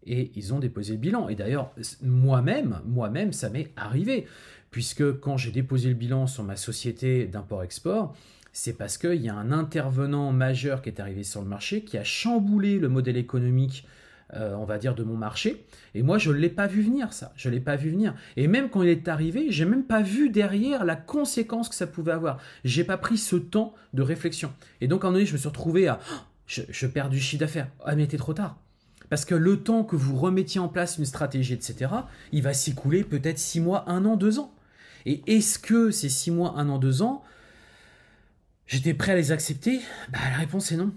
et 0.06 0.32
ils 0.36 0.54
ont 0.54 0.60
déposé 0.60 0.94
le 0.94 1.00
bilan. 1.00 1.30
Et 1.30 1.36
d'ailleurs, 1.36 1.72
moi-même, 2.02 2.82
moi-même, 2.86 3.34
ça 3.34 3.50
m'est 3.50 3.72
arrivé. 3.76 4.28
Puisque 4.72 5.20
quand 5.20 5.38
j'ai 5.38 5.52
déposé 5.52 5.90
le 5.90 5.96
bilan 5.96 6.26
sur 6.28 6.44
ma 6.44 6.56
société 6.56 7.26
d'import-export, 7.28 8.16
c'est 8.52 8.78
parce 8.78 8.98
qu'il 8.98 9.22
y 9.22 9.30
a 9.30 9.36
un 9.36 9.52
intervenant 9.52 10.32
majeur 10.32 10.82
qui 10.82 10.90
est 10.90 11.00
arrivé 11.00 11.24
sur 11.24 11.42
le 11.42 11.48
marché, 11.48 11.84
qui 11.84 11.98
a 11.98 12.04
chamboulé 12.04 12.80
le 12.80 12.90
modèle 12.90 13.18
économique 13.18 13.88
euh, 14.36 14.56
on 14.56 14.66
va 14.66 14.78
dire, 14.78 14.96
de 14.96 15.04
mon 15.04 15.16
marché. 15.16 15.66
Et 15.94 16.02
moi, 16.02 16.18
je 16.18 16.32
ne 16.32 16.38
l'ai 16.38 16.50
pas 16.50 16.68
vu 16.68 16.82
venir, 16.82 17.14
ça. 17.14 17.34
Je 17.36 17.50
ne 17.50 17.54
l'ai 17.54 17.60
pas 17.60 17.76
vu 17.76 17.92
venir. 17.92 18.16
Et 18.36 18.48
même 18.48 18.70
quand 18.70 18.82
il 18.82 18.90
est 18.90 19.08
arrivé, 19.08 19.48
j'ai 19.50 19.66
même 19.66 19.84
pas 19.84 20.02
vu 20.02 20.30
derrière 20.30 20.86
la 20.86 20.96
conséquence 20.96 21.70
que 21.70 21.76
ça 21.76 21.88
pouvait 21.88 22.12
avoir. 22.12 22.40
J'ai 22.64 22.84
pas 22.84 22.98
pris 22.98 23.18
ce 23.18 23.36
temps 23.36 23.76
de 23.94 24.02
réflexion. 24.02 24.52
Et 24.82 24.88
donc, 24.88 25.04
à 25.04 25.08
un 25.08 25.10
moment 25.10 25.18
donné, 25.18 25.26
je 25.26 25.34
me 25.34 25.38
suis 25.38 25.48
retrouvé 25.48 25.88
à... 25.88 26.00
Oh, 26.12 26.16
je, 26.48 26.88
perds 26.88 27.10
du 27.10 27.20
chiffre 27.20 27.40
d'affaires. 27.40 27.68
Ah, 27.86 27.96
mais 27.96 28.04
était 28.04 28.18
trop 28.18 28.34
tard. 28.34 28.58
Parce 29.10 29.26
que 29.26 29.36
le 29.36 29.62
temps 29.62 29.84
que 29.84 29.96
vous 29.96 30.16
remettiez 30.18 30.60
en 30.60 30.68
place 30.68 30.98
une 30.98 31.06
stratégie, 31.06 31.54
etc., 31.54 31.92
il 32.32 32.42
va 32.42 32.54
s'écouler 32.54 33.04
peut-être 33.04 33.40
six 33.40 33.60
mois, 33.60 33.90
un 33.90 34.06
an, 34.06 34.16
deux 34.16 34.40
ans. 34.40 34.54
Et 35.06 35.22
est-ce 35.28 35.60
que 35.60 35.92
ces 35.92 36.10
six 36.10 36.32
mois, 36.32 36.56
un 36.58 36.70
an, 36.70 36.80
deux 36.80 37.02
ans, 37.02 37.24
j'étais 38.66 38.94
prêt 38.94 39.12
à 39.12 39.16
les 39.16 39.32
accepter? 39.32 39.80
Bah, 40.12 40.20
La 40.32 40.38
réponse 40.38 40.72
est 40.72 40.78
non. 40.78 40.94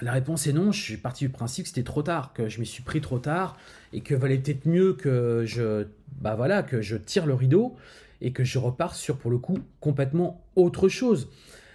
La 0.00 0.12
réponse 0.12 0.46
est 0.46 0.52
non, 0.52 0.72
je 0.72 0.80
suis 0.80 0.96
parti 0.96 1.24
du 1.24 1.30
principe 1.30 1.64
que 1.64 1.68
c'était 1.68 1.82
trop 1.82 2.02
tard, 2.02 2.32
que 2.32 2.48
je 2.48 2.60
m'y 2.60 2.66
suis 2.66 2.82
pris 2.82 3.00
trop 3.00 3.18
tard 3.18 3.58
et 3.92 4.00
que 4.00 4.14
valait 4.14 4.38
peut-être 4.38 4.66
mieux 4.66 4.94
que 4.94 5.44
je, 5.46 5.86
bah 6.20 6.34
voilà, 6.34 6.62
que 6.62 6.80
je 6.80 6.96
tire 6.96 7.26
le 7.26 7.34
rideau 7.34 7.76
et 8.22 8.32
que 8.32 8.42
je 8.42 8.58
repars 8.58 8.94
sur 8.94 9.18
pour 9.18 9.30
le 9.30 9.38
coup 9.38 9.58
complètement 9.80 10.42
autre 10.56 10.88
chose. 10.88 11.28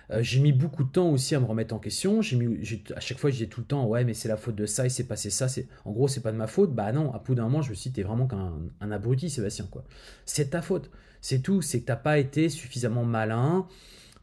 Euh, 0.09 0.23
j'ai 0.23 0.39
mis 0.39 0.53
beaucoup 0.53 0.83
de 0.83 0.89
temps 0.89 1.09
aussi 1.09 1.35
à 1.35 1.39
me 1.39 1.45
remettre 1.45 1.75
en 1.75 1.79
question. 1.79 2.21
J'ai 2.21 2.37
mis, 2.37 2.59
à 2.95 2.99
chaque 2.99 3.19
fois, 3.19 3.29
je 3.29 3.43
tout 3.45 3.61
le 3.61 3.67
temps, 3.67 3.85
ouais, 3.85 4.03
mais 4.03 4.13
c'est 4.13 4.29
la 4.29 4.37
faute 4.37 4.55
de 4.55 4.65
ça, 4.65 4.85
il 4.85 4.91
s'est 4.91 5.03
passé 5.03 5.29
ça. 5.29 5.47
C'est, 5.47 5.67
en 5.85 5.91
gros, 5.91 6.07
c'est 6.07 6.21
pas 6.21 6.31
de 6.31 6.37
ma 6.37 6.47
faute. 6.47 6.73
Bah 6.73 6.91
non, 6.91 7.13
à 7.13 7.19
bout 7.19 7.35
d'un 7.35 7.43
moment, 7.43 7.61
je 7.61 7.69
me 7.69 7.75
suis 7.75 7.89
dit, 7.89 7.95
t'es 7.95 8.03
vraiment 8.03 8.27
qu'un 8.27 8.53
un 8.79 8.91
abruti, 8.91 9.29
Sébastien, 9.29 9.67
quoi. 9.69 9.83
C'est 10.25 10.51
ta 10.51 10.61
faute. 10.61 10.89
C'est 11.21 11.39
tout. 11.39 11.61
C'est 11.61 11.81
que 11.81 11.85
t'as 11.85 11.97
pas 11.97 12.17
été 12.19 12.49
suffisamment 12.49 13.03
malin 13.03 13.67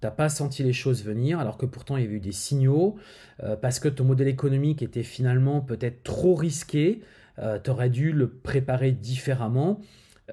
t'as 0.05 0.11
pas 0.11 0.29
senti 0.29 0.63
les 0.63 0.75
choses 0.75 1.03
venir, 1.03 1.41
alors 1.41 1.57
que 1.57 1.65
pourtant 1.65 1.97
il 1.97 2.03
y 2.03 2.07
avait 2.07 2.17
eu 2.17 2.21
des 2.21 2.31
signaux, 2.31 2.97
euh, 3.43 3.57
parce 3.57 3.81
que 3.81 3.89
ton 3.89 4.05
modèle 4.05 4.29
économique 4.29 4.83
était 4.83 5.03
finalement 5.03 5.63
peut-être 5.63 6.03
trop 6.03 6.35
risqué, 6.35 7.01
euh, 7.39 7.59
tu 7.59 7.71
aurais 7.71 7.89
dû 7.89 8.13
le 8.13 8.29
préparer 8.29 8.93
différemment, 8.93 9.81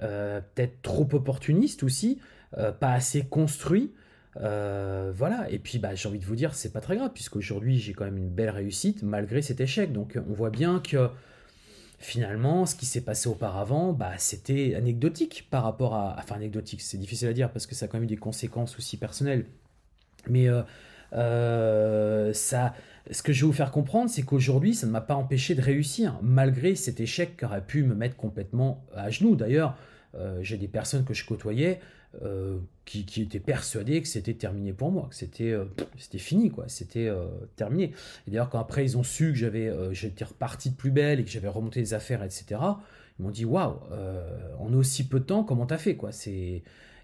euh, 0.04 0.42
peut-être 0.42 0.82
trop 0.82 1.08
opportuniste 1.14 1.84
aussi, 1.84 2.20
pas 2.82 2.92
assez 2.92 3.22
construit. 3.22 3.94
voilà, 4.36 5.48
et 5.50 5.58
puis 5.58 5.80
bah, 5.80 5.96
j'ai 5.96 6.10
envie 6.10 6.20
de 6.20 6.26
vous 6.26 6.36
dire, 6.36 6.54
c'est 6.54 6.74
pas 6.74 6.82
très 6.82 6.98
grave, 6.98 7.12
puisqu'aujourd'hui 7.14 7.80
j'ai 7.80 7.94
quand 7.94 8.04
même 8.04 8.18
une 8.18 8.30
belle 8.30 8.50
réussite 8.50 9.04
malgré 9.04 9.42
cet 9.42 9.62
échec. 9.62 9.94
Donc 9.94 10.20
on 10.30 10.34
voit 10.34 10.50
bien 10.50 10.82
que 10.82 11.08
finalement, 11.98 12.66
ce 12.66 12.76
qui 12.76 12.86
s'est 12.86 13.06
passé 13.06 13.30
auparavant, 13.30 13.94
bah, 13.94 14.18
c'était 14.18 14.76
anecdotique 14.76 15.48
par 15.50 15.64
rapport 15.64 15.94
à. 15.94 16.18
Enfin, 16.20 16.36
anecdotique, 16.36 16.82
c'est 16.82 16.98
difficile 16.98 17.30
à 17.30 17.34
dire 17.34 17.52
parce 17.54 17.68
que 17.68 17.76
ça 17.76 17.86
a 17.86 17.88
quand 17.88 17.98
même 17.98 18.04
eu 18.04 18.08
des 18.08 18.18
conséquences 18.18 18.78
aussi 18.78 18.98
personnelles. 18.98 19.46
Mais 20.30 20.48
euh, 20.48 20.62
euh, 21.14 22.34
ça, 22.34 22.74
ce 23.10 23.24
que 23.24 23.34
je 23.34 23.42
vais 23.42 23.48
vous 23.48 23.54
faire 23.54 23.72
comprendre, 23.72 24.10
c'est 24.10 24.24
qu'aujourd'hui, 24.24 24.74
ça 24.74 24.88
ne 24.88 24.92
m'a 24.92 25.02
pas 25.02 25.16
empêché 25.16 25.56
de 25.56 25.62
réussir, 25.62 26.20
malgré 26.22 26.76
cet 26.76 27.00
échec 27.00 27.38
qui 27.38 27.46
aurait 27.46 27.66
pu 27.66 27.84
me 27.84 27.96
mettre 27.96 28.16
complètement 28.16 28.86
à 28.96 29.10
genoux. 29.10 29.36
D'ailleurs, 29.36 29.78
euh, 30.16 30.40
j'ai 30.42 30.58
des 30.58 30.68
personnes 30.68 31.04
que 31.06 31.14
je 31.14 31.26
côtoyais 31.26 31.80
qui, 32.84 33.22
étaient 33.22 33.40
persuadées 33.40 34.02
que 34.02 34.08
c'était 34.10 34.34
terminé 34.34 34.74
pour 34.74 34.92
moi, 34.92 35.08
que 35.10 35.16
c'était 35.16 35.56
c'était 35.98 36.18
fini, 36.18 36.52
quoi, 36.52 36.66
c'était 36.68 37.10
terminé. 37.56 37.94
Et 38.28 38.32
d'ailleurs, 38.32 38.50
quand 38.50 38.60
après 38.60 38.84
ils 38.84 38.98
ont 38.98 39.04
su 39.04 39.32
que 39.32 39.38
j'avais 39.38 39.72
j'étais 39.94 40.26
reparti 40.26 40.72
de 40.72 40.76
plus 40.76 40.92
belle 40.92 41.22
et 41.22 41.24
que 41.24 41.30
j'avais 41.30 41.48
remonté 41.48 41.80
les 41.80 41.94
affaires, 41.94 42.22
etc., 42.22 42.60
ils 43.18 43.24
m'ont 43.24 43.30
dit 43.30 43.46
waouh, 43.46 43.80
en 44.60 44.74
aussi 44.74 45.08
peu 45.08 45.22
de 45.22 45.24
temps, 45.24 45.46
comment 45.46 45.66
t'as 45.66 45.78
fait, 45.78 45.96
quoi? 45.96 46.12
C'est 46.12 46.64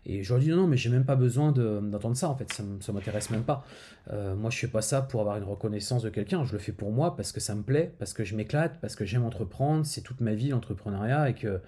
et 0.09 0.23
je 0.23 0.33
leur 0.33 0.41
dis 0.41 0.49
non, 0.49 0.57
non 0.57 0.67
mais 0.67 0.77
j'ai 0.77 0.89
même 0.89 1.05
pas 1.05 1.15
besoin 1.15 1.51
d'entendre 1.51 2.15
ça 2.15 2.29
en 2.29 2.35
fait, 2.35 2.51
ça, 2.51 2.63
ça 2.79 2.91
m'intéresse 2.93 3.29
même 3.29 3.43
pas. 3.43 3.65
Euh, 4.11 4.35
moi 4.35 4.49
je 4.49 4.57
fais 4.57 4.67
pas 4.67 4.81
ça 4.81 5.01
pour 5.01 5.21
avoir 5.21 5.37
une 5.37 5.43
reconnaissance 5.43 6.01
de 6.01 6.09
quelqu'un, 6.09 6.45
je 6.45 6.53
le 6.53 6.59
fais 6.59 6.71
pour 6.71 6.91
moi 6.91 7.15
parce 7.15 7.31
que 7.31 7.39
ça 7.39 7.53
me 7.55 7.61
plaît, 7.61 7.93
parce 7.99 8.13
que 8.13 8.23
je 8.23 8.35
m'éclate, 8.35 8.79
parce 8.79 8.95
que 8.95 9.05
j'aime 9.05 9.25
entreprendre, 9.25 9.85
c'est 9.85 10.01
toute 10.01 10.21
ma 10.21 10.33
vie 10.33 10.49
l'entrepreneuriat 10.49 11.29
et 11.29 11.33
que 11.33 11.59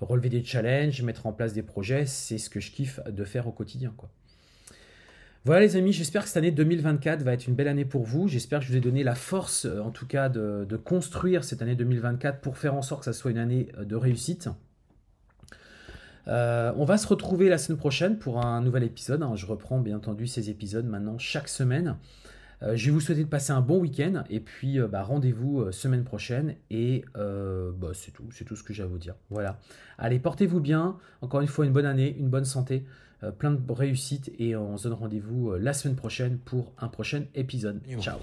relever 0.00 0.28
des 0.28 0.44
challenges, 0.44 1.02
mettre 1.02 1.26
en 1.26 1.32
place 1.32 1.52
des 1.52 1.62
projets, 1.62 2.06
c'est 2.06 2.38
ce 2.38 2.48
que 2.48 2.60
je 2.60 2.70
kiffe 2.70 3.00
de 3.04 3.24
faire 3.24 3.48
au 3.48 3.52
quotidien. 3.52 3.92
Voilà 5.44 5.60
les 5.60 5.76
amis, 5.76 5.92
j'espère 5.92 6.22
que 6.22 6.28
cette 6.28 6.36
année 6.36 6.50
2024 6.50 7.22
va 7.22 7.32
être 7.32 7.46
une 7.46 7.54
belle 7.54 7.68
année 7.68 7.84
pour 7.84 8.04
vous. 8.04 8.28
J'espère 8.28 8.60
que 8.60 8.66
je 8.66 8.70
vous 8.70 8.76
ai 8.76 8.80
donné 8.80 9.02
la 9.02 9.14
force 9.14 9.64
euh, 9.64 9.80
en 9.80 9.90
tout 9.90 10.06
cas 10.06 10.28
de, 10.28 10.66
de 10.68 10.76
construire 10.76 11.42
cette 11.42 11.62
année 11.62 11.74
2024 11.74 12.40
pour 12.40 12.58
faire 12.58 12.74
en 12.74 12.82
sorte 12.82 13.00
que 13.00 13.04
ça 13.06 13.12
soit 13.12 13.30
une 13.30 13.38
année 13.38 13.68
euh, 13.78 13.84
de 13.84 13.96
réussite. 13.96 14.48
Euh, 16.28 16.72
on 16.76 16.84
va 16.84 16.98
se 16.98 17.06
retrouver 17.06 17.48
la 17.48 17.58
semaine 17.58 17.78
prochaine 17.78 18.18
pour 18.18 18.44
un 18.44 18.60
nouvel 18.60 18.82
épisode. 18.82 19.22
Hein. 19.22 19.32
Je 19.34 19.46
reprends 19.46 19.78
bien 19.78 19.96
entendu 19.96 20.26
ces 20.26 20.50
épisodes 20.50 20.86
maintenant 20.86 21.18
chaque 21.18 21.48
semaine. 21.48 21.96
Euh, 22.62 22.76
je 22.76 22.86
vais 22.86 22.90
vous 22.90 23.00
souhaiter 23.00 23.22
de 23.22 23.28
passer 23.28 23.52
un 23.52 23.60
bon 23.60 23.78
week-end 23.78 24.24
et 24.28 24.40
puis 24.40 24.80
euh, 24.80 24.88
bah, 24.88 25.02
rendez-vous 25.02 25.70
semaine 25.70 26.04
prochaine 26.04 26.56
et 26.70 27.04
bah, 27.14 27.90
c'est 27.94 28.10
tout, 28.10 28.24
c'est 28.32 28.44
tout 28.44 28.56
ce 28.56 28.62
que 28.62 28.72
j'ai 28.72 28.82
à 28.82 28.86
vous 28.86 28.98
dire. 28.98 29.14
Voilà. 29.30 29.58
Allez, 29.96 30.18
portez-vous 30.18 30.60
bien. 30.60 30.96
Encore 31.22 31.40
une 31.40 31.48
fois, 31.48 31.64
une 31.64 31.72
bonne 31.72 31.86
année, 31.86 32.16
une 32.18 32.28
bonne 32.28 32.44
santé, 32.44 32.84
plein 33.38 33.50
de 33.50 33.72
réussite 33.72 34.30
et 34.38 34.54
on 34.54 34.76
se 34.76 34.88
donne 34.88 34.98
rendez-vous 34.98 35.54
la 35.54 35.72
semaine 35.72 35.96
prochaine 35.96 36.38
pour 36.38 36.72
un 36.78 36.88
prochain 36.88 37.24
épisode. 37.34 37.80
Ciao. 38.00 38.18